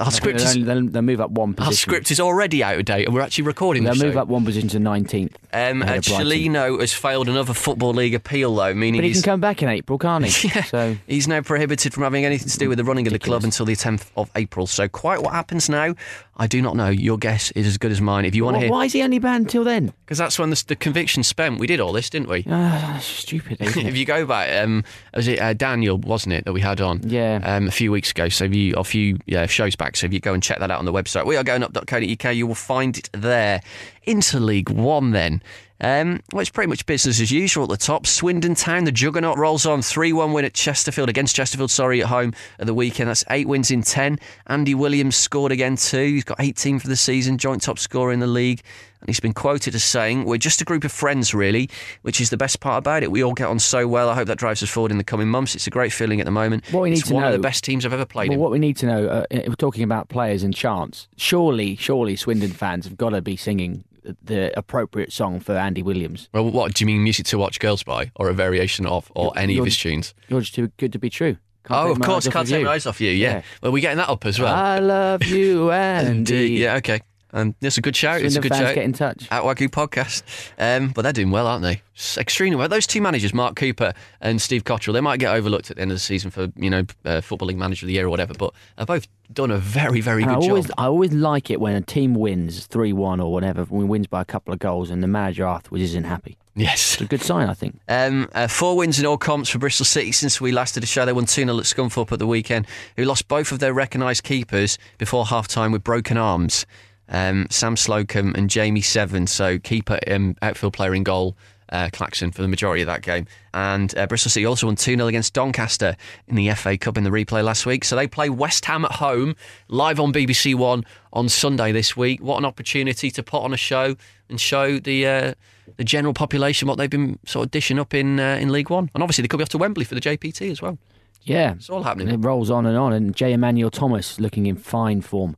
Our 0.00 0.10
script, 0.10 0.38
They'll, 0.38 0.48
is, 0.48 0.64
they'll, 0.64 0.86
they'll 0.86 1.02
move 1.02 1.20
up 1.20 1.30
one 1.32 1.54
our 1.58 1.70
script 1.72 2.10
is 2.10 2.18
already 2.18 2.64
out 2.64 2.78
of 2.78 2.84
date, 2.86 3.04
and 3.06 3.14
we're 3.14 3.20
actually 3.20 3.44
recording 3.44 3.84
They'll 3.84 3.94
the 3.94 4.04
move 4.06 4.14
show. 4.14 4.20
up 4.20 4.28
one 4.28 4.42
position 4.44 4.68
to 4.70 4.78
19th. 4.78 5.34
Um, 5.52 5.82
uh, 5.82 5.84
ahead 5.84 5.98
of 5.98 6.04
Brighton. 6.06 6.26
Cellino 6.26 6.80
has 6.80 6.94
failed 6.94 7.28
another 7.28 7.52
Football 7.52 7.92
League 7.92 8.14
appeal, 8.14 8.54
though, 8.54 8.72
meaning 8.72 9.00
But 9.02 9.06
he 9.06 9.12
can 9.12 9.22
come 9.22 9.40
back 9.40 9.62
in 9.62 9.68
April, 9.68 9.98
can't 9.98 10.24
he? 10.24 10.48
Yeah. 10.54 10.64
So 10.64 10.96
He's 11.06 11.28
now 11.28 11.42
prohibited 11.42 11.92
from 11.92 12.04
having 12.04 12.24
anything 12.24 12.48
to 12.48 12.58
do 12.58 12.68
with 12.70 12.78
the 12.78 12.84
running 12.84 13.06
of 13.06 13.12
the 13.12 13.18
club 13.18 13.44
until 13.44 13.66
the 13.66 13.74
10th 13.76 14.10
of 14.16 14.30
April. 14.34 14.66
So, 14.66 14.88
quite 14.88 15.22
what 15.22 15.34
happens 15.34 15.68
now, 15.68 15.94
I 16.36 16.46
do 16.46 16.62
not 16.62 16.76
know. 16.76 16.88
Your 16.88 17.18
guess 17.18 17.50
is 17.52 17.66
as 17.66 17.76
good 17.78 17.90
as 17.92 18.00
mine. 18.00 18.24
If 18.24 18.34
you 18.34 18.44
want 18.44 18.56
to 18.56 18.60
hear, 18.60 18.70
why 18.70 18.86
is 18.86 18.92
he 18.92 19.02
only 19.02 19.18
banned 19.18 19.50
till 19.50 19.64
then? 19.64 19.92
because 20.04 20.18
that's 20.18 20.38
when 20.38 20.50
the, 20.50 20.64
the 20.68 20.76
conviction's 20.76 21.26
spent. 21.26 21.58
We 21.58 21.66
did 21.66 21.80
all 21.80 21.92
this, 21.92 22.10
didn't 22.10 22.28
we? 22.28 22.44
Ah, 22.48 22.92
that's 22.94 23.06
stupid. 23.06 23.56
Isn't 23.60 23.86
if 23.86 23.96
you 23.96 24.04
go 24.04 24.26
back, 24.26 24.62
um, 24.62 24.84
was 25.14 25.28
it 25.28 25.40
uh, 25.40 25.52
Daniel, 25.52 25.98
wasn't 25.98 26.34
it, 26.34 26.44
that 26.44 26.52
we 26.52 26.60
had 26.60 26.80
on? 26.80 27.00
Yeah. 27.08 27.40
Um, 27.44 27.68
a 27.68 27.70
few 27.70 27.92
weeks 27.92 28.10
ago. 28.10 28.28
So 28.28 28.44
if 28.44 28.54
you, 28.54 28.74
a 28.76 28.84
few 28.84 29.18
yeah, 29.26 29.46
shows 29.46 29.76
back. 29.76 29.96
So 29.96 30.06
if 30.06 30.12
you 30.12 30.20
go 30.20 30.34
and 30.34 30.42
check 30.42 30.58
that 30.58 30.70
out 30.70 30.78
on 30.78 30.84
the 30.84 30.92
website, 30.92 31.26
we 31.26 31.36
are 31.36 31.44
going 31.44 31.62
up.co.uk. 31.62 32.34
You 32.34 32.46
will 32.46 32.54
find 32.54 32.96
it 32.96 33.10
there. 33.12 33.60
Into 34.04 34.40
League 34.40 34.68
One, 34.68 35.12
then. 35.12 35.42
Um, 35.82 36.20
well, 36.32 36.40
it's 36.40 36.50
pretty 36.50 36.68
much 36.68 36.86
business 36.86 37.20
as 37.20 37.32
usual 37.32 37.64
at 37.64 37.70
the 37.70 37.76
top. 37.76 38.06
Swindon 38.06 38.54
Town, 38.54 38.84
the 38.84 38.92
juggernaut 38.92 39.36
rolls 39.36 39.66
on. 39.66 39.82
3 39.82 40.12
1 40.12 40.32
win 40.32 40.44
at 40.44 40.54
Chesterfield, 40.54 41.08
against 41.08 41.34
Chesterfield, 41.34 41.72
sorry, 41.72 42.00
at 42.00 42.06
home 42.08 42.32
at 42.60 42.66
the 42.66 42.74
weekend. 42.74 43.10
That's 43.10 43.24
eight 43.30 43.48
wins 43.48 43.70
in 43.72 43.82
10. 43.82 44.20
Andy 44.46 44.76
Williams 44.76 45.16
scored 45.16 45.50
again, 45.50 45.74
too. 45.74 46.04
He's 46.04 46.24
got 46.24 46.40
18 46.40 46.78
for 46.78 46.86
the 46.86 46.94
season, 46.94 47.36
joint 47.36 47.62
top 47.62 47.80
scorer 47.80 48.12
in 48.12 48.20
the 48.20 48.28
league. 48.28 48.62
And 49.00 49.08
he's 49.08 49.18
been 49.18 49.34
quoted 49.34 49.74
as 49.74 49.82
saying, 49.82 50.24
We're 50.24 50.36
just 50.38 50.60
a 50.60 50.64
group 50.64 50.84
of 50.84 50.92
friends, 50.92 51.34
really, 51.34 51.68
which 52.02 52.20
is 52.20 52.30
the 52.30 52.36
best 52.36 52.60
part 52.60 52.78
about 52.78 53.02
it. 53.02 53.10
We 53.10 53.24
all 53.24 53.34
get 53.34 53.48
on 53.48 53.58
so 53.58 53.88
well. 53.88 54.08
I 54.08 54.14
hope 54.14 54.28
that 54.28 54.38
drives 54.38 54.62
us 54.62 54.70
forward 54.70 54.92
in 54.92 54.98
the 54.98 55.04
coming 55.04 55.26
months. 55.26 55.56
It's 55.56 55.66
a 55.66 55.70
great 55.70 55.92
feeling 55.92 56.20
at 56.20 56.26
the 56.26 56.30
moment. 56.30 56.64
What 56.70 56.82
we 56.82 56.90
need 56.90 57.00
it's 57.00 57.08
to 57.08 57.14
one 57.14 57.24
of 57.24 57.32
the 57.32 57.40
best 57.40 57.64
teams 57.64 57.84
I've 57.84 57.92
ever 57.92 58.06
played 58.06 58.28
Well, 58.28 58.34
in. 58.36 58.40
what 58.40 58.52
we 58.52 58.60
need 58.60 58.76
to 58.76 58.86
know, 58.86 59.08
uh, 59.08 59.24
we're 59.32 59.56
talking 59.56 59.82
about 59.82 60.08
players 60.08 60.44
and 60.44 60.54
chants. 60.54 61.08
Surely, 61.16 61.74
surely 61.74 62.14
Swindon 62.14 62.52
fans 62.52 62.84
have 62.84 62.96
got 62.96 63.10
to 63.10 63.20
be 63.20 63.36
singing 63.36 63.82
the 64.22 64.56
appropriate 64.58 65.12
song 65.12 65.40
for 65.40 65.56
Andy 65.56 65.82
Williams. 65.82 66.28
Well, 66.32 66.50
what 66.50 66.74
do 66.74 66.82
you 66.82 66.86
mean, 66.86 67.02
music 67.02 67.26
to 67.26 67.38
watch 67.38 67.60
girls 67.60 67.82
by, 67.82 68.10
or 68.16 68.28
a 68.28 68.34
variation 68.34 68.86
of, 68.86 69.10
or 69.14 69.32
any 69.36 69.52
of 69.54 69.56
you're- 69.58 69.66
his 69.66 69.76
tunes? 69.78 70.14
You're 70.28 70.40
just 70.40 70.54
too 70.54 70.68
good 70.76 70.92
to 70.92 70.98
be 70.98 71.10
true. 71.10 71.36
Can't 71.64 71.88
oh, 71.88 71.92
of 71.92 72.00
course, 72.00 72.26
can't 72.26 72.48
take 72.48 72.64
my 72.64 72.72
eyes 72.72 72.86
off 72.86 73.00
you. 73.00 73.10
Yeah. 73.12 73.34
Yeah. 73.36 73.42
Well, 73.62 73.70
we're 73.70 73.80
getting 73.82 73.98
that 73.98 74.08
up 74.08 74.26
as 74.26 74.40
well. 74.40 74.52
I 74.52 74.80
love 74.80 75.22
you, 75.22 75.70
Andy. 75.70 76.48
yeah, 76.50 76.74
okay. 76.76 77.00
Um, 77.32 77.54
it's 77.62 77.78
a 77.78 77.80
good 77.80 77.96
shout. 77.96 78.20
it's 78.20 78.36
a 78.36 78.40
good 78.40 78.54
shout. 78.54 78.74
get 78.74 78.84
in 78.84 78.92
touch. 78.92 79.26
At 79.30 79.42
Wagyu 79.42 79.68
podcast. 79.68 80.22
Um, 80.58 80.88
but 80.88 81.02
they're 81.02 81.12
doing 81.12 81.30
well, 81.30 81.46
aren't 81.46 81.62
they? 81.62 81.82
Extremely 82.18 82.56
well. 82.56 82.68
Those 82.68 82.86
two 82.86 83.00
managers, 83.00 83.32
Mark 83.32 83.56
Cooper 83.56 83.92
and 84.20 84.40
Steve 84.40 84.64
Cotterill, 84.64 84.92
they 84.92 85.00
might 85.00 85.18
get 85.18 85.34
overlooked 85.34 85.70
at 85.70 85.76
the 85.76 85.82
end 85.82 85.90
of 85.90 85.96
the 85.96 86.00
season 86.00 86.30
for, 86.30 86.52
you 86.56 86.68
know, 86.68 86.84
uh, 87.04 87.20
Football 87.20 87.48
League 87.48 87.56
Manager 87.58 87.86
of 87.86 87.88
the 87.88 87.94
Year 87.94 88.06
or 88.06 88.10
whatever, 88.10 88.34
but 88.34 88.52
they've 88.76 88.86
both 88.86 89.08
done 89.32 89.50
a 89.50 89.58
very, 89.58 90.00
very 90.00 90.22
And 90.22 90.30
good 90.32 90.44
I 90.44 90.48
always, 90.48 90.66
job. 90.66 90.74
I 90.78 90.86
always 90.86 91.12
like 91.12 91.50
it 91.50 91.60
when 91.60 91.74
a 91.74 91.80
team 91.80 92.14
wins 92.14 92.66
three 92.66 92.92
one 92.92 93.18
or 93.20 93.32
whatever, 93.32 93.64
when 93.64 93.88
wins 93.88 94.06
by 94.06 94.20
a 94.20 94.26
couple 94.26 94.52
of 94.52 94.58
goals, 94.60 94.90
and 94.90 95.02
the 95.02 95.06
manager 95.06 95.44
afterwards 95.44 95.84
isn't 95.84 96.04
happy. 96.04 96.36
Yes. 96.54 96.94
It's 96.94 97.02
a 97.02 97.06
good 97.06 97.22
sign, 97.22 97.48
I 97.48 97.54
think. 97.54 97.78
Um, 97.88 98.28
uh, 98.34 98.46
four 98.46 98.76
wins 98.76 98.98
in 99.00 99.06
all 99.06 99.16
comps 99.16 99.48
for 99.48 99.58
Bristol 99.58 99.86
City 99.86 100.12
since 100.12 100.38
we 100.38 100.52
last 100.52 100.74
did 100.74 100.82
a 100.82 100.86
show. 100.86 101.06
They 101.06 101.14
won 101.14 101.24
2 101.24 101.44
0 101.44 101.56
at 101.58 101.64
Scunthorpe 101.64 102.12
at 102.12 102.18
the 102.18 102.26
weekend, 102.26 102.66
who 102.96 103.04
lost 103.06 103.26
both 103.26 103.52
of 103.52 103.58
their 103.58 103.72
recognised 103.72 104.22
keepers 104.22 104.76
before 104.98 105.24
half 105.26 105.48
time 105.48 105.72
with 105.72 105.82
broken 105.82 106.18
arms. 106.18 106.66
Um, 107.12 107.46
Sam 107.50 107.76
Slocombe 107.76 108.34
and 108.36 108.50
Jamie 108.50 108.80
Severn, 108.80 109.26
so 109.26 109.58
keeper, 109.58 110.00
um, 110.08 110.34
outfield 110.42 110.72
player 110.72 110.94
in 110.94 111.04
goal, 111.04 111.36
uh, 111.68 111.88
Claxon 111.92 112.32
for 112.32 112.42
the 112.42 112.48
majority 112.48 112.82
of 112.82 112.86
that 112.86 113.02
game. 113.02 113.26
And 113.54 113.96
uh, 113.96 114.06
Bristol 114.06 114.30
City 114.30 114.46
also 114.46 114.66
won 114.66 114.76
2 114.76 114.96
0 114.96 115.06
against 115.06 115.34
Doncaster 115.34 115.96
in 116.26 116.36
the 116.36 116.50
FA 116.52 116.76
Cup 116.78 116.96
in 116.96 117.04
the 117.04 117.10
replay 117.10 117.44
last 117.44 117.66
week. 117.66 117.84
So 117.84 117.96
they 117.96 118.06
play 118.06 118.30
West 118.30 118.64
Ham 118.64 118.84
at 118.84 118.92
home, 118.92 119.36
live 119.68 120.00
on 120.00 120.12
BBC 120.12 120.54
One 120.54 120.84
on 121.12 121.28
Sunday 121.28 121.70
this 121.72 121.96
week. 121.96 122.22
What 122.22 122.38
an 122.38 122.44
opportunity 122.44 123.10
to 123.10 123.22
put 123.22 123.42
on 123.42 123.52
a 123.52 123.58
show 123.58 123.96
and 124.28 124.40
show 124.40 124.78
the. 124.78 125.06
Uh, 125.06 125.34
the 125.76 125.84
general 125.84 126.12
population, 126.12 126.66
what 126.66 126.76
they've 126.76 126.90
been 126.90 127.20
sort 127.24 127.46
of 127.46 127.50
dishing 127.52 127.78
up 127.78 127.94
in 127.94 128.18
uh, 128.18 128.36
in 128.40 128.50
League 128.50 128.68
One, 128.68 128.90
and 128.94 129.02
obviously 129.02 129.22
they 129.22 129.28
could 129.28 129.38
be 129.38 129.42
off 129.42 129.48
to 129.50 129.58
Wembley 129.58 129.84
for 129.84 129.94
the 129.94 130.00
JPT 130.00 130.50
as 130.50 130.60
well. 130.60 130.76
Yeah. 131.22 131.52
It's 131.52 131.70
all 131.70 131.84
happening. 131.84 132.08
It 132.08 132.18
rolls 132.18 132.50
on 132.50 132.66
and 132.66 132.76
on. 132.76 132.92
And 132.92 133.14
Jay 133.14 133.32
Emmanuel-Thomas 133.32 134.18
looking 134.18 134.46
in 134.46 134.56
fine 134.56 135.00
form 135.00 135.36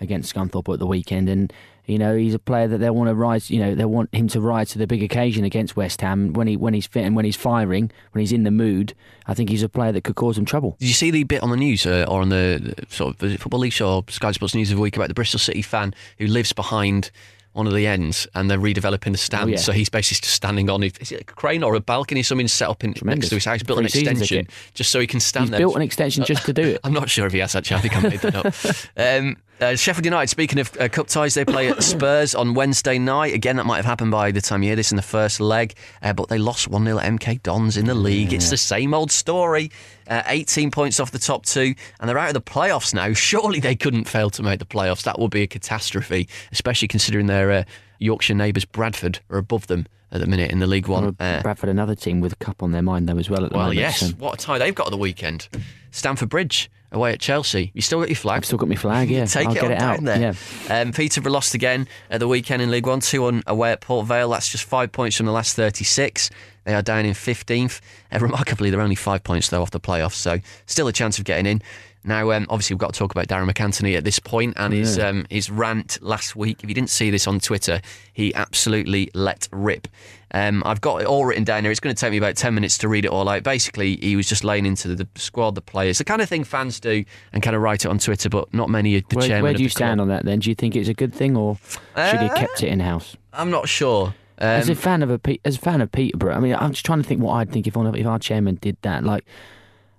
against 0.00 0.34
Scunthorpe 0.34 0.72
at 0.72 0.78
the 0.78 0.86
weekend. 0.86 1.28
And 1.28 1.52
You 1.86 1.98
know, 1.98 2.16
he's 2.16 2.34
a 2.34 2.38
player 2.38 2.66
that 2.68 2.78
they 2.78 2.90
want 2.90 3.08
to 3.08 3.14
rise. 3.14 3.50
You 3.50 3.60
know, 3.60 3.74
they 3.74 3.84
want 3.84 4.12
him 4.14 4.26
to 4.28 4.40
rise 4.40 4.70
to 4.70 4.78
the 4.78 4.86
big 4.86 5.02
occasion 5.02 5.44
against 5.44 5.76
West 5.76 6.00
Ham 6.00 6.32
when 6.32 6.46
he 6.48 6.56
when 6.56 6.74
he's 6.74 6.86
fit 6.86 7.04
and 7.04 7.14
when 7.14 7.24
he's 7.24 7.36
firing, 7.36 7.90
when 8.12 8.20
he's 8.20 8.32
in 8.32 8.42
the 8.42 8.50
mood. 8.50 8.94
I 9.26 9.34
think 9.34 9.50
he's 9.50 9.62
a 9.62 9.68
player 9.68 9.92
that 9.92 10.02
could 10.04 10.16
cause 10.16 10.36
them 10.36 10.44
trouble. 10.44 10.76
Did 10.80 10.88
you 10.88 10.94
see 10.94 11.10
the 11.10 11.24
bit 11.24 11.42
on 11.42 11.50
the 11.50 11.56
news 11.56 11.86
uh, 11.86 12.04
or 12.08 12.22
on 12.22 12.28
the 12.30 12.74
sort 12.88 13.22
of 13.22 13.40
Football 13.40 13.60
League 13.60 13.72
show 13.72 13.96
or 13.96 14.04
Sky 14.08 14.32
Sports 14.32 14.54
News 14.54 14.70
of 14.70 14.76
the 14.76 14.82
week 14.82 14.96
about 14.96 15.08
the 15.08 15.14
Bristol 15.14 15.38
City 15.38 15.62
fan 15.62 15.94
who 16.18 16.26
lives 16.26 16.52
behind 16.52 17.10
one 17.52 17.66
of 17.66 17.72
the 17.72 17.86
ends 17.86 18.26
and 18.34 18.50
they're 18.50 18.58
redeveloping 18.58 19.12
the 19.12 19.16
stand. 19.16 19.44
Oh, 19.48 19.52
yeah. 19.52 19.56
So 19.56 19.72
he's 19.72 19.88
basically 19.88 20.22
just 20.22 20.34
standing 20.34 20.68
on 20.68 20.82
is 20.82 21.10
it 21.10 21.22
a 21.22 21.24
crane 21.24 21.62
or 21.62 21.74
a 21.74 21.80
balcony, 21.80 22.22
something 22.22 22.48
set 22.48 22.68
up 22.68 22.84
in 22.84 22.94
next 23.02 23.30
to 23.30 23.36
his 23.36 23.46
house, 23.46 23.62
built 23.62 23.78
an 23.78 23.86
extension 23.86 24.46
just 24.74 24.90
so 24.92 25.00
he 25.00 25.06
can 25.06 25.20
stand 25.20 25.44
He's 25.44 25.50
there. 25.52 25.60
built 25.60 25.74
an 25.76 25.80
extension 25.80 26.22
just 26.24 26.44
to 26.44 26.52
do 26.52 26.62
it. 26.62 26.80
I'm 26.84 26.92
not 26.92 27.08
sure 27.08 27.26
if 27.26 27.32
he 27.32 27.38
has 27.38 27.54
actually. 27.56 27.78
I 27.78 27.80
think 27.80 27.96
I 27.96 28.00
made 28.00 28.20
that 28.20 28.34
up. 28.34 28.54
Um, 28.98 29.36
uh, 29.60 29.74
Sheffield 29.74 30.04
United, 30.04 30.28
speaking 30.28 30.58
of 30.58 30.76
uh, 30.78 30.88
cup 30.88 31.06
ties, 31.08 31.34
they 31.34 31.44
play 31.44 31.68
at 31.68 31.82
Spurs 31.82 32.34
on 32.34 32.54
Wednesday 32.54 32.98
night. 32.98 33.34
Again, 33.34 33.56
that 33.56 33.64
might 33.66 33.76
have 33.76 33.84
happened 33.84 34.10
by 34.10 34.30
the 34.30 34.40
time 34.40 34.62
you 34.62 34.68
hear 34.68 34.76
this 34.76 34.92
in 34.92 34.96
the 34.96 35.02
first 35.02 35.40
leg, 35.40 35.74
uh, 36.02 36.12
but 36.12 36.28
they 36.28 36.38
lost 36.38 36.68
1 36.68 36.84
0 36.84 36.98
at 36.98 37.12
MK 37.12 37.42
Dons 37.42 37.76
in 37.76 37.86
the 37.86 37.94
league. 37.94 38.32
It's 38.32 38.50
the 38.50 38.56
same 38.56 38.94
old 38.94 39.10
story. 39.10 39.70
Uh, 40.08 40.22
18 40.26 40.70
points 40.70 41.00
off 41.00 41.10
the 41.10 41.18
top 41.18 41.44
two, 41.46 41.74
and 41.98 42.08
they're 42.08 42.18
out 42.18 42.28
of 42.28 42.34
the 42.34 42.40
playoffs 42.40 42.94
now. 42.94 43.12
Surely 43.14 43.60
they 43.60 43.74
couldn't 43.74 44.04
fail 44.04 44.30
to 44.30 44.42
make 44.42 44.58
the 44.58 44.66
playoffs. 44.66 45.02
That 45.02 45.18
would 45.18 45.30
be 45.30 45.42
a 45.42 45.46
catastrophe, 45.46 46.28
especially 46.52 46.88
considering 46.88 47.26
their 47.26 47.50
uh, 47.50 47.64
Yorkshire 47.98 48.34
neighbours, 48.34 48.64
Bradford, 48.64 49.20
are 49.30 49.38
above 49.38 49.66
them 49.66 49.86
at 50.12 50.20
the 50.20 50.26
minute 50.26 50.50
in 50.50 50.58
the 50.60 50.66
League 50.66 50.88
One. 50.88 51.16
Uh, 51.18 51.42
Bradford, 51.42 51.68
another 51.68 51.94
team 51.94 52.20
with 52.20 52.34
a 52.34 52.36
cup 52.36 52.62
on 52.62 52.72
their 52.72 52.82
mind 52.82 53.08
though 53.08 53.18
as 53.18 53.28
well 53.28 53.44
at 53.44 53.50
the 53.50 53.56
well, 53.56 53.66
moment. 53.66 53.80
yes. 53.80 54.00
so 54.00 54.08
What 54.16 54.34
a 54.34 54.44
tie 54.44 54.58
they've 54.58 54.74
got 54.74 54.86
at 54.86 54.90
the 54.90 54.96
weekend. 54.96 55.48
Stamford 55.90 56.28
Bridge 56.28 56.70
away 56.92 57.12
at 57.12 57.20
Chelsea. 57.20 57.70
You 57.74 57.82
still 57.82 58.00
got 58.00 58.08
your 58.08 58.16
flag? 58.16 58.38
I've 58.38 58.44
still 58.44 58.58
got 58.58 58.68
my 58.68 58.74
flag. 58.76 59.10
Yeah, 59.10 59.24
Take 59.26 59.46
I'll 59.48 59.52
it 59.52 59.54
get 59.54 59.64
on 59.64 59.72
it 59.72 59.78
down 59.78 59.94
out. 59.94 60.02
there. 60.04 60.34
Yeah. 60.68 60.80
Um, 60.80 60.92
Peterborough 60.92 61.32
lost 61.32 61.54
again 61.54 61.88
at 62.10 62.20
the 62.20 62.28
weekend 62.28 62.62
in 62.62 62.70
League 62.70 62.86
One, 62.86 63.00
2 63.00 63.22
1 63.22 63.42
away 63.46 63.72
at 63.72 63.80
Port 63.80 64.06
Vale. 64.06 64.30
That's 64.30 64.48
just 64.48 64.64
five 64.64 64.92
points 64.92 65.16
from 65.16 65.26
the 65.26 65.32
last 65.32 65.56
36. 65.56 66.30
They 66.64 66.74
are 66.74 66.82
down 66.82 67.04
in 67.06 67.12
15th. 67.12 67.80
Uh, 68.12 68.18
remarkably, 68.18 68.70
they're 68.70 68.80
only 68.80 68.96
five 68.96 69.22
points, 69.22 69.48
though, 69.50 69.62
off 69.62 69.70
the 69.70 69.78
playoffs, 69.80 70.14
so 70.14 70.40
still 70.66 70.88
a 70.88 70.92
chance 70.92 71.18
of 71.18 71.24
getting 71.24 71.46
in. 71.46 71.62
Now, 72.06 72.30
um, 72.30 72.46
obviously, 72.48 72.74
we've 72.74 72.80
got 72.80 72.92
to 72.94 72.98
talk 72.98 73.10
about 73.10 73.26
Darragh 73.26 73.52
MacAnthony 73.52 73.96
at 73.96 74.04
this 74.04 74.18
point 74.18 74.54
and 74.56 74.72
his 74.72 74.98
um, 74.98 75.26
his 75.28 75.50
rant 75.50 75.98
last 76.00 76.36
week. 76.36 76.62
If 76.62 76.68
you 76.68 76.74
didn't 76.74 76.90
see 76.90 77.10
this 77.10 77.26
on 77.26 77.40
Twitter, 77.40 77.80
he 78.12 78.34
absolutely 78.34 79.10
let 79.14 79.48
rip. 79.52 79.88
Um, 80.32 80.62
I've 80.66 80.80
got 80.80 81.00
it 81.00 81.06
all 81.06 81.24
written 81.24 81.44
down 81.44 81.62
here. 81.64 81.70
It's 81.70 81.80
going 81.80 81.94
to 81.94 82.00
take 82.00 82.10
me 82.10 82.16
about 82.18 82.36
10 82.36 82.54
minutes 82.54 82.78
to 82.78 82.88
read 82.88 83.04
it 83.04 83.10
all 83.10 83.28
out. 83.28 83.42
Basically, 83.42 83.96
he 83.96 84.16
was 84.16 84.28
just 84.28 84.44
laying 84.44 84.66
into 84.66 84.94
the 84.94 85.06
squad, 85.14 85.54
the 85.54 85.60
players, 85.62 85.98
the 85.98 86.04
kind 86.04 86.20
of 86.20 86.28
thing 86.28 86.44
fans 86.44 86.78
do 86.80 87.04
and 87.32 87.42
kind 87.42 87.54
of 87.56 87.62
write 87.62 87.84
it 87.84 87.88
on 87.88 87.98
Twitter, 87.98 88.28
but 88.28 88.52
not 88.52 88.68
many 88.68 88.96
of 88.96 89.08
the 89.08 89.16
Where, 89.16 89.26
chairman 89.26 89.42
where 89.44 89.54
do 89.54 89.62
you 89.62 89.68
the 89.68 89.74
club. 89.74 89.86
stand 89.88 90.00
on 90.00 90.08
that 90.08 90.24
then? 90.24 90.40
Do 90.40 90.50
you 90.50 90.54
think 90.54 90.74
it's 90.76 90.88
a 90.88 90.94
good 90.94 91.14
thing 91.14 91.36
or 91.36 91.56
should 91.64 91.80
he 92.20 92.26
have 92.26 92.30
Uh, 92.32 92.34
kept 92.34 92.62
it 92.62 92.68
in 92.68 92.80
house? 92.80 93.16
I'm 93.32 93.50
not 93.50 93.68
sure. 93.68 94.14
Um, 94.38 94.48
As 94.48 94.68
a 94.68 94.74
fan 94.74 95.02
of 95.02 95.10
a 95.10 95.38
as 95.46 95.56
a 95.56 95.58
fan 95.60 95.80
of 95.80 95.90
Peterborough, 95.92 96.34
I 96.34 96.40
mean, 96.40 96.54
I'm 96.54 96.72
just 96.72 96.84
trying 96.84 97.00
to 97.02 97.08
think 97.08 97.22
what 97.22 97.32
I'd 97.34 97.50
think 97.50 97.66
if 97.66 97.74
one 97.76 97.86
of, 97.86 97.96
if 97.96 98.06
our 98.06 98.18
chairman 98.18 98.56
did 98.56 98.76
that. 98.82 99.02
Like, 99.04 99.22
uh, 99.22 99.30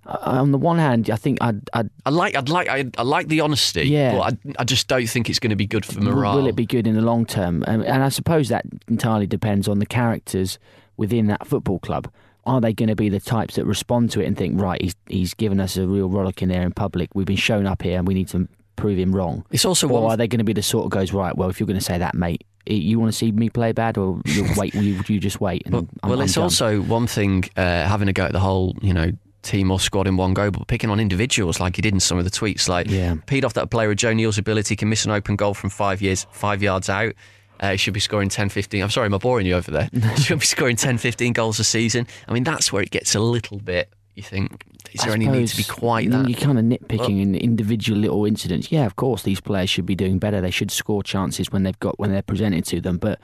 on 0.08 0.52
the 0.52 0.58
one 0.58 0.78
hand, 0.78 1.10
I 1.10 1.16
think 1.18 1.38
I'd, 1.42 1.70
I'd 1.74 1.90
I 2.06 2.10
like, 2.10 2.36
I'd 2.36 2.50
like, 2.50 2.70
I, 2.70 2.86
I 2.98 3.04
like 3.04 3.28
the 3.28 3.42
honesty. 3.42 3.88
Yeah. 3.88 4.14
but 4.14 4.22
I, 4.34 4.54
I 4.60 4.64
just 4.64 4.88
don't 4.88 5.06
think 5.08 5.30
it's 5.30 5.40
going 5.40 5.50
to 5.50 5.56
be 5.56 5.68
good 5.68 5.86
for 5.86 6.00
morale. 6.00 6.38
will 6.38 6.48
it 6.48 6.56
be 6.56 6.66
good 6.66 6.88
in 6.88 6.96
the 6.96 7.02
long 7.02 7.26
term? 7.26 7.64
And, 7.68 7.84
and 7.84 8.04
I 8.04 8.10
suppose 8.10 8.50
that 8.50 8.66
entirely 8.88 9.28
depends 9.28 9.68
on 9.68 9.80
the 9.80 9.86
characters 9.86 10.60
within 10.96 11.28
that 11.28 11.46
football 11.46 11.80
club. 11.80 12.10
Are 12.46 12.62
they 12.62 12.72
going 12.72 12.88
to 12.88 12.96
be 12.96 13.10
the 13.10 13.20
types 13.20 13.56
that 13.56 13.66
respond 13.66 14.12
to 14.12 14.22
it 14.22 14.26
and 14.26 14.38
think, 14.38 14.62
right, 14.62 14.82
he's 14.82 14.96
he's 15.08 15.34
given 15.34 15.60
us 15.60 15.76
a 15.76 15.86
real 15.86 16.10
rollick 16.10 16.42
in 16.42 16.48
there 16.48 16.62
in 16.62 16.72
public. 16.72 17.10
We've 17.14 17.26
been 17.26 17.36
shown 17.36 17.66
up 17.68 17.82
here, 17.82 17.98
and 17.98 18.08
we 18.08 18.14
need 18.14 18.30
to 18.30 18.48
prove 18.78 18.98
him 18.98 19.14
wrong. 19.14 19.46
It's 19.52 19.66
also 19.66 19.90
Or 19.90 20.04
one. 20.04 20.14
are 20.14 20.18
they 20.18 20.30
going 20.30 20.38
to 20.40 20.46
be 20.46 20.54
the 20.54 20.64
sort 20.64 20.86
of 20.86 20.92
goes 20.92 21.12
right? 21.12 21.36
Well, 21.36 21.50
if 21.50 21.60
you're 21.60 21.68
going 21.68 21.80
to 21.80 21.84
say 21.84 21.98
that, 21.98 22.16
mate, 22.16 22.46
you 22.66 23.00
want 23.00 23.12
to 23.12 23.18
see 23.18 23.34
me 23.34 23.50
play 23.50 23.74
bad, 23.74 23.98
or 23.98 24.22
you 24.26 24.46
wait? 24.56 24.74
You, 24.76 25.02
you 25.10 25.20
just 25.20 25.42
wait. 25.42 25.64
And 25.66 25.74
Well, 25.74 25.88
I'm, 26.04 26.10
well 26.10 26.20
I'm 26.20 26.26
it's 26.26 26.38
also 26.38 26.80
one 26.84 27.06
thing 27.06 27.44
uh, 27.58 27.86
having 27.86 28.08
a 28.08 28.14
go 28.14 28.24
at 28.24 28.32
the 28.32 28.40
whole, 28.40 28.78
you 28.82 28.94
know, 28.94 29.12
team 29.44 29.72
or 29.72 29.80
squad 29.80 30.08
in 30.08 30.18
one 30.18 30.34
go, 30.34 30.52
but 30.52 30.68
picking 30.68 30.90
on 30.90 31.00
individuals 31.00 31.60
like 31.60 31.76
he 31.76 31.82
did 31.82 31.94
in 31.94 32.00
some 32.00 32.18
of 32.18 32.24
the 32.26 32.32
tweets, 32.32 32.68
like 32.68 32.90
Yeah. 32.90 33.16
peed 33.28 33.44
off 33.46 33.54
that 33.54 33.64
a 33.64 33.68
player 33.68 33.88
with 33.90 33.98
Joe 33.98 34.14
Neal's 34.14 34.38
ability 34.38 34.76
can 34.76 34.90
miss 34.90 35.06
an 35.06 35.12
open 35.12 35.36
goal 35.36 35.54
from 35.54 35.70
five 35.70 36.02
years, 36.02 36.26
five 36.32 36.62
yards 36.62 36.90
out. 36.90 37.14
Uh, 37.60 37.72
he 37.72 37.78
should 37.78 37.94
be 37.94 38.00
scoring 38.00 38.30
10, 38.30 38.50
15. 38.50 38.84
I'm 38.84 38.90
sorry, 38.90 39.06
am 39.08 39.14
I 39.16 39.18
boring 39.18 39.48
you 39.48 39.56
over 39.56 39.72
there? 39.72 39.90
he 40.16 40.22
should 40.22 40.40
be 40.40 40.46
scoring 40.46 40.76
10, 40.76 40.98
15 41.00 41.34
goals 41.34 41.60
a 41.60 41.64
season. 41.64 42.06
I 42.28 42.34
mean, 42.34 42.44
that's 42.44 42.72
where 42.72 42.84
it 42.84 42.92
gets 42.92 43.16
a 43.16 43.20
little 43.20 43.58
bit. 43.58 43.90
You 44.14 44.24
think, 44.24 44.64
is 44.94 45.02
I 45.02 45.06
there 45.06 45.16
any 45.16 45.28
need 45.28 45.48
to 45.48 45.58
be 45.58 45.64
quite 45.64 46.10
that? 46.12 46.28
You're 46.28 46.40
kind 46.40 46.58
of 46.58 46.66
nitpicking 46.66 47.22
in 47.22 47.36
individual 47.36 48.00
little 48.00 48.26
incidents. 48.26 48.72
Yeah, 48.72 48.86
of 48.86 48.96
course, 48.96 49.22
these 49.24 49.40
players 49.40 49.70
should 49.70 49.86
be 49.86 49.96
doing 49.96 50.18
better. 50.18 50.42
They 50.42 50.50
should 50.52 50.72
score 50.72 51.04
chances 51.04 51.52
when 51.52 51.62
they've 51.64 51.80
got 51.80 52.00
when 52.00 52.12
they're 52.12 52.24
presented 52.24 52.66
to 52.66 52.82
them. 52.82 52.98
But 52.98 53.20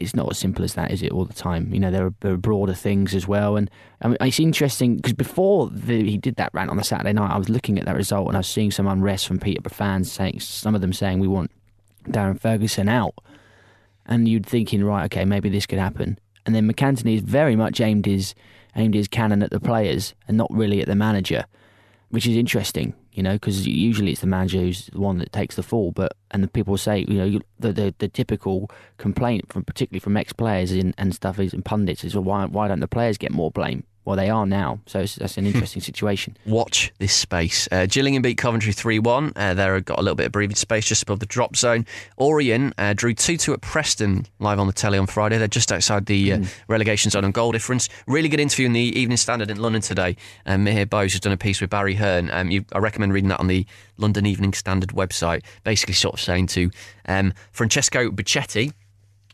it's 0.00 0.14
not 0.14 0.30
as 0.30 0.38
simple 0.38 0.64
as 0.64 0.74
that, 0.74 0.90
is 0.90 1.02
it? 1.02 1.12
All 1.12 1.24
the 1.24 1.34
time, 1.34 1.72
you 1.72 1.78
know, 1.78 1.90
there 1.90 2.06
are, 2.06 2.14
there 2.20 2.32
are 2.32 2.38
broader 2.38 2.74
things 2.74 3.14
as 3.14 3.28
well. 3.28 3.56
And 3.56 3.70
I 4.00 4.08
mean, 4.08 4.16
it's 4.20 4.40
interesting 4.40 4.96
because 4.96 5.12
before 5.12 5.68
the, 5.68 6.08
he 6.10 6.16
did 6.16 6.36
that 6.36 6.50
rant 6.54 6.70
on 6.70 6.76
the 6.76 6.84
Saturday 6.84 7.12
night, 7.12 7.30
I 7.30 7.38
was 7.38 7.48
looking 7.48 7.78
at 7.78 7.84
that 7.84 7.96
result 7.96 8.28
and 8.28 8.36
I 8.36 8.40
was 8.40 8.48
seeing 8.48 8.70
some 8.70 8.86
unrest 8.86 9.28
from 9.28 9.38
Peterborough 9.38 9.74
fans 9.74 10.10
saying 10.10 10.40
some 10.40 10.74
of 10.74 10.80
them 10.80 10.92
saying 10.92 11.20
we 11.20 11.28
want 11.28 11.50
Darren 12.04 12.40
Ferguson 12.40 12.88
out, 12.88 13.14
and 14.06 14.26
you'd 14.26 14.46
thinking 14.46 14.82
right, 14.82 15.04
okay, 15.04 15.24
maybe 15.24 15.48
this 15.48 15.66
could 15.66 15.78
happen. 15.78 16.18
And 16.46 16.54
then 16.54 16.70
MacAnthony 16.70 17.16
is 17.16 17.22
very 17.22 17.54
much 17.54 17.80
aimed 17.80 18.06
his 18.06 18.34
aimed 18.76 18.94
his 18.94 19.08
cannon 19.08 19.42
at 19.42 19.50
the 19.50 19.60
players 19.60 20.14
and 20.28 20.36
not 20.36 20.50
really 20.52 20.80
at 20.80 20.86
the 20.86 20.94
manager, 20.94 21.44
which 22.10 22.26
is 22.26 22.36
interesting, 22.36 22.94
you 23.12 23.22
know, 23.22 23.34
because 23.34 23.66
usually 23.66 24.12
it's 24.12 24.20
the 24.20 24.26
manager 24.26 24.58
who's 24.58 24.86
the 24.86 25.00
one 25.00 25.18
that 25.18 25.32
takes 25.32 25.56
the 25.56 25.62
fall. 25.62 25.92
But 25.92 26.12
and 26.30 26.42
the 26.42 26.48
people 26.48 26.76
say, 26.76 27.04
you 27.08 27.18
know, 27.18 27.24
you- 27.24 27.42
the 27.58 27.72
the, 27.72 27.94
the 27.98 28.08
typical 28.08 28.70
complaint 28.98 29.52
from 29.52 29.64
particularly 29.64 30.00
from 30.00 30.16
ex 30.16 30.32
players 30.32 30.72
and, 30.72 30.94
and 30.98 31.14
stuff 31.14 31.38
is 31.38 31.52
and 31.54 31.64
pundits 31.64 32.04
is 32.04 32.14
well, 32.14 32.24
why 32.24 32.44
why 32.46 32.68
don't 32.68 32.80
the 32.80 32.88
players 32.88 33.16
get 33.18 33.32
more 33.32 33.50
blame? 33.50 33.84
Well, 34.04 34.16
they 34.16 34.30
are 34.30 34.46
now, 34.46 34.80
so 34.86 35.00
it's, 35.00 35.16
that's 35.16 35.36
an 35.36 35.46
interesting 35.46 35.82
situation. 35.82 36.36
watch 36.46 36.90
this 36.98 37.14
space. 37.14 37.68
Uh, 37.70 37.86
Gillingham 37.86 38.22
beat 38.22 38.38
Coventry 38.38 38.72
3 38.72 38.98
1. 38.98 39.32
Uh, 39.36 39.54
they've 39.54 39.84
got 39.84 39.98
a 39.98 40.02
little 40.02 40.16
bit 40.16 40.26
of 40.26 40.32
breathing 40.32 40.56
space 40.56 40.86
just 40.86 41.02
above 41.02 41.20
the 41.20 41.26
drop 41.26 41.54
zone. 41.54 41.84
Orient 42.16 42.74
uh, 42.78 42.94
drew 42.94 43.14
2 43.14 43.36
2 43.36 43.52
at 43.52 43.60
Preston 43.60 44.26
live 44.38 44.58
on 44.58 44.66
the 44.66 44.72
telly 44.72 44.98
on 44.98 45.06
Friday. 45.06 45.36
They're 45.36 45.48
just 45.48 45.70
outside 45.70 46.06
the 46.06 46.32
uh, 46.32 46.44
relegation 46.66 47.10
zone 47.10 47.24
on 47.24 47.30
goal 47.30 47.52
difference. 47.52 47.88
Really 48.06 48.28
good 48.28 48.40
interview 48.40 48.66
in 48.66 48.72
the 48.72 48.98
Evening 48.98 49.18
Standard 49.18 49.50
in 49.50 49.58
London 49.58 49.82
today. 49.82 50.16
Um, 50.46 50.64
Mihir 50.64 50.88
Bose 50.88 51.12
has 51.12 51.20
done 51.20 51.32
a 51.32 51.36
piece 51.36 51.60
with 51.60 51.70
Barry 51.70 51.94
Hearn. 51.94 52.30
Um, 52.30 52.50
you, 52.50 52.64
I 52.72 52.78
recommend 52.78 53.12
reading 53.12 53.28
that 53.28 53.40
on 53.40 53.48
the 53.48 53.66
London 53.98 54.24
Evening 54.24 54.54
Standard 54.54 54.90
website. 54.90 55.44
Basically, 55.62 55.94
sort 55.94 56.14
of 56.14 56.20
saying 56.20 56.46
to 56.48 56.70
um, 57.06 57.34
Francesco 57.52 58.10
Bichetti, 58.10 58.72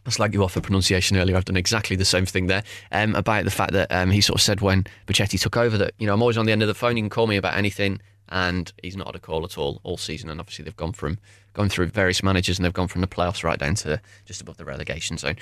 I 0.06 0.10
slag 0.10 0.34
you 0.34 0.44
off 0.44 0.52
for 0.52 0.60
pronunciation 0.60 1.16
earlier. 1.16 1.36
I've 1.36 1.44
done 1.44 1.56
exactly 1.56 1.96
the 1.96 2.04
same 2.04 2.26
thing 2.26 2.46
there 2.46 2.62
um, 2.92 3.14
about 3.14 3.44
the 3.44 3.50
fact 3.50 3.72
that 3.72 3.90
um, 3.90 4.10
he 4.10 4.20
sort 4.20 4.38
of 4.38 4.42
said 4.42 4.60
when 4.60 4.86
Bichetti 5.06 5.40
took 5.40 5.56
over 5.56 5.76
that 5.78 5.94
you 5.98 6.06
know 6.06 6.14
I'm 6.14 6.22
always 6.22 6.38
on 6.38 6.46
the 6.46 6.52
end 6.52 6.62
of 6.62 6.68
the 6.68 6.74
phone. 6.74 6.96
You 6.96 7.02
can 7.02 7.10
call 7.10 7.26
me 7.26 7.36
about 7.36 7.54
anything, 7.54 8.00
and 8.28 8.72
he's 8.82 8.96
not 8.96 9.08
had 9.08 9.16
a 9.16 9.20
call 9.20 9.44
at 9.44 9.58
all 9.58 9.80
all 9.82 9.96
season. 9.96 10.30
And 10.30 10.40
obviously 10.40 10.64
they've 10.64 10.76
gone 10.76 10.92
from 10.92 11.18
going 11.56 11.70
through 11.70 11.86
various 11.86 12.22
managers 12.22 12.58
and 12.58 12.64
they've 12.64 12.72
gone 12.72 12.86
from 12.86 13.00
the 13.00 13.06
playoffs 13.06 13.42
right 13.42 13.58
down 13.58 13.74
to 13.74 14.00
just 14.26 14.42
above 14.42 14.58
the 14.58 14.64
relegation 14.64 15.16
zone. 15.16 15.36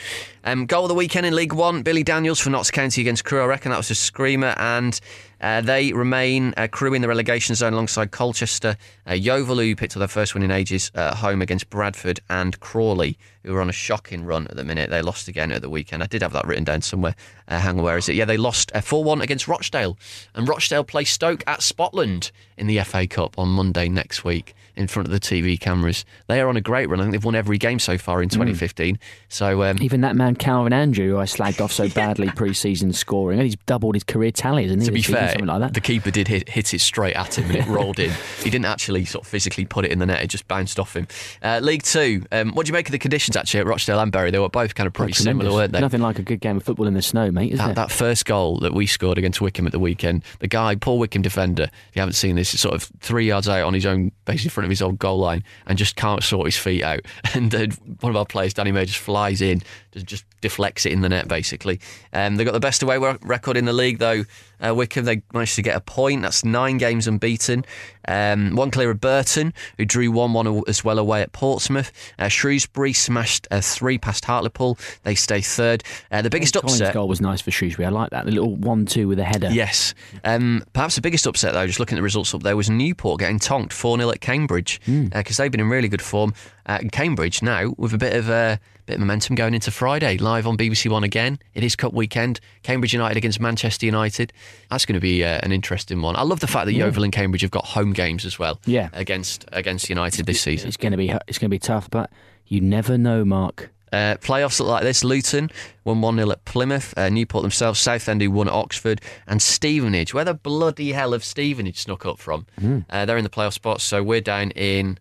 Um, 0.45 0.65
goal 0.65 0.85
of 0.85 0.89
the 0.89 0.95
weekend 0.95 1.27
in 1.27 1.35
League 1.35 1.53
One: 1.53 1.83
Billy 1.83 2.05
Daniels 2.05 2.39
for 2.39 2.51
Notts 2.51 2.71
County 2.71 3.01
against 3.01 3.25
Crewe. 3.25 3.43
I 3.43 3.47
reckon 3.47 3.71
that 3.73 3.79
was 3.79 3.91
a 3.91 3.97
screamer, 3.97 4.55
and 4.57 4.99
uh, 5.41 5.61
they 5.61 5.93
remain 5.93 6.55
uh, 6.57 6.69
Crewe 6.71 6.95
in 6.95 7.03
the 7.03 7.09
relegation 7.09 7.55
zone 7.57 7.73
alongside 7.73 8.13
Colchester. 8.13 8.77
Uh, 9.09 9.15
Yeovil, 9.15 9.59
who 9.59 9.75
picked 9.75 9.97
up 9.97 9.99
their 9.99 10.09
first 10.09 10.35
win 10.35 10.45
in 10.45 10.51
ages 10.51 10.93
uh, 10.95 11.01
at 11.01 11.17
home 11.17 11.43
against 11.43 11.69
Bradford, 11.69 12.21
and 12.31 12.59
Crawley, 12.61 13.19
who 13.43 13.55
are 13.55 13.61
on 13.61 13.69
a 13.69 13.73
shocking 13.73 14.25
run 14.25 14.47
at 14.47 14.57
the 14.57 14.65
minute. 14.65 14.91
They 14.91 15.03
lost 15.03 15.27
again 15.27 15.51
at 15.51 15.63
the 15.63 15.69
weekend. 15.69 16.03
I 16.03 16.07
did 16.07 16.23
have 16.23 16.33
that 16.33 16.47
written 16.47 16.65
down 16.65 16.83
somewhere. 16.83 17.17
Uh, 17.49 17.59
hang 17.59 17.79
on, 17.79 17.85
where 17.85 17.99
is 17.99 18.09
it? 18.09 18.15
Yeah, 18.15 18.25
they 18.25 18.37
lost 18.37 18.71
uh, 18.75 18.81
4 18.81 19.03
1 19.03 19.21
against 19.21 19.49
Rochdale. 19.49 19.99
And 20.35 20.49
Rochdale 20.49 20.85
play 20.85 21.05
Stoke 21.05 21.43
at 21.47 21.61
Spotland 21.61 22.31
in 22.57 22.69
the 22.69 22.81
FA 22.85 23.07
Cup 23.07 23.39
on 23.39 23.49
Monday 23.49 23.89
next 23.89 24.25
week 24.25 24.55
in 24.77 24.87
front 24.87 25.07
of 25.09 25.13
the 25.13 25.21
TV 25.21 25.59
cameras. 25.59 26.04
They 26.29 26.41
are 26.41 26.49
on 26.49 26.57
a 26.57 26.61
great 26.61 26.89
run. 26.89 27.01
I 27.01 27.05
think 27.05 27.13
they've 27.13 27.25
won 27.25 27.35
every 27.35 27.59
game 27.59 27.79
so 27.79 27.99
far 27.99 28.23
in 28.23 28.29
2015. 28.29 28.99
So, 29.29 29.63
um, 29.63 29.79
Even 29.83 30.01
that 30.03 30.17
man 30.17 30.35
Calvin 30.37 30.73
Andrew, 30.73 31.11
who 31.11 31.19
I 31.19 31.25
slagged 31.25 31.61
off 31.61 31.73
so 31.73 31.89
badly 31.95 32.29
pre-season 32.31 32.93
scoring, 32.93 33.39
and 33.39 33.45
he's 33.47 33.57
doubled 33.67 33.95
his 33.95 34.05
career 34.05 34.31
tally, 34.31 34.65
hasn't 34.65 34.83
he? 34.83 34.87
to 34.87 34.93
be 34.93 35.03
fair, 35.03 35.29
something 35.31 35.47
like 35.47 35.61
that. 35.61 35.75
the 35.75 35.81
keeper 35.81 36.11
did 36.11 36.29
hit, 36.29 36.49
hit 36.49 36.73
it 36.75 36.81
straight 36.81 37.15
at 37.17 37.39
him 37.39 37.51
and 37.51 37.57
it 37.57 37.67
rolled 37.67 37.99
in. 37.99 38.11
He 38.45 38.51
didn't 38.51 38.67
actually 38.67 39.07
sort 39.07 39.25
of 39.25 39.31
physically 39.31 39.65
put 39.65 39.85
it 39.87 39.91
in 39.91 39.99
the 40.01 40.07
net; 40.07 40.23
it 40.23 40.27
just 40.27 40.47
bounced 40.49 40.79
off 40.79 40.95
him. 40.95 41.07
Uh, 41.43 41.61
League 41.63 41.83
Two. 41.83 42.25
Um, 42.31 42.51
what 42.53 42.67
do 42.67 42.71
you 42.71 42.75
make 42.75 42.87
of 42.89 42.93
the 42.93 42.99
conditions 42.99 43.37
actually 43.37 43.61
at 43.61 43.67
Rochdale 43.67 43.99
and 44.01 44.13
Bury? 44.13 44.31
They 44.31 44.39
were 44.39 44.51
both 44.51 44.75
kind 44.75 44.87
of 44.87 44.93
pretty 44.93 45.15
similar, 45.15 45.51
weren't 45.51 45.73
they? 45.73 45.81
Nothing 45.81 46.03
like 46.03 46.19
a 46.19 46.23
good 46.23 46.41
game 46.41 46.59
of 46.59 46.63
football 46.63 46.87
in 46.87 46.93
the 46.95 47.01
snow, 47.01 47.31
mate, 47.31 47.53
is 47.53 47.59
That, 47.59 47.67
there? 47.67 47.75
that 47.77 47.91
first 47.91 48.27
goal 48.27 48.59
that 48.59 48.75
we 48.75 48.87
scored 48.87 49.17
against 49.17 49.41
Wycombe 49.41 49.67
at 49.67 49.73
the 49.73 49.79
weekend, 49.79 50.25
the 50.41 50.47
guy, 50.49 50.75
Paul 50.75 50.99
Wycombe 50.99 51.23
defender, 51.23 51.65
if 51.65 51.97
you 51.97 52.01
haven't 52.01 52.15
seen 52.15 52.37
this, 52.37 52.53
is 52.53 52.61
sort 52.61 52.75
of 52.75 52.83
three 53.01 53.27
yards 53.27 53.49
out 53.49 53.65
on 53.65 53.73
his 53.73 53.87
own, 53.87 54.13
basically 54.27 54.49
in 54.49 54.51
front 54.51 54.65
of 54.67 54.71
his 54.71 54.83
own 54.83 54.97
goal 54.97 55.19
line, 55.19 55.43
and 55.67 55.79
just 55.79 55.94
can't 55.97 56.23
sort 56.23 56.47
his 56.47 56.57
feet 56.57 56.83
out. 56.83 57.01
And 57.35 57.53
uh, 57.53 57.67
one 58.01 58.11
of 58.11 58.17
our 58.17 58.27
players, 58.27 58.55
Danny 58.55 58.71
Mayor, 58.71 58.85
just 58.85 58.99
flies 58.99 59.43
in, 59.43 59.63
just 59.93 60.25
deflects 60.45 60.85
it 60.87 60.93
in 60.93 61.01
the 61.01 61.09
net, 61.09 61.27
basically. 61.27 61.81
Um, 62.13 62.37
they've 62.37 62.45
got 62.47 62.53
the 62.53 62.61
best 62.61 62.83
away 62.83 62.99
record 62.99 63.57
in 63.57 63.65
the 63.65 63.73
league, 63.73 63.99
though, 63.99 64.25
Uh, 64.65 64.73
Wycombe, 64.75 65.05
they 65.05 65.21
managed 65.35 65.57
to 65.57 65.63
get 65.63 65.77
a 65.77 65.81
point. 65.81 66.23
That's 66.23 66.45
nine 66.45 66.79
games 66.79 67.07
unbeaten. 67.07 67.65
Um, 68.09 68.55
one 68.55 68.71
clear 68.71 68.91
of 68.91 69.01
Burton, 69.01 69.53
who 69.77 69.85
drew 69.85 70.11
1 70.11 70.33
1 70.33 70.63
as 70.69 70.83
well 70.85 70.99
away 70.99 71.21
at 71.23 71.33
Portsmouth. 71.33 71.91
Uh, 72.19 72.29
Shrewsbury 72.29 72.93
smashed 72.93 73.47
uh, 73.51 73.61
three 73.61 73.99
past 73.99 74.25
Hartlepool. 74.25 74.79
They 75.03 75.15
stay 75.17 75.41
third. 75.41 75.83
Uh, 76.11 76.23
the 76.23 76.31
biggest 76.31 76.55
Collins' 76.55 76.81
upset. 76.81 76.95
goal 76.95 77.09
was 77.09 77.21
nice 77.21 77.41
for 77.43 77.51
Shrewsbury. 77.51 77.85
I 77.87 77.91
like 77.91 78.11
that. 78.11 78.25
The 78.27 78.31
little 78.33 78.55
one-two 78.57 79.09
with 79.09 79.19
a 79.19 79.25
header. 79.25 79.51
Yes. 79.51 79.93
Um, 80.25 80.63
perhaps 80.73 80.95
the 80.95 81.01
biggest 81.03 81.27
upset, 81.27 81.53
though, 81.53 81.67
just 81.67 81.81
looking 81.81 81.97
at 81.97 82.01
the 82.01 82.05
results 82.05 82.33
up 82.35 82.43
there, 82.43 82.57
was 82.57 82.71
Newport 82.71 83.21
getting 83.21 83.39
tonked 83.39 83.73
4 83.73 83.99
0 83.99 84.11
at 84.11 84.21
Cambridge 84.21 84.81
because 84.87 85.37
they've 85.37 85.51
been 85.51 85.61
in 85.61 85.69
really 85.69 85.89
good 85.89 86.03
form. 86.03 86.33
Uh, 86.67 86.79
and 86.81 86.91
Cambridge 86.93 87.43
now 87.43 87.75
with 87.77 87.93
a 87.93 87.99
bit 87.99 88.15
of 88.15 88.31
uh, 88.31 88.57
bit 88.87 88.95
of 88.95 89.01
momentum 89.01 89.35
going 89.35 89.55
into 89.55 89.71
Friday, 89.71 90.19
live 90.19 90.47
on 90.47 90.57
BBC 90.57 90.91
One 90.91 91.05
again. 91.05 91.39
It 91.55 91.65
is 91.65 91.75
Cup 91.75 91.93
weekend. 91.93 92.41
Cambridge 92.63 92.93
United 92.93 93.17
against 93.17 93.41
Manchester 93.41 93.87
United. 93.87 94.33
That's 94.71 94.85
going 94.85 94.95
to 94.95 95.01
be 95.01 95.25
uh, 95.25 95.41
an 95.43 95.53
interesting 95.53 96.03
one. 96.03 96.17
I 96.17 96.23
love 96.23 96.41
the 96.41 96.47
fact 96.47 96.67
that 96.67 96.75
Yeovil 96.75 97.03
and 97.03 97.13
Cambridge 97.13 97.43
have 97.43 97.51
got 97.51 97.65
home 97.65 97.93
games 97.93 98.25
as 98.25 98.39
well. 98.39 98.61
Yeah. 98.67 98.91
Against 98.93 99.45
against 99.53 99.89
United 99.89 100.27
this 100.27 100.41
season. 100.41 100.69
It's 100.69 100.77
going 100.77 100.93
to 100.93 100.99
be 100.99 101.09
it's 101.27 101.39
going 101.39 101.51
to 101.51 101.55
be 101.55 101.59
tough, 101.59 101.89
but 101.91 102.11
you 102.47 102.61
never 102.61 102.99
know, 102.99 103.25
Mark. 103.25 103.71
Uh, 103.93 104.17
playoffs 104.17 104.59
look 104.59 104.69
like 104.69 104.83
this 104.83 105.05
Luton 105.05 105.49
won 105.85 106.01
1 106.01 106.17
0 106.17 106.31
at 106.33 106.45
Plymouth, 106.45 106.93
uh, 106.99 107.09
Newport 107.09 107.43
themselves, 107.43 107.79
Southend 107.79 108.21
who 108.21 108.31
won 108.31 108.49
at 108.49 108.55
Oxford, 108.55 109.01
and 109.29 109.41
Stevenage. 109.41 110.13
Where 110.13 110.25
the 110.25 110.35
bloody 110.35 110.93
hell 110.93 111.13
have 111.13 111.23
Stevenage 111.23 111.79
snuck 111.79 112.05
up 112.05 112.19
from? 112.19 112.45
Uh, 112.91 113.07
they're 113.07 113.17
in 113.17 113.23
the 113.23 113.31
playoff 113.31 113.53
spots, 113.53 113.85
so 113.85 114.03
we're 114.03 114.21
down 114.21 114.51
in. 114.51 114.99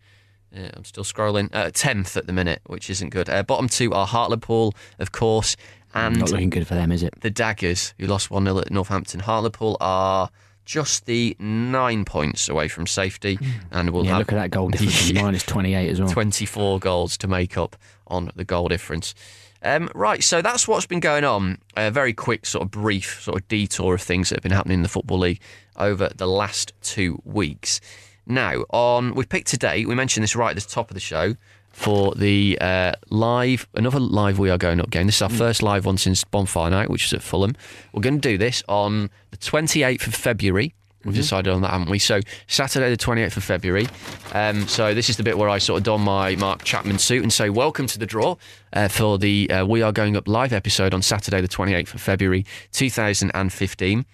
Uh, 0.56 0.70
I'm 0.76 0.86
still 0.86 1.04
scrolling. 1.04 1.50
Uh, 1.54 1.66
10th 1.72 2.16
at 2.18 2.28
the 2.28 2.34
minute, 2.34 2.62
which 2.68 2.90
isn't 2.90 3.10
good. 3.10 3.30
Uh, 3.30 3.44
bottom 3.44 3.68
two 3.68 3.94
are 3.94 4.06
Hartlepool, 4.06 4.74
of 5.00 5.12
course, 5.12 5.56
and 5.94 6.20
Not 6.20 6.32
looking 6.32 6.50
good 6.50 6.68
for 6.68 6.76
them, 6.76 6.92
is 6.92 7.04
it? 7.04 7.14
the 7.22 7.30
Daggers, 7.32 7.94
who 8.00 8.08
lost 8.08 8.30
1 8.32 8.44
0 8.46 8.60
at 8.60 8.72
Northampton. 8.72 9.20
Hartlepool 9.22 9.78
are 9.82 10.30
just 10.66 11.06
the 11.08 11.36
nine 11.40 12.06
points 12.06 12.48
away 12.50 12.68
from 12.68 12.88
safety, 12.88 13.38
and 13.72 13.90
we'll 13.90 14.06
Yeah, 14.06 14.12
have 14.12 14.20
look 14.20 14.32
at 14.34 14.36
that 14.36 14.52
goal 14.52 14.70
difference. 14.70 15.12
Minus 15.22 15.44
28 15.44 15.90
as 15.90 16.00
well. 16.00 16.10
24 16.10 16.80
goals 16.80 17.18
to 17.18 17.28
make 17.28 17.58
up 17.58 17.76
on 18.08 18.32
the 18.36 18.46
goal 18.46 18.68
difference. 18.70 19.14
Um, 19.62 19.90
right, 19.96 20.22
so 20.24 20.42
that's 20.42 20.68
what's 20.68 20.86
been 20.86 21.00
going 21.00 21.24
on. 21.24 21.58
A 21.78 21.90
very 21.90 22.14
quick, 22.14 22.46
sort 22.46 22.64
of 22.64 22.72
brief, 22.72 23.22
sort 23.22 23.42
of 23.42 23.48
detour 23.48 23.94
of 23.96 24.02
things 24.02 24.30
that 24.30 24.38
have 24.38 24.44
been 24.44 24.52
happening 24.52 24.80
in 24.80 24.84
the 24.84 24.90
Football 24.90 25.20
League 25.20 25.42
over 25.78 26.10
the 26.16 26.28
last 26.28 26.74
two 26.82 27.22
weeks. 27.24 27.80
Now, 28.26 28.64
on 28.70 29.16
we 29.16 29.26
picked 29.26 29.48
today, 29.48 29.86
we 29.86 29.96
mentioned 29.96 30.24
this 30.24 30.36
right 30.36 30.56
at 30.56 30.64
the 30.64 30.70
top 30.70 30.90
of 30.90 30.94
the 30.94 31.02
show 31.02 31.36
for 31.72 32.14
the 32.16 32.58
uh, 32.62 32.94
live, 33.10 33.68
another 33.74 34.00
live 34.00 34.40
We 34.40 34.50
Are 34.50 34.58
Going 34.58 34.80
Up 34.80 34.90
game. 34.90 35.08
This 35.08 35.18
is 35.18 35.22
our 35.24 35.30
first 35.30 35.62
live 35.62 35.86
one 35.86 35.98
since 35.98 36.24
Bonfire 36.24 36.70
Night, 36.70 36.90
which 36.90 37.06
is 37.06 37.14
at 37.14 37.22
Fulham. 37.22 37.56
We're 37.92 38.02
going 38.02 38.22
to 38.22 38.30
do 38.30 38.38
this 38.38 38.64
on 38.70 39.10
the 39.32 39.38
28th 39.38 40.08
of 40.08 40.16
February. 40.16 40.74
We've 41.04 41.16
decided 41.16 41.52
on 41.52 41.62
that, 41.64 41.72
haven't 41.72 41.90
we? 41.90 42.00
So 42.00 42.22
Saturday, 42.48 42.90
the 42.90 42.96
28th 42.96 43.36
of 43.36 43.44
February. 43.44 43.88
Um, 44.32 44.68
so 44.70 44.94
this 44.94 45.10
is 45.10 45.18
the 45.18 45.24
bit 45.24 45.38
where 45.38 45.50
I 45.50 45.58
sort 45.58 45.80
of 45.80 45.84
don 45.84 46.00
my 46.00 46.38
Mark 46.38 46.64
Chapman 46.64 46.98
suit 47.00 47.24
and 47.24 47.34
say 47.34 47.50
welcome 47.50 47.88
to 47.88 48.00
the 48.00 48.06
draw 48.06 48.38
uh, 48.72 48.88
for 48.88 49.18
the 49.18 49.52
uh, 49.52 49.66
We 49.66 49.82
Are 49.82 49.92
Going 49.92 50.16
Up 50.16 50.30
live 50.30 50.54
episode 50.54 50.94
on 50.94 51.02
Saturday, 51.02 51.42
the 51.42 51.50
28th 51.50 51.94
of 51.96 52.00
February, 52.00 52.46
2015. 52.72 54.06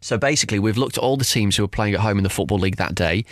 So 0.00 0.16
basically, 0.16 0.60
we've 0.60 0.76
looked 0.76 0.98
at 0.98 1.02
all 1.02 1.16
the 1.16 1.24
teams 1.24 1.56
who 1.56 1.64
are 1.64 1.68
playing 1.68 1.94
at 1.94 2.00
home 2.00 2.18
in 2.18 2.22
the 2.22 2.30
Football 2.30 2.58
League 2.58 2.76
that 2.76 2.94
day, 2.94 3.24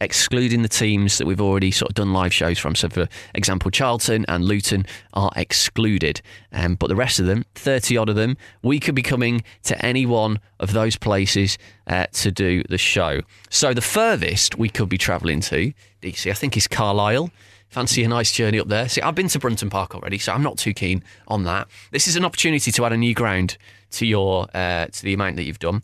excluding 0.00 0.62
the 0.62 0.68
teams 0.68 1.18
that 1.18 1.26
we've 1.26 1.40
already 1.40 1.70
sort 1.70 1.90
of 1.90 1.94
done 1.94 2.12
live 2.12 2.32
shows 2.32 2.58
from. 2.58 2.74
So, 2.74 2.88
for 2.88 3.08
example, 3.34 3.70
Charlton 3.70 4.24
and 4.28 4.44
Luton 4.44 4.86
are 5.14 5.30
excluded. 5.36 6.20
Um, 6.52 6.74
but 6.74 6.88
the 6.88 6.96
rest 6.96 7.20
of 7.20 7.26
them, 7.26 7.44
30 7.54 7.96
odd 7.96 8.08
of 8.08 8.16
them, 8.16 8.36
we 8.62 8.80
could 8.80 8.94
be 8.94 9.02
coming 9.02 9.42
to 9.64 9.84
any 9.84 10.06
one 10.06 10.40
of 10.60 10.72
those 10.72 10.96
places 10.96 11.58
uh, 11.86 12.06
to 12.12 12.30
do 12.30 12.62
the 12.68 12.78
show. 12.78 13.20
So, 13.50 13.74
the 13.74 13.80
furthest 13.80 14.58
we 14.58 14.68
could 14.68 14.88
be 14.88 14.98
travelling 14.98 15.40
to, 15.42 15.72
DC, 16.02 16.30
I 16.30 16.34
think 16.34 16.56
is 16.56 16.68
Carlisle. 16.68 17.30
Fancy 17.68 18.04
a 18.04 18.08
nice 18.08 18.30
journey 18.30 18.60
up 18.60 18.68
there. 18.68 18.88
See, 18.88 19.00
I've 19.00 19.16
been 19.16 19.26
to 19.28 19.38
Brunton 19.40 19.68
Park 19.68 19.96
already, 19.96 20.18
so 20.18 20.32
I'm 20.32 20.44
not 20.44 20.58
too 20.58 20.72
keen 20.72 21.02
on 21.26 21.42
that. 21.42 21.66
This 21.90 22.06
is 22.06 22.14
an 22.14 22.24
opportunity 22.24 22.70
to 22.70 22.84
add 22.84 22.92
a 22.92 22.96
new 22.96 23.14
ground 23.14 23.58
to 23.92 24.06
your 24.06 24.46
uh, 24.54 24.86
to 24.86 25.02
the 25.02 25.12
amount 25.12 25.36
that 25.36 25.42
you've 25.42 25.58
done. 25.58 25.82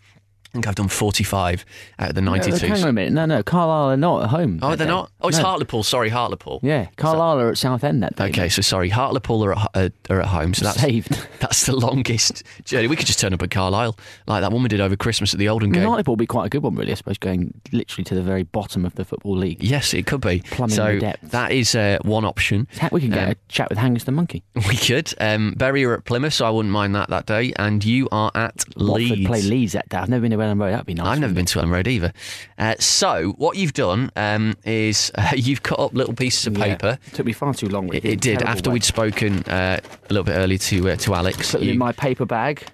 I 0.51 0.53
think 0.55 0.67
I've 0.67 0.75
done 0.75 0.89
45 0.89 1.65
out 2.01 2.09
of 2.09 2.15
the 2.17 2.21
No, 2.23 2.33
92. 2.33 2.67
hang 2.67 2.83
on 2.83 2.89
a 2.89 2.93
minute. 2.93 3.13
No, 3.13 3.25
no. 3.25 3.43
Carlisle 3.43 3.91
are 3.93 3.97
not 3.97 4.25
at 4.25 4.31
home. 4.31 4.59
oh, 4.63 4.75
they're 4.75 4.87
day. 4.87 4.93
not? 4.93 5.11
Oh, 5.21 5.29
it's 5.29 5.39
No. 5.39 5.45
Hartlepool. 5.45 5.83
Sorry, 5.85 6.09
Hartlepool. 6.09 6.61
Yeah, 6.63 6.87
Carlisle 6.97 7.39
are 7.41 7.51
at 7.51 7.59
Southend 7.59 8.03
that 8.03 8.17
day. 8.17 8.31
Okay, 8.31 8.49
so 8.49 8.61
sorry, 8.61 8.89
Hartlepool 8.89 9.45
are 9.45 9.53
at, 9.57 9.69
uh, 9.75 9.89
are 10.09 10.21
at 10.21 10.27
home, 10.27 10.53
so 10.55 10.65
that's 10.65 10.81
Saved. 10.81 11.17
that's 11.41 11.67
the 11.67 11.77
longest 11.77 12.43
journey. 12.65 12.89
We 12.89 12.97
could 12.97 13.07
just 13.07 13.21
turn 13.21 13.33
up 13.33 13.43
at 13.43 13.51
Carlisle, 13.51 13.97
like 14.27 14.41
that 14.43 14.51
woman 14.53 14.69
did 14.71 14.81
over 14.81 14.97
Christmas 14.97 15.33
at 15.33 15.39
the 15.39 15.49
Oldham 15.49 15.71
mean, 15.71 15.81
game. 15.83 15.89
Hartlepool 15.89 16.13
will 16.13 16.17
be 16.17 16.27
quite 16.27 16.47
a 16.47 16.51
good 16.51 16.63
one, 16.65 16.75
really. 16.75 16.91
I 16.91 16.95
suppose 16.97 17.19
going 17.19 17.55
literally 17.71 18.05
to 18.05 18.15
the 18.17 18.23
very 18.23 18.43
bottom 18.43 18.85
of 18.85 18.97
the 18.97 19.05
football 19.05 19.37
league. 19.37 19.63
Yes, 19.63 19.95
it 19.95 20.07
could 20.07 20.21
be. 20.21 20.41
Plumbing 20.51 20.75
so 20.75 20.95
the 20.95 21.01
depths. 21.01 21.31
that 21.31 21.53
is 21.53 21.75
uh, 21.77 21.99
one 22.03 22.25
option. 22.25 22.67
We 22.91 23.01
can 23.03 23.11
get 23.11 23.25
Um, 23.25 23.31
a 23.31 23.37
chat 23.49 23.69
with 23.69 23.79
Hangers 23.79 24.03
the 24.05 24.13
Monkey. 24.13 24.43
We 24.69 24.77
could. 24.77 25.15
Um, 25.21 25.55
Bury 25.57 25.85
are 25.85 25.95
at 25.95 26.05
Plymouth, 26.05 26.35
so 26.35 26.45
I 26.47 26.51
wouldn't 26.51 26.73
mind 26.73 26.95
that 26.97 27.09
that 27.11 27.27
day. 27.27 27.53
And 27.57 27.85
you 27.85 28.09
are 28.11 28.31
at 28.35 28.65
Watford 28.77 29.11
Leeds. 29.11 29.27
play 29.27 29.43
Leeds 29.43 29.73
that 29.75 29.89
day. 29.89 29.99
I've 29.99 30.09
never 30.09 30.23
been 30.23 30.33
Road. 30.59 30.72
That'd 30.72 30.86
be 30.86 30.95
nice. 30.95 31.07
I've 31.07 31.20
never 31.20 31.34
been 31.34 31.47
to 31.47 31.59
Elland 31.59 31.72
Road 31.72 31.88
either. 31.88 32.12
Uh, 32.59 32.74
so 32.78 33.30
what 33.38 33.57
you've 33.57 33.72
done 33.72 34.11
um, 34.16 34.55
is 34.64 35.11
uh, 35.16 35.32
you've 35.34 35.62
cut 35.62 35.78
up 35.78 35.95
little 35.95 36.14
pieces 36.14 36.47
of 36.47 36.57
it? 36.57 36.59
Yeah. 36.59 36.64
paper. 36.76 36.99
Took 37.12 37.26
me 37.26 37.32
far 37.32 37.55
too 37.55 37.68
long. 37.68 37.93
It, 37.95 38.05
it 38.05 38.20
did. 38.20 38.43
After 38.43 38.70
way. 38.70 38.74
we'd 38.74 38.84
spoken 38.84 39.43
uh, 39.45 39.80
a 39.82 40.12
little 40.12 40.24
bit 40.24 40.36
earlier 40.36 40.59
to 40.59 40.91
uh, 40.91 40.97
to 40.97 41.14
Alex, 41.14 41.53
put 41.53 41.59
them 41.59 41.66
you, 41.68 41.72
in 41.72 41.78
my 41.78 41.93
paper 41.93 42.24
bag. 42.24 42.64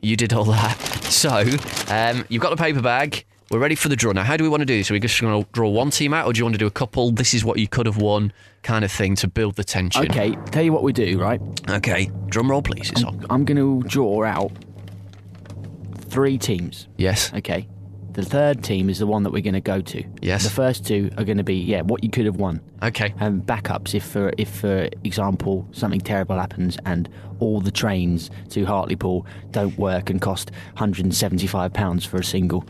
you 0.00 0.16
did 0.16 0.32
all 0.32 0.44
that. 0.44 0.76
So 1.08 1.42
um, 1.88 2.26
you've 2.28 2.42
got 2.42 2.50
the 2.50 2.62
paper 2.62 2.82
bag. 2.82 3.24
We're 3.50 3.58
ready 3.58 3.74
for 3.74 3.88
the 3.88 3.96
draw 3.96 4.12
now. 4.12 4.24
How 4.24 4.36
do 4.36 4.44
we 4.44 4.50
want 4.50 4.60
to 4.60 4.66
do 4.66 4.76
this? 4.76 4.90
Are 4.90 4.94
we 4.94 5.00
just 5.00 5.18
going 5.18 5.42
to 5.42 5.50
draw 5.52 5.70
one 5.70 5.90
team 5.90 6.12
out, 6.12 6.26
or 6.26 6.34
do 6.34 6.38
you 6.38 6.44
want 6.44 6.52
to 6.54 6.58
do 6.58 6.66
a 6.66 6.70
couple? 6.70 7.10
This 7.12 7.32
is 7.32 7.46
what 7.46 7.58
you 7.58 7.66
could 7.66 7.86
have 7.86 7.96
won, 7.96 8.30
kind 8.62 8.84
of 8.84 8.92
thing, 8.92 9.14
to 9.16 9.26
build 9.26 9.56
the 9.56 9.64
tension. 9.64 10.02
Okay, 10.02 10.36
tell 10.50 10.62
you 10.62 10.70
what 10.72 10.82
we 10.82 10.92
do, 10.92 11.18
right? 11.18 11.40
Okay. 11.70 12.10
Drum 12.26 12.50
roll, 12.50 12.60
please. 12.60 12.90
It's 12.90 13.02
on. 13.02 13.24
I'm 13.30 13.46
going 13.46 13.56
to 13.56 13.88
draw 13.88 14.22
out 14.24 14.52
three 16.08 16.38
teams. 16.38 16.88
Yes. 16.96 17.32
Okay. 17.34 17.68
The 18.12 18.24
third 18.24 18.64
team 18.64 18.90
is 18.90 18.98
the 18.98 19.06
one 19.06 19.22
that 19.22 19.30
we're 19.30 19.42
going 19.42 19.54
to 19.54 19.60
go 19.60 19.80
to. 19.80 20.02
Yes. 20.20 20.42
The 20.42 20.50
first 20.50 20.84
two 20.84 21.08
are 21.16 21.22
going 21.22 21.38
to 21.38 21.44
be 21.44 21.54
yeah 21.54 21.82
what 21.82 22.02
you 22.02 22.10
could 22.10 22.24
have 22.26 22.34
won 22.34 22.60
Okay. 22.82 23.14
and 23.20 23.42
backups 23.46 23.94
if 23.94 24.02
for 24.04 24.32
if 24.36 24.48
for 24.48 24.88
example 25.04 25.68
something 25.70 26.00
terrible 26.00 26.36
happens 26.36 26.78
and 26.84 27.08
all 27.38 27.60
the 27.60 27.70
trains 27.70 28.28
to 28.50 28.64
Hartlepool 28.64 29.24
don't 29.52 29.78
work 29.78 30.10
and 30.10 30.20
cost 30.20 30.50
175 30.78 31.72
pounds 31.72 32.04
for 32.04 32.16
a 32.16 32.24
single. 32.24 32.64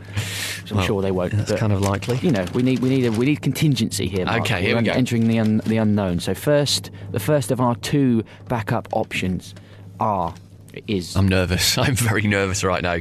I'm 0.70 0.76
Well, 0.76 0.84
sure 0.86 1.00
they 1.00 1.12
won't. 1.12 1.32
That's 1.32 1.52
but, 1.52 1.60
kind 1.60 1.72
of 1.72 1.80
likely. 1.80 2.18
you 2.18 2.30
know 2.30 2.44
we 2.52 2.62
need 2.62 2.80
we 2.80 2.90
need 2.90 3.06
a, 3.06 3.12
we 3.12 3.24
need 3.24 3.40
contingency 3.40 4.06
here. 4.06 4.26
Mark. 4.26 4.40
Okay, 4.42 4.60
here 4.60 4.74
We're 4.74 4.82
we 4.82 4.86
go. 4.86 4.92
Entering 4.92 5.28
the 5.28 5.38
un, 5.38 5.62
the 5.64 5.78
unknown. 5.78 6.20
So 6.20 6.34
first 6.34 6.90
the 7.12 7.20
first 7.20 7.50
of 7.50 7.58
our 7.60 7.76
two 7.76 8.22
backup 8.48 8.88
options 8.92 9.54
are 9.98 10.34
is 10.86 11.16
I'm 11.16 11.28
nervous. 11.28 11.78
I'm 11.84 11.94
very 11.94 12.22
nervous 12.26 12.62
right 12.64 12.82
now. 12.82 12.98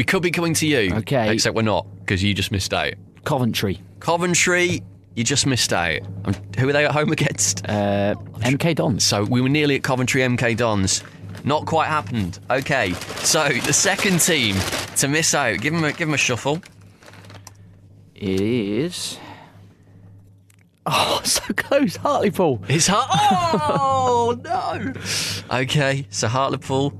We 0.00 0.04
could 0.04 0.22
be 0.22 0.30
coming 0.30 0.54
to 0.54 0.66
you. 0.66 0.94
Okay. 0.94 1.30
Except 1.30 1.54
we're 1.54 1.60
not, 1.60 1.86
because 1.98 2.22
you 2.22 2.32
just 2.32 2.50
missed 2.50 2.72
out. 2.72 2.94
Coventry. 3.24 3.82
Coventry, 3.98 4.80
you 5.14 5.24
just 5.24 5.46
missed 5.46 5.74
out. 5.74 6.00
Um, 6.24 6.34
who 6.58 6.70
are 6.70 6.72
they 6.72 6.86
at 6.86 6.92
home 6.92 7.12
against? 7.12 7.68
Uh, 7.68 8.14
MK 8.38 8.76
Dons. 8.76 9.04
So 9.04 9.24
we 9.24 9.42
were 9.42 9.50
nearly 9.50 9.76
at 9.76 9.82
Coventry 9.82 10.22
MK 10.22 10.56
Dons. 10.56 11.02
Not 11.44 11.66
quite 11.66 11.88
happened. 11.88 12.38
Okay. 12.48 12.94
So 13.18 13.46
the 13.50 13.74
second 13.74 14.20
team 14.22 14.56
to 14.96 15.06
miss 15.06 15.34
out. 15.34 15.60
Give 15.60 15.74
them 15.74 15.84
a, 15.84 15.90
give 15.90 16.08
them 16.08 16.14
a 16.14 16.16
shuffle. 16.16 16.62
is. 18.14 19.18
Oh, 20.86 21.20
so 21.24 21.42
close, 21.58 21.96
Hartlepool. 21.96 22.62
It's 22.70 22.86
Hart. 22.86 23.10
Oh 23.52 24.34
no. 24.42 24.94
Okay. 25.58 26.06
So 26.08 26.26
Hartlepool 26.26 26.94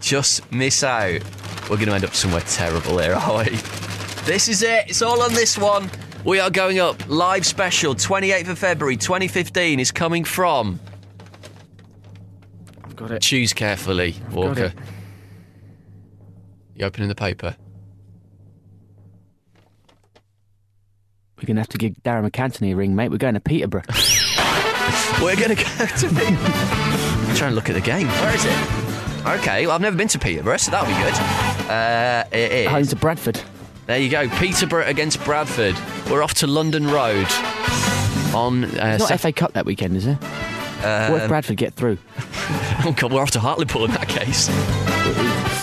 just 0.00 0.50
miss 0.50 0.82
out. 0.82 1.20
We're 1.68 1.76
going 1.76 1.88
to 1.88 1.94
end 1.94 2.04
up 2.04 2.14
somewhere 2.14 2.42
terrible 2.42 2.98
here, 2.98 3.14
are 3.16 3.38
we? 3.44 3.50
This 4.24 4.48
is 4.48 4.62
it. 4.62 4.88
It's 4.88 5.02
all 5.02 5.22
on 5.22 5.32
this 5.34 5.58
one. 5.58 5.90
We 6.24 6.40
are 6.40 6.50
going 6.50 6.78
up 6.78 7.08
live 7.08 7.46
special 7.46 7.94
28th 7.94 8.48
of 8.48 8.58
February 8.58 8.96
2015 8.96 9.78
is 9.80 9.92
coming 9.92 10.24
from. 10.24 10.80
I've 12.84 12.96
got 12.96 13.10
it. 13.10 13.22
Choose 13.22 13.52
carefully, 13.52 14.16
Walker. 14.32 14.64
it. 14.64 14.72
You 16.74 16.84
opening 16.86 17.08
the 17.08 17.14
paper? 17.14 17.56
We're 21.36 21.46
going 21.46 21.56
to 21.56 21.62
have 21.62 21.68
to 21.68 21.78
give 21.78 22.02
Darragh 22.02 22.30
MacAnthony 22.30 22.72
a 22.72 22.76
ring, 22.76 22.94
mate. 22.94 23.10
We're 23.10 23.18
going 23.18 23.34
to 23.34 23.40
Peterborough. 23.40 23.82
We're 25.22 25.36
going 25.36 25.54
to 25.54 25.62
go 25.62 25.86
to. 25.86 26.08
I'm 26.08 27.36
trying 27.36 27.50
to 27.50 27.54
look 27.54 27.68
at 27.68 27.74
the 27.74 27.80
game. 27.80 28.08
Where 28.08 28.34
is 28.34 28.44
it? 28.44 28.85
Okay, 29.26 29.66
well, 29.66 29.74
I've 29.74 29.80
never 29.80 29.96
been 29.96 30.08
to 30.08 30.18
Peterborough, 30.18 30.56
so 30.56 30.70
that'll 30.70 30.86
be 30.86 30.94
good. 31.02 31.14
Uh, 31.68 32.24
it 32.32 32.68
Home 32.68 32.84
to 32.86 32.96
Bradford. 32.96 33.40
There 33.86 33.98
you 33.98 34.08
go. 34.08 34.28
Peterborough 34.28 34.86
against 34.86 35.22
Bradford. 35.24 35.76
We're 36.10 36.22
off 36.22 36.34
to 36.34 36.46
London 36.46 36.86
Road 36.86 37.26
on. 38.34 38.64
Uh, 38.78 38.96
Not 38.98 39.08
Sat- 39.08 39.20
FA 39.20 39.32
Cup 39.32 39.52
that 39.54 39.66
weekend, 39.66 39.96
is 39.96 40.04
there? 40.04 40.18
what 41.10 41.22
if 41.22 41.28
Bradford 41.28 41.56
get 41.56 41.74
through? 41.74 41.98
oh 42.84 42.94
God, 42.96 43.12
we're 43.12 43.22
off 43.22 43.32
to 43.32 43.40
Hartlepool 43.40 43.86
in 43.86 43.90
that 43.92 44.08
case. 44.08 44.48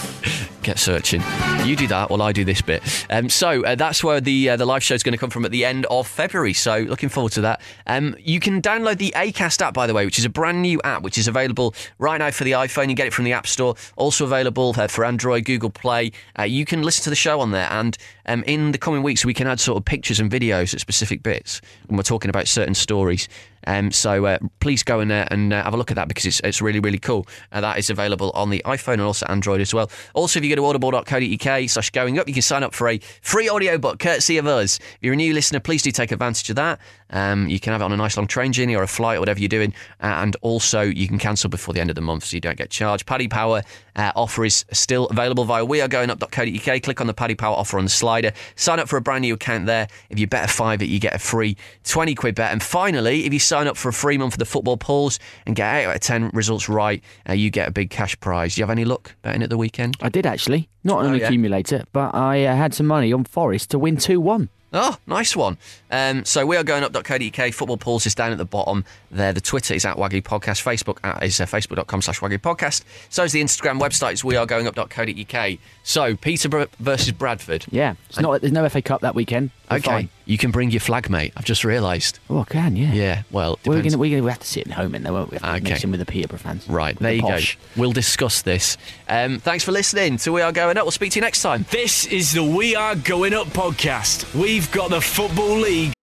get 0.63 0.79
searching. 0.79 1.21
You 1.65 1.75
do 1.75 1.87
that 1.87 2.09
while 2.09 2.21
I 2.21 2.31
do 2.31 2.43
this 2.43 2.61
bit. 2.61 2.81
Um, 3.09 3.29
so 3.29 3.63
uh, 3.63 3.75
that's 3.75 4.03
where 4.03 4.19
the 4.19 4.51
uh, 4.51 4.55
the 4.57 4.65
live 4.65 4.83
show 4.83 4.95
is 4.95 5.03
going 5.03 5.13
to 5.13 5.17
come 5.17 5.29
from 5.29 5.45
at 5.45 5.51
the 5.51 5.65
end 5.65 5.85
of 5.87 6.07
February. 6.07 6.53
So 6.53 6.79
looking 6.79 7.09
forward 7.09 7.31
to 7.33 7.41
that. 7.41 7.61
Um, 7.87 8.15
you 8.19 8.39
can 8.39 8.61
download 8.61 8.97
the 8.97 9.13
Acast 9.15 9.61
app, 9.61 9.73
by 9.73 9.87
the 9.87 9.93
way, 9.93 10.05
which 10.05 10.19
is 10.19 10.25
a 10.25 10.29
brand 10.29 10.61
new 10.61 10.81
app 10.83 11.03
which 11.03 11.17
is 11.17 11.27
available 11.27 11.75
right 11.99 12.17
now 12.17 12.31
for 12.31 12.43
the 12.43 12.53
iPhone. 12.53 12.89
You 12.89 12.95
get 12.95 13.07
it 13.07 13.13
from 13.13 13.25
the 13.25 13.33
App 13.33 13.47
Store. 13.47 13.75
Also 13.95 14.25
available 14.25 14.73
uh, 14.77 14.87
for 14.87 15.05
Android, 15.05 15.45
Google 15.45 15.69
Play. 15.69 16.11
Uh, 16.37 16.43
you 16.43 16.65
can 16.65 16.81
listen 16.81 17.03
to 17.03 17.09
the 17.09 17.15
show 17.15 17.39
on 17.39 17.51
there, 17.51 17.67
and 17.71 17.97
um, 18.25 18.43
in 18.43 18.71
the 18.71 18.77
coming 18.77 19.03
weeks 19.03 19.25
we 19.25 19.33
can 19.33 19.47
add 19.47 19.59
sort 19.59 19.77
of 19.77 19.85
pictures 19.85 20.19
and 20.19 20.31
videos 20.31 20.73
at 20.73 20.79
specific 20.79 21.23
bits 21.23 21.61
when 21.87 21.97
we're 21.97 22.03
talking 22.03 22.29
about 22.29 22.47
certain 22.47 22.73
stories. 22.73 23.27
Um, 23.67 23.91
so 23.91 24.25
uh, 24.25 24.37
please 24.59 24.83
go 24.83 24.99
in 24.99 25.07
there 25.07 25.27
and 25.31 25.53
uh, 25.53 25.63
have 25.63 25.73
a 25.73 25.77
look 25.77 25.91
at 25.91 25.95
that 25.95 26.07
because 26.07 26.25
it's, 26.25 26.39
it's 26.41 26.61
really, 26.61 26.79
really 26.79 26.99
cool. 26.99 27.27
Uh, 27.51 27.61
that 27.61 27.77
is 27.77 27.89
available 27.89 28.31
on 28.31 28.49
the 28.49 28.61
iPhone 28.65 28.93
and 28.93 29.01
also 29.01 29.25
Android 29.27 29.61
as 29.61 29.73
well. 29.73 29.89
Also, 30.13 30.39
if 30.39 30.45
you 30.45 30.55
go 30.55 30.61
to 30.61 30.65
audible.co.uk 30.65 31.69
slash 31.69 31.89
going 31.91 32.19
up, 32.19 32.27
you 32.27 32.33
can 32.33 32.41
sign 32.41 32.63
up 32.63 32.73
for 32.73 32.89
a 32.89 32.99
free 33.21 33.49
audiobook 33.49 33.99
courtesy 33.99 34.37
of 34.37 34.47
us. 34.47 34.77
If 34.77 34.97
you're 35.01 35.13
a 35.13 35.17
new 35.17 35.33
listener, 35.33 35.59
please 35.59 35.81
do 35.81 35.91
take 35.91 36.11
advantage 36.11 36.49
of 36.49 36.55
that. 36.57 36.79
Um, 37.09 37.47
you 37.47 37.59
can 37.59 37.73
have 37.73 37.81
it 37.81 37.85
on 37.85 37.93
a 37.93 37.97
nice 37.97 38.17
long 38.17 38.27
train 38.27 38.51
journey 38.51 38.75
or 38.75 38.83
a 38.83 38.87
flight 38.87 39.17
or 39.17 39.19
whatever 39.19 39.39
you're 39.39 39.47
doing. 39.47 39.73
Uh, 40.01 40.07
and 40.07 40.35
also, 40.41 40.81
you 40.81 41.07
can 41.07 41.19
cancel 41.19 41.49
before 41.49 41.73
the 41.73 41.79
end 41.79 41.89
of 41.89 41.95
the 41.95 42.01
month 42.01 42.25
so 42.25 42.35
you 42.35 42.41
don't 42.41 42.57
get 42.57 42.69
charged. 42.69 43.05
Paddy 43.05 43.27
Power 43.27 43.61
uh, 43.95 44.11
offer 44.15 44.43
is 44.45 44.65
still 44.71 45.05
available 45.07 45.45
via 45.45 45.65
wearegoingup.co.uk. 45.65 46.83
Click 46.83 47.01
on 47.01 47.07
the 47.07 47.13
Paddy 47.13 47.35
Power 47.35 47.55
offer 47.55 47.77
on 47.77 47.83
the 47.83 47.89
slider. 47.89 48.31
Sign 48.55 48.79
up 48.79 48.89
for 48.89 48.97
a 48.97 49.01
brand 49.01 49.21
new 49.21 49.35
account 49.35 49.67
there. 49.67 49.87
If 50.09 50.19
you 50.19 50.27
bet 50.27 50.49
a 50.49 50.53
fiver, 50.53 50.85
you 50.85 50.99
get 50.99 51.13
a 51.13 51.19
free 51.19 51.55
20 51.83 52.15
quid 52.15 52.35
bet. 52.35 52.51
And 52.51 52.61
finally, 52.63 53.25
if 53.25 53.33
you 53.33 53.39
sign 53.53 53.67
up 53.67 53.77
for 53.77 53.87
a 53.87 53.93
free 53.93 54.17
month 54.17 54.33
for 54.33 54.39
the 54.39 54.45
football 54.45 54.77
polls 54.77 55.19
and 55.45 55.55
get 55.55 55.71
8 55.71 55.85
out 55.85 55.95
of 55.95 56.01
10 56.01 56.31
results 56.33 56.67
right, 56.67 57.03
uh, 57.29 57.33
you 57.33 57.51
get 57.51 57.67
a 57.67 57.71
big 57.71 57.91
cash 57.91 58.19
prize. 58.19 58.55
Do 58.55 58.61
you 58.61 58.63
have 58.63 58.71
any 58.71 58.83
luck 58.83 59.15
betting 59.21 59.43
at 59.43 59.51
the 59.51 59.57
weekend? 59.57 59.95
I 60.01 60.09
did 60.09 60.25
actually. 60.25 60.69
Not 60.83 61.05
an 61.05 61.11
Oh, 61.11 61.13
yeah. 61.15 61.25
accumulator, 61.27 61.83
but 61.93 62.13
I 62.15 62.45
uh, 62.45 62.55
had 62.55 62.73
some 62.73 62.87
money 62.87 63.13
on 63.13 63.23
Forest 63.23 63.71
to 63.71 63.79
win 63.79 63.97
2 63.97 64.19
1. 64.19 64.49
Oh, 64.75 64.97
nice 65.05 65.35
one. 65.35 65.59
Um, 65.91 66.25
so 66.25 66.47
we 66.47 66.57
are 66.57 66.63
going 66.63 66.83
up.co.uk. 66.83 67.53
Football 67.53 67.77
polls 67.77 68.07
is 68.07 68.15
down 68.15 68.31
at 68.31 68.39
the 68.39 68.45
bottom 68.45 68.83
there. 69.11 69.31
The 69.31 69.39
Twitter 69.39 69.75
is 69.75 69.85
at 69.85 69.97
Waggy 69.97 70.23
Podcast. 70.23 70.63
Facebook 70.63 70.97
at, 71.03 71.21
is 71.21 71.39
uh, 71.39 71.45
facebook.com 71.45 72.01
slash 72.01 72.21
Waggy 72.21 72.39
Podcast. 72.39 72.83
So 73.11 73.23
is 73.23 73.33
the 73.33 73.43
Instagram 73.43 73.79
website. 73.79 74.13
Is 74.13 74.23
we 74.23 74.35
are 74.35 74.47
going 74.47 74.65
up.co.uk. 74.65 75.57
So 75.83 76.15
Peterborough 76.15 76.69
versus 76.79 77.11
Bradford. 77.11 77.65
Yeah. 77.69 77.93
It's 78.09 78.19
not, 78.19 78.41
there's 78.41 78.51
no 78.51 78.67
FA 78.67 78.81
Cup 78.81 79.01
that 79.01 79.13
weekend. 79.13 79.51
We're 79.69 79.77
Okay. 79.77 79.85
fine. 79.85 80.09
You 80.25 80.37
can 80.39 80.49
bring 80.51 80.71
your 80.71 80.79
flag, 80.79 81.07
mate. 81.09 81.33
I've 81.37 81.45
just 81.45 81.63
realised. 81.63 82.17
Oh, 82.29 82.39
I 82.39 82.43
can, 82.45 82.75
yeah. 82.75 82.93
Yeah, 82.93 83.23
well, 83.29 83.59
We're 83.65 83.81
gonna, 83.81 83.97
we're 83.97 84.17
gonna 84.19 84.31
have 84.31 84.39
to 84.41 84.47
sit 84.47 84.67
at 84.67 84.73
home 84.73 84.95
in 84.95 85.03
there, 85.03 85.11
won't 85.13 85.29
we? 85.31 85.35
Have 85.37 85.43
to 85.43 85.49
Okay. 85.61 85.69
Mix 85.73 85.83
in 85.83 85.91
with 85.91 85.99
the 85.99 86.05
Peterborough 86.05 86.39
fans. 86.39 86.67
Right, 86.67 86.97
there 86.97 87.11
the 87.11 87.15
you 87.17 87.21
posh. 87.21 87.55
go. 87.75 87.81
We'll 87.81 87.91
discuss 87.91 88.41
this. 88.41 88.77
Um, 89.13 89.37
thanks 89.37 89.63
for 89.63 89.71
listening 89.71 90.17
to 90.17 90.31
We 90.31 90.41
Are 90.41 90.51
Going 90.51 90.75
Up. 90.75 90.85
We'll 90.85 90.91
speak 90.91 91.11
to 91.11 91.19
you 91.19 91.21
next 91.21 91.43
time. 91.43 91.67
This 91.69 92.07
is 92.07 92.31
the 92.31 92.43
We 92.43 92.75
Are 92.75 92.95
Going 92.95 93.35
Up 93.35 93.45
podcast. 93.47 94.33
We've 94.33 94.71
got 94.71 94.89
the 94.89 95.01
Football 95.01 95.59
League. 95.59 95.93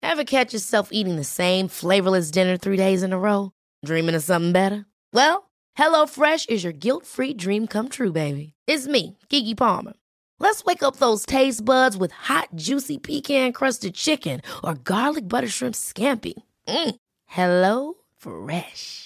Ever 0.00 0.22
catch 0.22 0.52
yourself 0.52 0.90
eating 0.92 1.16
the 1.16 1.24
same 1.24 1.66
flavorless 1.66 2.30
dinner 2.30 2.56
three 2.56 2.76
days 2.76 3.02
in 3.02 3.12
a 3.12 3.18
row? 3.18 3.50
Dreaming 3.84 4.14
of 4.14 4.22
something 4.22 4.52
better? 4.52 4.86
Well, 5.12 5.50
HelloFresh 5.76 6.48
is 6.48 6.62
your 6.62 6.72
guilt-free 6.72 7.34
dream 7.34 7.66
come 7.66 7.88
true, 7.88 8.12
baby. 8.12 8.52
It's 8.68 8.86
me, 8.86 9.18
Keke 9.28 9.56
Palmer. 9.56 9.94
Let's 10.38 10.64
wake 10.64 10.84
up 10.84 10.96
those 10.98 11.26
taste 11.26 11.64
buds 11.64 11.96
with 11.96 12.12
hot, 12.12 12.50
juicy 12.54 12.98
pecan-crusted 12.98 13.94
chicken 13.94 14.40
or 14.62 14.74
garlic 14.74 15.28
butter 15.28 15.48
shrimp 15.48 15.74
scampi. 15.74 16.34
Mm. 16.68 16.94
Hello 17.26 17.94
Fresh. 18.18 19.05